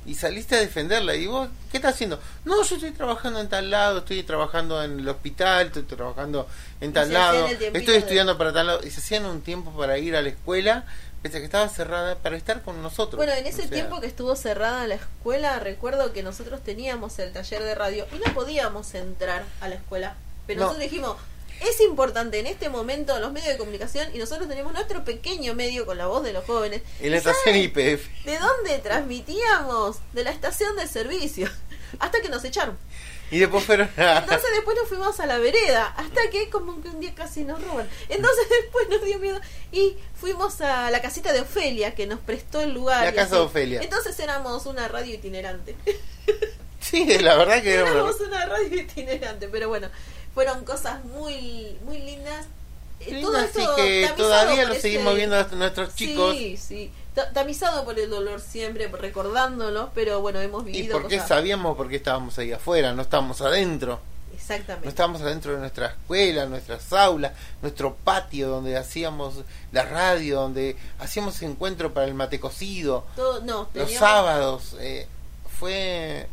Y 0.05 0.13
saliste 0.15 0.55
a 0.55 0.59
defenderla. 0.59 1.15
¿Y 1.15 1.25
vos 1.27 1.49
qué 1.71 1.77
estás 1.77 1.95
haciendo? 1.95 2.19
No, 2.43 2.63
yo 2.63 2.75
estoy 2.75 2.91
trabajando 2.91 3.39
en 3.39 3.49
tal 3.49 3.69
lado, 3.71 3.99
estoy 3.99 4.21
trabajando 4.23 4.83
en 4.83 4.99
el 4.99 5.09
hospital, 5.09 5.67
estoy 5.67 5.83
trabajando 5.83 6.47
en 6.81 6.93
tal 6.93 7.11
lado, 7.11 7.47
estoy 7.47 7.71
de- 7.85 7.97
estudiando 7.97 8.37
para 8.37 8.53
tal 8.53 8.67
lado. 8.67 8.81
Y 8.83 8.91
se 8.91 8.99
hacían 8.99 9.25
un 9.25 9.41
tiempo 9.41 9.71
para 9.71 9.97
ir 9.97 10.15
a 10.15 10.21
la 10.21 10.29
escuela, 10.29 10.85
pese 11.23 11.37
a 11.37 11.39
que 11.39 11.45
estaba 11.45 11.67
cerrada, 11.69 12.15
para 12.17 12.37
estar 12.37 12.61
con 12.61 12.83
nosotros. 12.83 13.17
Bueno, 13.17 13.33
en 13.33 13.47
ese 13.47 13.61
O 13.63 13.67
sea, 13.67 13.71
tiempo 13.71 13.99
que 13.99 14.05
estuvo 14.07 14.35
cerrada 14.35 14.85
la 14.85 14.95
escuela, 14.95 15.59
recuerdo 15.59 16.13
que 16.13 16.21
nosotros 16.21 16.61
teníamos 16.63 17.17
el 17.17 17.33
taller 17.33 17.63
de 17.63 17.73
radio 17.73 18.05
y 18.13 18.19
no 18.27 18.31
podíamos 18.35 18.93
entrar 18.93 19.43
a 19.59 19.67
la 19.67 19.75
escuela. 19.75 20.15
Pero 20.45 20.59
No. 20.59 20.65
nosotros 20.67 20.87
dijimos, 20.91 21.17
es 21.61 21.79
importante 21.81 22.39
en 22.39 22.47
este 22.47 22.69
momento 22.69 23.17
los 23.19 23.31
medios 23.31 23.49
de 23.49 23.57
comunicación 23.57 24.09
y 24.13 24.17
nosotros 24.19 24.47
tenemos 24.47 24.73
nuestro 24.73 25.03
pequeño 25.03 25.53
medio 25.55 25.85
con 25.85 25.97
la 25.97 26.07
voz 26.07 26.23
de 26.23 26.33
los 26.33 26.45
jóvenes. 26.45 26.81
En 26.99 27.11
la 27.11 27.17
¿Y 27.17 27.19
estación 27.19 27.55
IPF. 27.55 28.07
¿De 28.25 28.37
dónde 28.39 28.79
transmitíamos? 28.79 29.97
De 30.13 30.23
la 30.23 30.31
estación 30.31 30.75
de 30.75 30.87
servicio. 30.87 31.49
Hasta 31.99 32.21
que 32.21 32.29
nos 32.29 32.43
echaron. 32.43 32.77
Y 33.31 33.39
después 33.39 33.63
fueron 33.63 33.89
a... 33.97 34.19
Entonces 34.19 34.49
después 34.53 34.77
nos 34.77 34.87
fuimos 34.87 35.19
a 35.19 35.25
la 35.25 35.39
vereda, 35.39 35.87
hasta 35.97 36.29
que 36.29 36.47
como 36.51 36.79
que 36.83 36.89
un 36.89 36.99
día 36.99 37.15
casi 37.15 37.43
nos 37.43 37.59
roban. 37.63 37.89
Entonces 38.07 38.45
después 38.61 38.87
nos 38.89 39.03
dio 39.03 39.17
miedo 39.17 39.39
y 39.71 39.95
fuimos 40.19 40.61
a 40.61 40.91
la 40.91 41.01
casita 41.01 41.33
de 41.33 41.41
Ofelia, 41.41 41.95
que 41.95 42.05
nos 42.05 42.19
prestó 42.19 42.61
el 42.61 42.73
lugar. 42.73 43.03
La 43.03 43.13
casa 43.13 43.23
así. 43.25 43.35
de 43.35 43.39
Ofelia. 43.41 43.81
Entonces 43.81 44.19
éramos 44.19 44.67
una 44.67 44.87
radio 44.87 45.15
itinerante. 45.15 45.75
Sí, 46.79 47.05
la 47.19 47.35
verdad 47.37 47.63
que 47.63 47.73
una- 47.81 47.91
éramos 47.91 48.19
una 48.21 48.45
radio 48.45 48.79
itinerante, 48.81 49.47
pero 49.47 49.69
bueno, 49.69 49.89
fueron 50.35 50.63
cosas 50.65 51.03
muy 51.05 51.75
muy 51.85 51.97
lindas. 51.99 52.45
Eh, 52.99 53.11
Lindas, 53.11 53.23
Todo 53.23 53.37
esto 53.39 53.59
sí, 53.59 53.67
que 53.81 54.09
todavía 54.15 54.57
por 54.61 54.67
lo 54.67 54.73
ese- 54.73 54.81
seguimos 54.83 55.15
viendo 55.15 55.35
a 55.37 55.43
nuestros 55.53 55.95
chicos. 55.95 56.33
Sí, 56.35 56.55
sí. 56.57 56.91
Ta- 57.13 57.31
Tamizado 57.33 57.83
por 57.83 57.97
el 57.99 58.09
dolor 58.09 58.39
siempre, 58.39 58.87
recordándolo, 58.87 59.89
pero 59.95 60.21
bueno, 60.21 60.39
hemos 60.39 60.63
Y 60.67 60.71
vivido 60.71 60.93
porque 61.01 61.15
cosas. 61.15 61.27
sabíamos 61.29 61.75
por 61.75 61.89
qué 61.89 61.95
estábamos 61.97 62.37
ahí 62.37 62.51
afuera, 62.53 62.93
no 62.93 63.01
estábamos 63.01 63.41
adentro. 63.41 63.99
Exactamente. 64.33 64.85
No 64.85 64.89
estábamos 64.89 65.21
adentro 65.21 65.53
de 65.53 65.59
nuestra 65.59 65.87
escuela, 65.87 66.45
nuestras 66.45 66.91
aulas, 66.93 67.31
nuestro 67.61 67.95
patio 67.95 68.47
donde 68.49 68.77
hacíamos 68.77 69.35
la 69.71 69.83
radio, 69.83 70.41
donde 70.41 70.75
hacíamos 70.99 71.41
encuentro 71.41 71.93
para 71.93 72.05
el 72.05 72.13
mate 72.13 72.39
cocido. 72.39 73.05
Todo- 73.15 73.41
no, 73.41 73.59
Los 73.59 73.71
teníamos- 73.73 73.99
sábados. 73.99 74.75
eh, 74.79 75.07
fue 75.59 76.27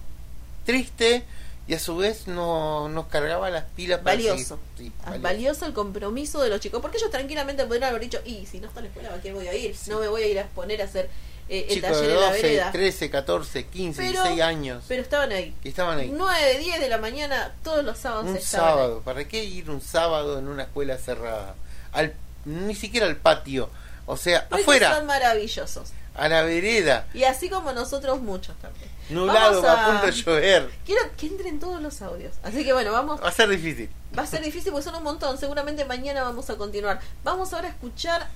triste 0.64 1.24
y 1.68 1.74
a 1.74 1.78
su 1.78 1.96
vez 1.96 2.26
no, 2.26 2.88
nos 2.88 3.06
cargaba 3.06 3.48
las 3.50 3.64
pilas 3.76 4.00
para 4.00 4.16
Valioso. 4.16 4.58
seguir. 4.76 4.92
Sí, 4.92 4.92
Ah, 5.00 5.04
valioso. 5.10 5.22
valioso 5.22 5.66
el 5.66 5.72
compromiso 5.72 6.40
de 6.42 6.48
los 6.48 6.60
chicos, 6.60 6.80
porque 6.82 6.98
ellos 6.98 7.10
tranquilamente 7.10 7.64
podrían 7.66 7.90
haber 7.90 8.02
dicho, 8.02 8.20
y 8.24 8.46
si 8.46 8.58
no 8.60 8.68
está 8.68 8.80
en 8.80 8.84
la 8.86 8.88
escuela, 8.90 9.14
¿a 9.14 9.20
qué 9.20 9.32
voy 9.32 9.46
a 9.48 9.54
ir? 9.54 9.74
No 9.86 10.00
me 10.00 10.08
voy 10.08 10.22
a 10.22 10.26
ir 10.26 10.38
a 10.38 10.42
exponer 10.42 10.82
a 10.82 10.86
hacer 10.86 11.08
eh, 11.48 11.66
el 11.70 11.80
taller 11.82 12.00
de 12.06 12.14
en 12.14 12.20
la 12.20 12.26
12, 12.30 12.42
vereda. 12.42 12.72
13, 12.72 13.10
14, 13.10 13.66
15, 13.66 14.00
Pero- 14.02 14.12
16 14.22 14.40
años. 14.42 14.84
Pero 14.88 15.02
estaban 15.02 15.32
ahí. 15.32 15.54
estaban 15.64 15.98
ahí. 15.98 16.10
9, 16.14 16.58
10 16.58 16.80
de 16.80 16.88
la 16.88 16.98
mañana, 16.98 17.52
todos 17.62 17.84
los 17.84 17.98
sábados 17.98 18.26
un 18.30 18.36
estaban 18.36 18.68
ahí. 18.68 18.74
sábado. 18.74 19.02
¿Para 19.04 19.26
qué 19.28 19.44
ir 19.44 19.68
un 19.70 19.80
sábado 19.80 20.38
en 20.38 20.48
una 20.48 20.62
escuela 20.64 20.96
cerrada? 20.98 21.54
Al, 21.92 22.14
ni 22.44 22.74
siquiera 22.74 23.06
al 23.06 23.16
patio. 23.16 23.70
O 24.06 24.16
sea, 24.16 24.48
Porque 24.48 24.62
afuera, 24.62 24.96
son 24.96 25.06
maravillosos. 25.06 25.90
a 26.14 26.28
la 26.28 26.42
vereda. 26.42 27.06
Y 27.14 27.24
así 27.24 27.48
como 27.48 27.72
nosotros, 27.72 28.20
muchos 28.20 28.56
también. 28.56 28.90
Nublado, 29.12 29.66
a- 29.68 29.86
a 29.86 29.90
punto 29.90 30.06
de 30.06 30.12
llover. 30.12 30.70
Quiero 30.84 31.02
que 31.16 31.26
entren 31.26 31.58
todos 31.60 31.80
los 31.82 32.02
audios. 32.02 32.34
Así 32.42 32.64
que 32.64 32.72
bueno, 32.72 32.92
vamos. 32.92 33.20
Va 33.22 33.28
a 33.28 33.32
ser 33.32 33.48
difícil. 33.48 33.90
Va 34.16 34.22
a 34.22 34.26
ser 34.26 34.42
difícil 34.42 34.72
porque 34.72 34.84
son 34.84 34.94
un 34.96 35.02
montón. 35.04 35.38
Seguramente 35.38 35.84
mañana 35.84 36.22
vamos 36.22 36.48
a 36.50 36.56
continuar. 36.56 37.00
Vamos 37.24 37.52
ahora 37.52 37.68
a 37.68 37.70
escuchar 37.70 38.28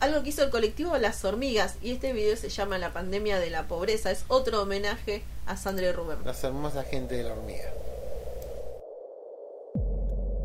algo 0.00 0.22
que 0.22 0.28
hizo 0.30 0.42
el 0.44 0.50
colectivo 0.50 0.96
Las 0.98 1.24
Hormigas. 1.24 1.74
Y 1.82 1.90
este 1.92 2.12
video 2.12 2.36
se 2.36 2.48
llama 2.48 2.78
La 2.78 2.92
pandemia 2.92 3.38
de 3.38 3.50
la 3.50 3.64
pobreza. 3.68 4.10
Es 4.10 4.24
otro 4.28 4.62
homenaje 4.62 5.22
a 5.46 5.56
Sandra 5.56 5.86
y 5.88 5.92
Rubén. 5.92 6.18
Las 6.24 6.42
hermosas 6.44 6.86
gente 6.88 7.16
de 7.16 7.24
la 7.24 7.32
hormiga. 7.34 7.64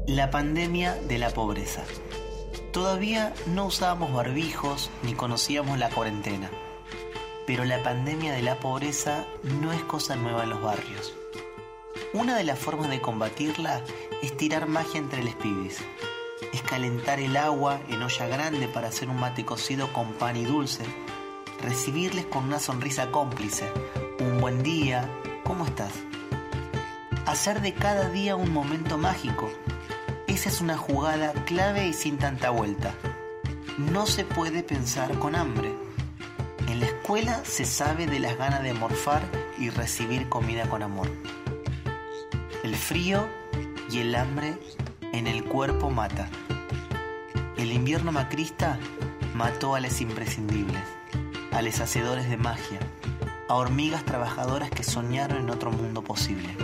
La 0.07 0.31
pandemia 0.31 0.95
de 0.95 1.17
la 1.19 1.29
pobreza. 1.29 1.83
Todavía 2.73 3.33
no 3.47 3.65
usábamos 3.67 4.11
barbijos 4.13 4.89
ni 5.03 5.13
conocíamos 5.13 5.77
la 5.77 5.89
cuarentena. 5.89 6.49
Pero 7.49 7.65
la 7.65 7.81
pandemia 7.81 8.31
de 8.31 8.43
la 8.43 8.59
pobreza 8.59 9.25
no 9.59 9.73
es 9.73 9.81
cosa 9.81 10.15
nueva 10.15 10.43
en 10.43 10.51
los 10.51 10.61
barrios. 10.61 11.15
Una 12.13 12.37
de 12.37 12.43
las 12.43 12.59
formas 12.59 12.91
de 12.91 13.01
combatirla 13.01 13.81
es 14.21 14.37
tirar 14.37 14.67
magia 14.67 14.99
entre 14.99 15.23
los 15.23 15.33
pibes. 15.33 15.79
Es 16.53 16.61
calentar 16.61 17.19
el 17.19 17.35
agua 17.35 17.81
en 17.89 18.03
olla 18.03 18.27
grande 18.27 18.67
para 18.67 18.89
hacer 18.89 19.09
un 19.09 19.19
mate 19.19 19.45
cocido 19.45 19.91
con 19.93 20.13
pan 20.13 20.37
y 20.37 20.45
dulce. 20.45 20.83
Recibirles 21.63 22.27
con 22.27 22.43
una 22.43 22.59
sonrisa 22.59 23.09
cómplice. 23.09 23.73
Un 24.19 24.39
buen 24.39 24.61
día, 24.61 25.09
¿cómo 25.43 25.65
estás? 25.65 25.93
Hacer 27.25 27.61
de 27.61 27.73
cada 27.73 28.09
día 28.09 28.35
un 28.35 28.53
momento 28.53 28.99
mágico. 28.99 29.49
Esa 30.27 30.49
es 30.49 30.61
una 30.61 30.77
jugada 30.77 31.33
clave 31.45 31.87
y 31.87 31.93
sin 31.93 32.19
tanta 32.19 32.51
vuelta. 32.51 32.93
No 33.79 34.05
se 34.05 34.23
puede 34.23 34.61
pensar 34.61 35.17
con 35.17 35.35
hambre. 35.35 35.88
En 36.79 36.85
la 36.85 36.91
escuela 36.91 37.41
se 37.43 37.65
sabe 37.65 38.07
de 38.07 38.21
las 38.21 38.37
ganas 38.37 38.63
de 38.63 38.73
morfar 38.73 39.21
y 39.57 39.69
recibir 39.69 40.29
comida 40.29 40.69
con 40.69 40.81
amor. 40.81 41.11
El 42.63 42.73
frío 42.73 43.27
y 43.91 43.99
el 43.99 44.15
hambre 44.15 44.57
en 45.11 45.27
el 45.27 45.43
cuerpo 45.43 45.89
mata. 45.89 46.29
El 47.57 47.73
invierno 47.73 48.13
macrista 48.13 48.79
mató 49.35 49.75
a 49.75 49.81
los 49.81 49.99
imprescindibles, 49.99 50.81
a 51.51 51.61
los 51.61 51.81
hacedores 51.81 52.29
de 52.29 52.37
magia, 52.37 52.79
a 53.49 53.55
hormigas 53.55 54.05
trabajadoras 54.05 54.69
que 54.69 54.83
soñaron 54.83 55.39
en 55.39 55.49
otro 55.49 55.71
mundo 55.71 56.01
posible. 56.01 56.55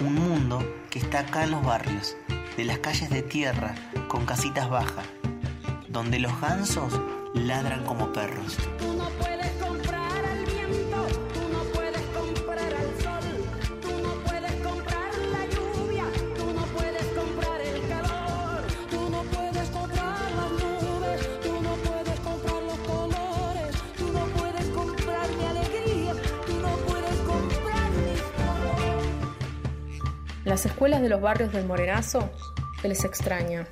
Un 0.00 0.16
mundo 0.16 0.62
que 0.90 0.98
está 0.98 1.20
acá 1.20 1.44
en 1.44 1.52
los 1.52 1.64
barrios, 1.64 2.14
de 2.58 2.64
las 2.66 2.80
calles 2.80 3.08
de 3.08 3.22
tierra 3.22 3.74
con 4.08 4.26
casitas 4.26 4.68
bajas, 4.68 5.06
donde 5.88 6.18
los 6.18 6.38
gansos 6.42 6.92
ladran 7.34 7.84
como 7.84 8.12
perros. 8.12 8.56
Tú 8.78 8.92
no 8.94 9.08
puedes 9.10 9.50
comprar 9.62 10.24
al 10.24 10.44
viento, 10.44 11.06
tú 11.34 11.48
no 11.52 11.62
puedes 11.74 12.02
comprar 12.16 12.74
al 12.74 13.02
sol, 13.02 13.26
tú 13.82 13.90
no 14.02 14.14
puedes 14.24 14.52
comprar 14.62 15.10
la 15.32 15.46
lluvia, 15.46 16.04
tú 16.36 16.52
no 16.52 16.64
puedes 16.66 17.06
comprar 17.06 17.60
el 17.60 17.88
calor, 17.88 18.62
tú 18.90 19.10
no 19.10 19.22
puedes 19.22 19.68
comprar 19.70 20.30
las 20.32 20.50
nubes, 20.52 21.40
tú 21.42 21.60
no 21.60 21.74
puedes 21.76 22.20
comprar 22.20 22.62
los 22.62 22.78
colores, 22.78 23.76
tú 23.96 24.12
no 24.12 24.24
puedes 24.38 24.66
comprar 24.68 25.30
mi 25.30 25.44
alegría, 25.46 26.12
tú 26.46 26.54
no 26.60 26.76
puedes 26.86 27.16
comprar. 27.20 27.88
En 30.44 30.50
las 30.50 30.64
escuelas 30.66 31.02
de 31.02 31.08
los 31.10 31.20
barrios 31.20 31.52
del 31.52 31.66
Morenazo 31.66 32.30
se 32.80 32.88
les 32.88 33.04
extraña. 33.04 33.66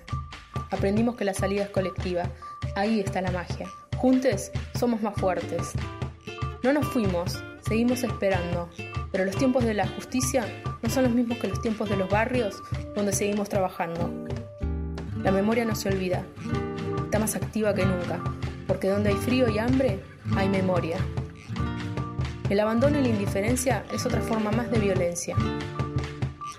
Aprendimos 0.71 1.17
que 1.17 1.25
la 1.25 1.33
salida 1.33 1.65
es 1.65 1.71
colectiva. 1.71 2.25
Ahí 2.77 3.01
está 3.01 3.23
la 3.23 3.31
magia. 3.31 3.71
Juntes 3.97 4.53
somos 4.79 5.01
más 5.01 5.15
fuertes. 5.15 5.73
No 6.63 6.75
nos 6.75 6.87
fuimos, 6.87 7.43
seguimos 7.67 8.03
esperando. 8.05 8.69
Pero 9.11 9.25
los 9.25 9.35
tiempos 9.35 9.65
de 9.65 9.73
la 9.73 9.89
justicia 9.89 10.45
no 10.83 10.91
son 10.91 11.05
los 11.05 11.13
mismos 11.15 11.39
que 11.39 11.49
los 11.49 11.63
tiempos 11.63 11.89
de 11.89 11.97
los 11.97 12.11
barrios 12.11 12.63
donde 12.95 13.15
seguimos 13.15 13.49
trabajando. 13.49 14.13
La 15.23 15.31
memoria 15.31 15.65
no 15.65 15.75
se 15.75 15.89
olvida. 15.89 16.23
Está 17.03 17.19
más 17.19 17.35
activa 17.35 17.75
que 17.75 17.87
nunca. 17.87 18.23
Porque 18.67 18.91
donde 18.91 19.09
hay 19.09 19.17
frío 19.17 19.49
y 19.49 19.59
hambre, 19.59 19.99
hay 20.37 20.51
memoria. 20.51 20.99
El 22.51 22.61
abandono 22.61 22.99
y 22.99 23.03
la 23.05 23.09
indiferencia 23.09 23.87
es 23.95 24.05
otra 24.05 24.21
forma 24.21 24.51
más 24.51 24.71
de 24.71 24.79
violencia. 24.81 25.35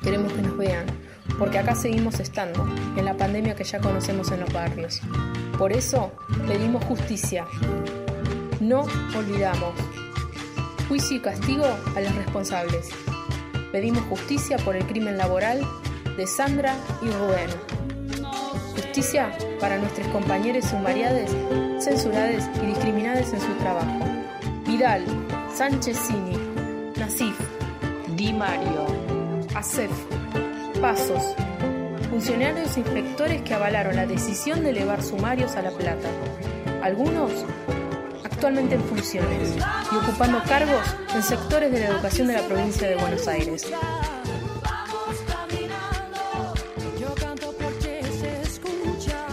Queremos 0.02 0.34
que 0.34 0.42
nos 0.42 0.58
vean, 0.58 0.88
porque 1.38 1.60
acá 1.60 1.76
seguimos 1.76 2.20
estando, 2.20 2.68
en 2.96 3.06
la 3.06 3.16
pandemia 3.16 3.56
que 3.56 3.64
ya 3.64 3.80
conocemos 3.80 4.32
en 4.32 4.42
los 4.42 4.52
barrios. 4.52 5.02
Por 5.58 5.74
eso 5.74 6.12
pedimos 6.48 6.84
justicia. 6.86 7.46
No 8.60 8.86
olvidamos. 9.16 9.74
Juicio 10.88 11.18
y 11.18 11.20
castigo 11.20 11.66
a 11.96 12.02
los 12.02 12.16
responsables. 12.16 12.90
Pedimos 13.72 14.04
justicia 14.06 14.58
por 14.58 14.76
el 14.76 14.86
crimen 14.86 15.18
laboral 15.18 15.62
de 16.16 16.26
Sandra 16.26 16.76
y 17.02 17.10
Rubén. 17.10 17.50
Justicia 18.76 19.32
para 19.60 19.78
nuestros 19.78 20.08
compañeros 20.08 20.66
sumariades, 20.66 21.32
censurados 21.80 22.44
y 22.64 22.68
discriminados 22.68 23.34
en 23.34 23.42
su 23.42 23.54
trabajo. 23.60 24.00
Vidal, 24.66 25.04
Sánchez 25.54 25.98
Cini, 26.08 26.38
Nasif, 26.98 27.38
Di 28.16 28.34
Mario, 28.34 28.86
ASEF, 29.56 29.92
Pasos, 30.82 31.24
funcionarios 32.10 32.78
e 32.78 32.82
inspectores 32.82 33.42
que 33.42 33.54
avalaron 33.56 33.96
la 33.96 34.06
decisión 34.06 34.64
de 34.64 34.70
elevar 34.70 35.02
sumarios 35.02 35.56
a 35.56 35.64
La 35.64 35.72
Plata. 35.72 36.08
Algunos 36.84 37.32
actualmente 38.24 38.76
en 38.76 38.84
funciones 38.84 39.56
y 39.92 39.96
ocupando 39.96 40.42
cargos 40.44 40.86
en 41.16 41.24
sectores 41.24 41.72
de 41.72 41.80
la 41.80 41.88
educación 41.88 42.28
de 42.28 42.34
la 42.34 42.42
provincia 42.48 42.88
de 42.88 42.96
Buenos 42.96 43.28
Aires. 43.28 43.66
Vamos 44.62 45.16
caminando, 45.28 46.54
yo 47.00 47.14
canto 47.16 47.52
porque 47.54 48.04
se 48.04 48.42
escucha. 48.44 49.26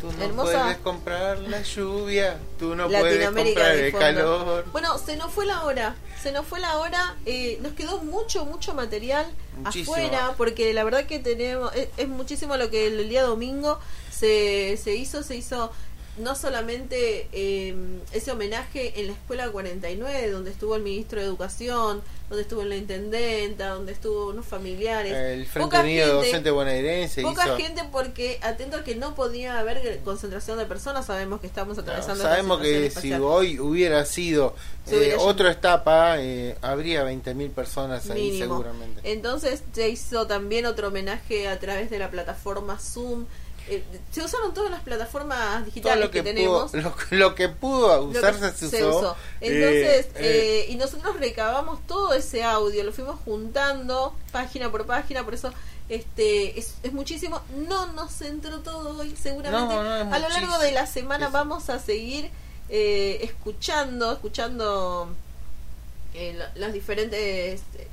Tú 0.00 0.12
no 0.18 0.24
Hermosa. 0.24 0.62
puedes 0.62 0.78
comprar 0.78 1.38
la 1.38 1.62
lluvia, 1.62 2.38
tú 2.58 2.74
no 2.74 2.88
puedes 2.88 3.30
comprar 3.30 3.76
el 3.76 3.92
fondo. 3.92 4.06
calor. 4.06 4.64
Bueno, 4.72 4.98
se 4.98 5.16
nos 5.16 5.30
fue 5.32 5.46
la 5.46 5.62
hora. 5.64 5.94
Se 6.24 6.32
nos 6.32 6.46
fue 6.46 6.58
la 6.58 6.78
hora. 6.78 7.14
eh, 7.26 7.58
nos 7.62 7.74
quedó 7.74 8.02
mucho, 8.02 8.44
mucho 8.46 8.74
material 8.74 9.26
Muchísimo. 9.58 9.94
afuera. 9.94 10.34
Porque 10.36 10.72
la 10.72 10.82
verdad 10.82 11.04
que 11.06 11.18
tenemos. 11.20 11.72
Es, 11.76 11.88
es 11.98 12.08
muchísimo 12.08 12.56
lo 12.56 12.70
que 12.70 12.86
el 12.88 13.08
día 13.08 13.22
domingo 13.22 13.78
se, 14.10 14.76
se 14.82 14.96
hizo. 14.96 15.22
Se 15.22 15.36
hizo 15.36 15.70
no 16.16 16.34
solamente 16.34 17.28
eh, 17.32 17.74
ese 18.12 18.32
homenaje 18.32 19.00
en 19.00 19.08
la 19.08 19.12
escuela 19.12 19.50
49, 19.50 20.30
donde 20.30 20.50
estuvo 20.50 20.76
el 20.76 20.82
ministro 20.82 21.20
de 21.20 21.26
Educación, 21.26 22.02
donde 22.28 22.42
estuvo 22.42 22.64
la 22.64 22.74
intendenta, 22.76 23.68
donde 23.68 23.92
estuvo 23.92 24.28
unos 24.28 24.46
familiares. 24.46 25.12
El 25.12 25.46
Frente 25.46 25.66
Poca 25.66 25.80
Unido 25.82 26.06
gente- 26.06 26.26
Docente 26.26 26.50
Bonaerense 26.50 27.22
Poca 27.22 27.44
hizo. 27.44 27.56
gente 27.58 27.82
porque 27.92 28.38
atento 28.42 28.78
a 28.78 28.82
que 28.84 28.94
no 28.94 29.14
podía 29.14 29.58
haber 29.58 30.00
concentración 30.00 30.58
de 30.58 30.64
personas, 30.66 31.06
sabemos 31.06 31.40
que 31.40 31.46
estamos 31.46 31.78
atravesando 31.78 32.22
Sabemos 32.22 32.60
que 32.60 32.90
si 32.90 33.12
hoy 33.12 33.60
hubiera 33.60 34.04
sido 34.06 34.54
eh, 34.90 34.96
hubiera 34.96 35.18
otra 35.18 35.50
etapa, 35.52 36.16
eh, 36.20 36.56
habría 36.62 37.04
20.000 37.04 37.50
personas 37.50 38.08
ahí 38.10 38.30
Mínimo. 38.30 38.56
seguramente. 38.58 39.00
Entonces 39.12 39.62
se 39.72 39.88
hizo 39.90 40.26
también 40.26 40.66
otro 40.66 40.88
homenaje 40.88 41.46
a 41.48 41.58
través 41.60 41.90
de 41.90 41.98
la 41.98 42.10
plataforma 42.10 42.78
Zoom. 42.78 43.26
Eh, 43.68 43.82
se 44.10 44.22
usaron 44.22 44.52
todas 44.52 44.70
las 44.70 44.82
plataformas 44.82 45.56
Todo 45.56 45.64
digitales 45.64 46.04
lo 46.04 46.10
que, 46.10 46.18
que, 46.22 46.34
tenemos. 46.34 46.74
lo, 46.74 46.94
lo 47.10 47.34
que 47.34 47.48
pudo 47.48 47.96
Lo 48.06 48.12
que 48.12 48.18
usarse 48.18 48.52
se, 48.68 48.84
usó. 48.84 49.16
Entonces, 49.40 50.06
Eh, 50.06 50.10
eh, 50.16 50.64
eh, 50.66 50.66
y 50.70 50.76
nosotros 50.76 51.18
recabamos 51.18 51.84
todo 51.86 52.12
ese 52.12 52.44
audio, 52.44 52.84
lo 52.84 52.92
fuimos 52.92 53.18
juntando 53.24 54.14
página 54.32 54.70
por 54.70 54.84
página, 54.86 55.24
por 55.24 55.32
eso 55.34 55.52
este 55.88 56.58
es, 56.58 56.74
es 56.82 56.92
muchísimo. 56.92 57.40
No 57.68 57.86
nos 57.92 58.20
entró 58.20 58.60
todo 58.60 58.98
hoy, 58.98 59.14
seguramente. 59.16 59.74
No, 59.74 60.04
no, 60.04 60.14
a 60.14 60.18
lo 60.18 60.28
largo 60.28 60.58
de 60.58 60.72
la 60.72 60.86
semana 60.86 61.28
vamos 61.30 61.70
a 61.70 61.78
seguir 61.78 62.30
eh, 62.68 63.18
escuchando, 63.22 64.12
escuchando 64.12 65.08
eh, 66.14 66.34
la- 66.36 66.52
las 66.54 66.72
diferentes. 66.72 67.60
eh, 67.76 67.88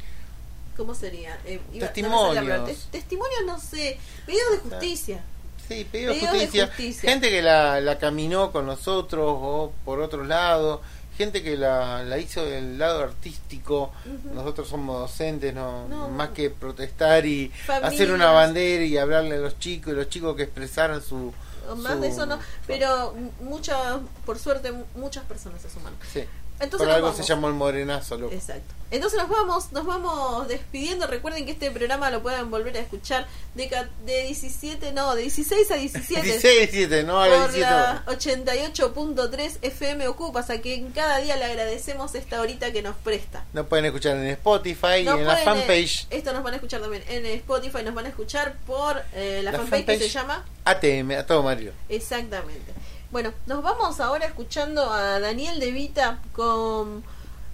¿Cómo 0.77 0.95
sería? 0.95 1.37
Eh, 1.45 1.59
no. 1.73 1.79
Testimonios. 1.79 2.65
Tes- 2.65 2.87
testimonios, 2.91 3.41
no 3.45 3.59
sé. 3.59 3.97
Pedidos 4.25 4.51
de 4.51 4.57
justicia. 4.69 5.23
Sí, 5.71 5.85
pedidos 5.91 6.15
de 6.21 6.27
justicia. 6.27 6.67
Gente 7.01 7.29
que 7.29 7.41
la, 7.41 7.79
la 7.81 7.97
caminó 7.97 8.51
con 8.51 8.65
nosotros 8.65 9.25
o 9.27 9.71
por 9.85 9.99
otro 10.01 10.23
lado. 10.23 10.81
Gente 11.17 11.43
que 11.43 11.55
la, 11.57 12.03
la 12.03 12.17
hizo 12.17 12.43
del 12.45 12.77
lado 12.79 13.03
artístico. 13.03 13.91
Nosotros 14.33 14.67
somos 14.69 14.99
docentes, 15.01 15.53
no, 15.53 15.87
No. 15.87 16.09
más 16.09 16.29
que 16.29 16.49
protestar 16.49 17.25
y 17.25 17.49
Familias. 17.65 17.93
hacer 17.93 18.11
una 18.11 18.31
bandera 18.31 18.83
y 18.83 18.97
hablarle 18.97 19.35
a 19.35 19.39
los 19.39 19.59
chicos 19.59 19.93
y 19.93 19.95
los 19.95 20.09
chicos 20.09 20.35
que 20.35 20.43
expresaran 20.43 21.01
su. 21.01 21.33
Más 21.77 21.93
su- 21.93 21.99
de 22.01 22.07
eso 22.07 22.25
no, 22.25 22.39
pero 22.65 23.13
muchas, 23.41 23.77
por 24.25 24.39
suerte, 24.39 24.73
muchas 24.95 25.23
personas 25.25 25.61
se 25.61 25.69
suman. 25.69 25.93
Sí. 26.11 26.23
Entonces 26.61 26.87
por 26.87 26.95
algo 26.95 27.07
vamos. 27.07 27.17
se 27.17 27.23
llamó 27.27 27.47
el 27.47 27.53
morenazo, 27.53 28.17
loco. 28.17 28.33
Exacto. 28.33 28.73
Entonces 28.91 29.19
nos 29.19 29.29
vamos, 29.29 29.71
nos 29.71 29.85
vamos 29.85 30.47
despidiendo. 30.49 31.07
Recuerden 31.07 31.45
que 31.45 31.51
este 31.53 31.71
programa 31.71 32.11
lo 32.11 32.21
pueden 32.21 32.51
volver 32.51 32.75
a 32.75 32.81
escuchar 32.81 33.25
de, 33.55 33.69
de 34.05 34.23
17, 34.23 34.91
no, 34.91 35.15
de 35.15 35.21
16 35.23 35.71
a 35.71 35.75
17. 35.75 36.21
16, 36.21 36.71
17, 36.71 37.03
no 37.03 37.21
a 37.21 37.27
la 37.27 37.35
por 37.37 37.51
17. 37.53 37.61
la 37.71 38.05
88.3 38.05 39.57
FM 39.61 40.07
Ocupas, 40.07 40.49
a 40.49 40.59
quien 40.59 40.91
cada 40.91 41.17
día 41.19 41.37
le 41.37 41.45
agradecemos 41.45 42.15
esta 42.15 42.41
horita 42.41 42.71
que 42.71 42.81
nos 42.81 42.95
presta. 42.97 43.45
Nos 43.53 43.67
pueden 43.67 43.85
escuchar 43.85 44.17
en 44.17 44.27
Spotify 44.27 45.03
Nos 45.05 45.17
y 45.17 45.19
en 45.21 45.27
la 45.27 45.37
fanpage 45.37 46.03
eh, 46.09 46.17
Esto 46.17 46.33
nos 46.33 46.43
van 46.43 46.53
a 46.53 46.55
escuchar 46.57 46.81
también 46.81 47.03
en 47.07 47.25
Spotify, 47.27 47.83
nos 47.83 47.93
van 47.93 48.05
a 48.05 48.09
escuchar 48.09 48.55
por 48.65 49.01
eh, 49.13 49.41
la, 49.43 49.51
La 49.53 49.59
fanpage, 49.59 49.85
que 49.85 50.09
se 50.09 50.09
fanpage. 50.09 50.13
llama 50.13 50.45
ATM, 50.65 51.11
a 51.19 51.25
todo 51.25 51.43
Mario. 51.43 51.71
Exactamente. 51.89 52.73
Bueno, 53.11 53.33
nos 53.45 53.61
vamos 53.61 53.99
ahora 53.99 54.25
escuchando 54.25 54.89
a 54.91 55.19
Daniel 55.19 55.59
De 55.59 55.71
Vita 55.71 56.19
con 56.33 57.03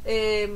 eh, 0.06 0.50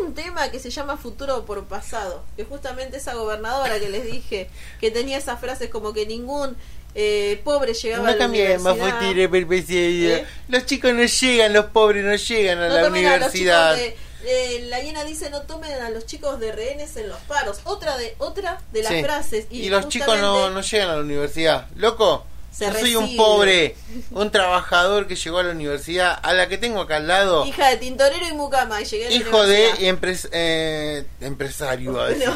un 0.00 0.14
tema 0.14 0.50
que 0.50 0.58
se 0.58 0.70
llama 0.70 0.96
Futuro 0.96 1.44
por 1.44 1.64
Pasado, 1.66 2.24
que 2.36 2.44
justamente 2.44 2.96
esa 2.96 3.14
gobernadora 3.14 3.78
que 3.78 3.90
les 3.90 4.04
dije 4.10 4.48
que 4.80 4.90
tenía 4.90 5.18
esas 5.18 5.38
frases 5.40 5.68
como 5.68 5.92
que 5.92 6.06
ningún 6.06 6.56
eh, 6.94 7.40
pobre 7.44 7.74
llegaba 7.74 8.02
a 8.04 8.06
No 8.06 8.12
la 8.12 8.18
cambiemos, 8.18 8.72
universidad. 8.72 8.98
futile, 9.00 9.28
perpetuidad. 9.28 10.16
¿Eh? 10.20 10.26
Los 10.48 10.64
chicos 10.66 10.94
no 10.94 11.04
llegan, 11.04 11.52
los 11.52 11.66
pobres 11.66 12.04
no 12.04 12.14
llegan 12.16 12.58
a 12.58 12.68
No 12.68 12.74
la 12.74 12.80
a 12.80 12.82
los 12.84 12.90
universidad. 12.90 13.74
de, 13.76 13.96
eh, 14.24 14.64
la 14.70 14.80
llena 14.80 15.04
dice 15.04 15.28
no 15.28 15.42
tomen 15.42 15.70
a 15.82 15.90
los 15.90 16.06
chicos 16.06 16.40
de 16.40 16.50
rehenes 16.52 16.96
en 16.96 17.10
los 17.10 17.18
paros. 17.20 17.60
Otra 17.64 17.98
de 17.98 18.14
otra 18.18 18.58
de 18.72 18.82
las 18.82 18.92
Sí. 18.94 19.02
frases 19.02 19.46
Y, 19.50 19.60
y, 19.66 19.68
los 19.68 19.88
chicos 19.88 20.18
no, 20.18 20.48
no 20.48 20.62
llegan 20.62 20.88
a 20.88 20.94
la 20.96 21.02
universidad. 21.02 21.66
Loco, 21.76 22.24
Se 22.50 22.64
yo 22.66 22.72
soy 22.74 22.96
un 22.96 23.16
pobre, 23.16 23.76
un 24.10 24.30
trabajador 24.32 25.06
que 25.06 25.14
llegó 25.14 25.38
a 25.38 25.42
la 25.44 25.50
universidad, 25.52 26.18
a 26.22 26.32
la 26.32 26.48
que 26.48 26.58
tengo 26.58 26.80
acá 26.80 26.96
al 26.96 27.06
lado, 27.06 27.46
hija 27.46 27.68
de 27.68 27.76
Tintorero 27.76 28.26
y 28.26 28.32
Mucama 28.32 28.80
y 28.80 28.84
llegué 28.84 29.06
a 29.06 29.10
la 29.10 29.14
hijo 29.16 29.46
de 29.46 29.70
empres- 29.92 30.28
eh, 30.32 31.04
empresario, 31.20 31.92
decir. 32.04 32.28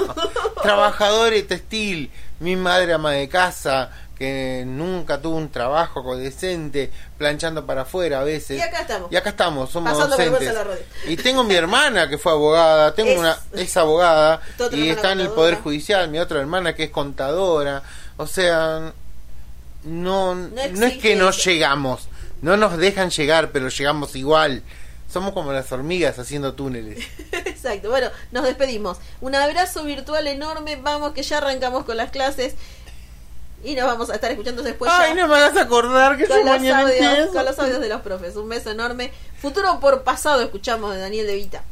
trabajador 0.62 1.34
y 1.34 1.42
textil, 1.42 2.10
mi 2.40 2.56
madre 2.56 2.92
ama 2.92 3.12
de 3.12 3.28
casa, 3.28 3.90
que 4.16 4.62
nunca 4.66 5.20
tuvo 5.20 5.36
un 5.36 5.50
trabajo 5.50 6.16
decente, 6.16 6.90
planchando 7.18 7.66
para 7.66 7.82
afuera 7.82 8.20
a 8.20 8.24
veces. 8.24 8.58
Y 8.58 8.60
acá 8.60 8.82
estamos. 8.82 9.10
Y 9.10 9.16
acá 9.16 9.30
estamos, 9.30 9.70
somos 9.70 9.92
Pasando 9.92 10.16
docentes. 10.16 10.54
la. 10.54 10.64
Y 11.10 11.16
tengo 11.16 11.42
mi 11.42 11.54
hermana 11.56 12.08
que 12.08 12.18
fue 12.18 12.30
abogada, 12.32 12.94
tengo 12.94 13.10
Es- 13.10 13.18
una 13.18 13.36
es 13.54 13.76
abogada 13.76 14.40
y 14.70 14.90
está 14.90 15.10
en 15.12 15.20
el 15.20 15.30
poder 15.30 15.56
judicial, 15.56 16.08
mi 16.08 16.18
otra 16.20 16.38
hermana 16.38 16.74
que 16.76 16.84
es 16.84 16.90
contadora. 16.90 17.82
O 18.18 18.26
sea, 18.26 18.92
no 19.84 20.34
no, 20.34 20.60
es 20.60 20.70
exige 20.70 20.98
que 20.98 21.16
no 21.16 21.30
llegamos, 21.30 22.08
no 22.40 22.56
nos 22.56 22.76
dejan 22.76 23.10
llegar, 23.10 23.50
pero 23.52 23.68
llegamos 23.68 24.14
igual. 24.16 24.62
Somos 25.10 25.34
como 25.34 25.52
las 25.52 25.70
hormigas 25.70 26.18
haciendo 26.18 26.54
túneles. 26.54 27.06
Exacto, 27.32 27.90
bueno, 27.90 28.08
nos 28.30 28.44
despedimos. 28.44 28.96
Un 29.20 29.34
abrazo 29.34 29.84
virtual 29.84 30.26
enorme, 30.26 30.76
vamos 30.76 31.12
que 31.12 31.22
ya 31.22 31.38
arrancamos 31.38 31.84
con 31.84 31.98
las 31.98 32.10
clases 32.10 32.54
y 33.64 33.74
nos 33.74 33.86
vamos 33.86 34.10
a 34.10 34.14
estar 34.14 34.30
escuchando 34.30 34.62
después 34.62 34.90
Ay, 34.92 35.14
ya 35.14 35.22
no 35.22 35.28
me 35.28 35.36
hagas 35.36 35.56
acordar 35.56 36.16
que 36.16 36.26
con 36.26 36.38
los, 36.38 36.48
audios, 36.48 37.30
con 37.32 37.44
los 37.44 37.58
audios 37.58 37.80
de 37.80 37.88
los 37.88 38.00
profes. 38.00 38.34
Un 38.36 38.48
beso 38.48 38.70
enorme. 38.70 39.12
Futuro 39.40 39.78
por 39.80 40.02
pasado 40.02 40.40
escuchamos 40.42 40.94
de 40.94 41.00
Daniel 41.00 41.26
De 41.26 41.34
Vita. 41.36 41.62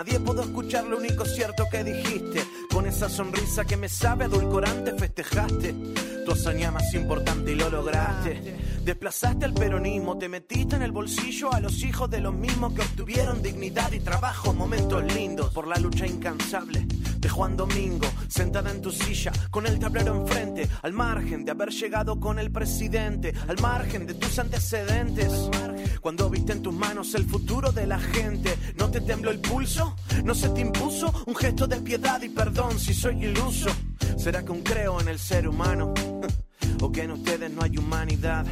Nadie 0.00 0.18
pudo 0.18 0.40
escuchar 0.40 0.86
lo 0.86 0.96
único 0.96 1.26
cierto 1.26 1.66
que 1.70 1.84
dijiste. 1.84 2.42
Con 2.72 2.86
esa 2.86 3.10
sonrisa 3.10 3.66
que 3.66 3.76
me 3.76 3.86
sabe 3.86 4.24
adulcorante 4.24 4.94
festejaste. 4.94 5.74
Tu 6.24 6.32
hazaña 6.32 6.70
más 6.70 6.94
importante 6.94 7.52
y 7.52 7.54
lo 7.54 7.68
lograste. 7.68 8.56
Desplazaste 8.82 9.44
al 9.44 9.52
peronismo, 9.52 10.16
te 10.16 10.30
metiste 10.30 10.76
en 10.76 10.82
el 10.82 10.90
bolsillo 10.90 11.52
a 11.52 11.60
los 11.60 11.82
hijos 11.82 12.08
de 12.08 12.20
los 12.20 12.32
mismos 12.32 12.72
que 12.72 12.80
obtuvieron 12.80 13.42
dignidad 13.42 13.92
y 13.92 14.00
trabajo. 14.00 14.54
Momentos 14.54 15.04
lindos 15.12 15.52
por 15.52 15.66
la 15.66 15.76
lucha 15.76 16.06
incansable 16.06 16.86
de 17.20 17.28
Juan 17.28 17.54
Domingo, 17.54 18.06
sentada 18.26 18.70
en 18.70 18.80
tu 18.80 18.90
silla, 18.90 19.32
con 19.50 19.66
el 19.66 19.78
tablero 19.78 20.16
enfrente, 20.16 20.66
al 20.80 20.94
margen 20.94 21.44
de 21.44 21.50
haber 21.50 21.68
llegado 21.68 22.18
con 22.18 22.38
el 22.38 22.50
presidente, 22.50 23.34
al 23.46 23.60
margen 23.60 24.06
de 24.06 24.14
tus 24.14 24.38
antecedentes. 24.38 25.50
Cuando 26.00 26.30
viste 26.30 26.52
en 26.52 26.62
tus 26.62 26.74
manos 26.74 27.14
el 27.14 27.24
futuro 27.24 27.72
de 27.72 27.86
la 27.86 27.98
gente, 27.98 28.56
¿no 28.76 28.90
te 28.90 29.00
tembló 29.00 29.30
el 29.30 29.40
pulso? 29.40 29.96
¿No 30.24 30.34
se 30.34 30.48
te 30.50 30.60
impuso 30.60 31.12
un 31.26 31.34
gesto 31.34 31.66
de 31.66 31.80
piedad 31.80 32.20
y 32.22 32.28
perdón 32.28 32.78
si 32.78 32.94
soy 32.94 33.24
iluso? 33.24 33.70
¿Será 34.16 34.42
que 34.42 34.48
aún 34.48 34.62
creo 34.62 35.00
en 35.00 35.08
el 35.08 35.18
ser 35.18 35.48
humano? 35.48 35.92
¿O 36.80 36.90
que 36.90 37.02
en 37.02 37.12
ustedes 37.12 37.50
no 37.50 37.62
hay 37.62 37.76
humanidad? 37.76 38.46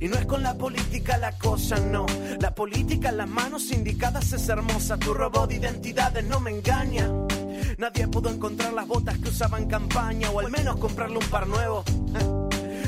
Y 0.00 0.08
no 0.08 0.16
es 0.16 0.24
con 0.24 0.42
la 0.42 0.56
política 0.56 1.18
la 1.18 1.36
cosa, 1.36 1.78
no. 1.78 2.06
La 2.40 2.54
política 2.54 3.10
en 3.10 3.18
las 3.18 3.28
manos 3.28 3.70
indicadas 3.70 4.32
es 4.32 4.48
hermosa. 4.48 4.96
Tu 4.96 5.12
robot 5.12 5.50
de 5.50 5.56
identidades 5.56 6.24
no 6.24 6.40
me 6.40 6.50
engaña. 6.50 7.10
Nadie 7.76 8.08
pudo 8.08 8.30
encontrar 8.30 8.72
las 8.72 8.86
botas 8.86 9.18
que 9.18 9.28
usaba 9.28 9.58
en 9.58 9.68
campaña 9.68 10.30
o 10.30 10.40
al 10.40 10.50
menos 10.50 10.76
comprarle 10.76 11.18
un 11.18 11.26
par 11.26 11.46
nuevo. 11.46 11.84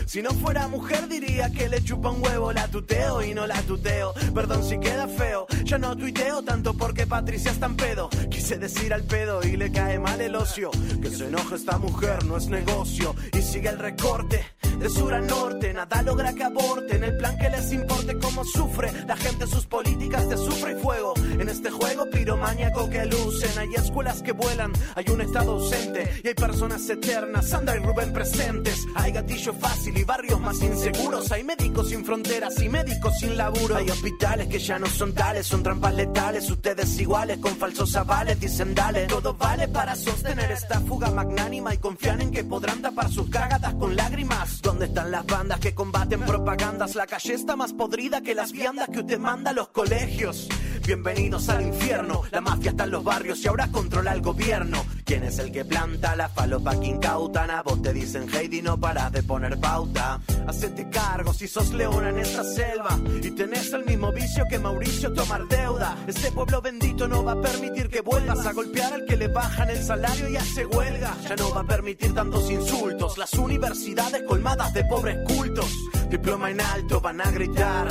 Si 0.07 0.23
no 0.23 0.31
fuera 0.31 0.69
mujer 0.69 1.09
diría 1.09 1.51
que 1.51 1.69
le 1.69 1.83
chupa 1.83 2.11
un 2.11 2.23
huevo, 2.23 2.53
la 2.53 2.69
tuteo 2.69 3.23
y 3.23 3.35
no 3.35 3.47
la 3.47 3.61
tuteo. 3.63 4.13
Perdón 4.35 4.65
si 4.65 4.79
queda 4.79 5.09
feo, 5.09 5.47
ya 5.65 5.79
no 5.79 5.97
tuiteo 5.97 6.43
tanto 6.43 6.75
porque 6.75 7.07
Patricia 7.07 7.51
está 7.51 7.67
en 7.67 7.77
pedo. 7.77 8.09
Quise 8.31 8.59
decir 8.59 8.93
al 8.93 9.05
pedo 9.05 9.43
y 9.43 9.57
le 9.57 9.71
cae 9.73 9.99
mal 9.99 10.21
el 10.21 10.35
ocio. 10.35 10.71
Que 11.01 11.11
se 11.11 11.27
enoja 11.27 11.57
esta 11.57 11.79
mujer 11.79 12.25
no 12.25 12.37
es 12.37 12.49
negocio. 12.49 13.15
Y 13.33 13.43
sigue 13.43 13.69
el 13.69 13.79
recorte 13.79 14.45
de 14.79 14.89
sur 14.89 15.13
a 15.15 15.21
norte, 15.21 15.73
nada 15.73 16.03
logra 16.03 16.33
que 16.33 16.45
aborten. 16.45 17.05
El 17.05 17.17
plan 17.17 17.37
que 17.39 17.51
les 17.51 17.73
importe 17.73 18.19
cómo 18.19 18.45
sufre 18.45 18.93
la 19.07 19.17
gente, 19.17 19.47
sus 19.47 19.67
políticas 19.67 20.29
de 20.29 20.37
sufre 20.37 20.77
fuego. 20.77 21.15
En 21.17 21.49
este 21.49 21.71
juego 21.71 22.09
piromaníaco 22.11 22.89
que 22.91 23.05
lucen, 23.07 23.59
hay 23.59 23.75
escuelas 23.75 24.23
que 24.23 24.33
vuelan, 24.33 24.73
hay 24.95 25.05
un 25.11 25.21
estado 25.21 25.53
ausente 25.53 26.21
y 26.23 26.29
hay 26.29 26.35
personas 26.35 26.89
eternas. 26.89 27.49
Sandra 27.49 27.77
y 27.77 27.81
Rubén 27.81 28.13
presentes, 28.13 28.85
hay 28.95 29.13
gatillo 29.13 29.53
fácil 29.55 29.97
y 29.97 30.05
barrios 30.05 30.41
más 30.41 30.61
inseguros. 30.63 31.31
Hay 31.33 31.45
médicos 31.45 31.89
sin 31.89 32.05
fronteras 32.05 32.61
y 32.63 32.69
médicos 32.69 33.19
sin 33.19 33.37
laburo. 33.37 33.77
Hay 33.77 33.89
hospitales 33.91 34.49
que 34.49 34.59
ya 34.59 34.79
no 34.79 34.87
son 34.87 35.13
tales, 35.13 35.47
son 35.47 35.63
trampas 35.63 35.95
letales. 35.95 36.51
Ustedes 36.51 36.99
iguales 37.01 37.39
con 37.39 37.57
falsos 37.57 37.95
avales 37.97 38.39
dicen 38.41 38.75
dale. 38.75 39.07
Todo 39.07 39.35
vale 39.35 39.69
para 39.69 39.95
sostener 39.95 40.51
esta 40.51 40.81
fuga 40.81 41.11
magnánima 41.11 41.75
y 41.75 41.79
confían 41.79 42.23
en 42.23 42.31
que 42.31 42.45
podrán 42.45 42.83
tapar 42.83 43.11
sus 43.11 43.29
cagadas 43.29 43.75
con 43.75 43.95
lágrimas. 43.97 44.62
¿Dónde 44.63 44.87
están 44.87 45.11
las 45.11 45.27
bandas 45.27 45.59
que 45.59 45.75
combaten 45.75 46.21
propagandas? 46.21 46.95
La 46.95 47.09
calle 47.09 47.35
está 47.35 47.57
más 47.57 47.73
podrida 47.73 48.21
que 48.21 48.33
las 48.33 48.53
viandas 48.53 48.89
que 48.89 49.01
usted 49.01 49.19
manda 49.19 49.51
a 49.51 49.55
los 49.55 49.69
colegios. 49.69 50.49
Bienvenidos 50.85 51.49
al 51.49 51.63
infierno. 51.63 52.23
La 52.33 52.41
mafia 52.41 52.71
está 52.71 52.85
en 52.85 52.91
los 52.91 53.05
barrios 53.05 53.39
y 53.45 53.47
ahora 53.47 53.69
controla 53.69 54.13
el 54.13 54.21
gobierno. 54.21 54.85
¿Quién 55.05 55.23
es 55.23 55.39
el 55.39 55.53
que 55.53 55.65
planta 55.65 56.17
la 56.17 56.29
falopa 56.29 56.79
que 56.81 56.87
incautan? 56.89 57.51
A 57.51 57.63
vos 57.63 57.81
te 57.81 57.93
dicen 57.93 58.27
Heidi, 58.35 58.63
no 58.63 58.79
paras 58.79 59.13
de 59.13 59.23
poner 59.23 59.61
pauta. 59.61 60.21
Hacete 60.47 60.91
cargo 60.91 61.33
si 61.33 61.47
sos 61.47 61.73
leona 61.73 62.09
en 62.09 62.19
esta 62.19 62.43
selva 62.43 62.99
y 63.23 63.31
tenés 63.31 63.73
el 63.73 63.85
mismo 63.85 64.11
vicio 64.13 64.45
que 64.51 64.59
Mauricio 64.59 65.13
tomar 65.13 65.47
deuda. 65.47 65.97
Este 66.09 66.33
pueblo 66.33 66.61
bendito 66.61 67.07
no 67.07 67.23
va 67.23 67.33
a 67.33 67.41
permitir 67.41 67.89
que 67.89 68.01
vuelvas 68.01 68.45
a 68.45 68.53
golpear 68.53 68.93
al 68.93 69.05
que 69.05 69.17
le 69.17 69.29
bajan 69.29 69.71
el 69.71 69.83
salario 69.85 70.29
y 70.31 70.37
hace 70.37 70.67
huelga. 70.67 71.17
Ya 71.29 71.37
no 71.37 71.55
va 71.55 71.61
a 71.61 71.67
permitir 71.67 72.13
tantos 72.13 72.51
insultos. 72.51 73.19
Las 73.19 73.33
universidades 73.35 74.25
colmadas 74.25 74.75
de 74.75 74.85
pobres 74.85 75.19
cultos 75.29 75.71
diploma 76.13 76.51
en 76.51 76.61
alto 76.61 77.01
van 77.01 77.23
a 77.23 77.31
gritar. 77.31 77.89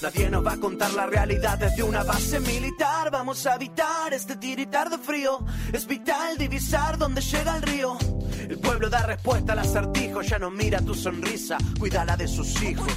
Nadie 0.00 0.30
nos 0.30 0.46
va 0.46 0.52
a 0.52 0.56
contar 0.58 0.92
la 0.92 1.06
realidad 1.06 1.58
desde 1.58 1.82
una 1.82 2.04
base 2.04 2.38
militar. 2.38 3.10
Vamos 3.10 3.44
a 3.46 3.56
evitar 3.56 4.14
este 4.14 4.36
tiritar 4.36 4.88
de 4.88 4.98
frío. 4.98 5.44
Es 5.72 5.84
vital 5.84 6.38
divisar 6.38 6.96
donde 6.96 7.20
llega 7.20 7.56
el 7.56 7.62
río. 7.62 7.98
El 8.48 8.60
pueblo 8.60 8.88
da 8.88 9.04
respuesta 9.04 9.54
al 9.54 9.58
acertijo, 9.58 10.22
ya 10.22 10.38
no 10.38 10.52
mira 10.52 10.80
tu 10.82 10.94
sonrisa, 10.94 11.58
cuídala 11.78 12.16
de 12.16 12.28
sus 12.28 12.62
hijos. 12.62 12.92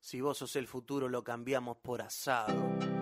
Si 0.00 0.20
vos 0.20 0.36
sos 0.36 0.54
el 0.56 0.66
futuro, 0.66 1.08
lo 1.08 1.24
cambiamos 1.24 1.78
por 1.78 2.02
asado. 2.02 2.95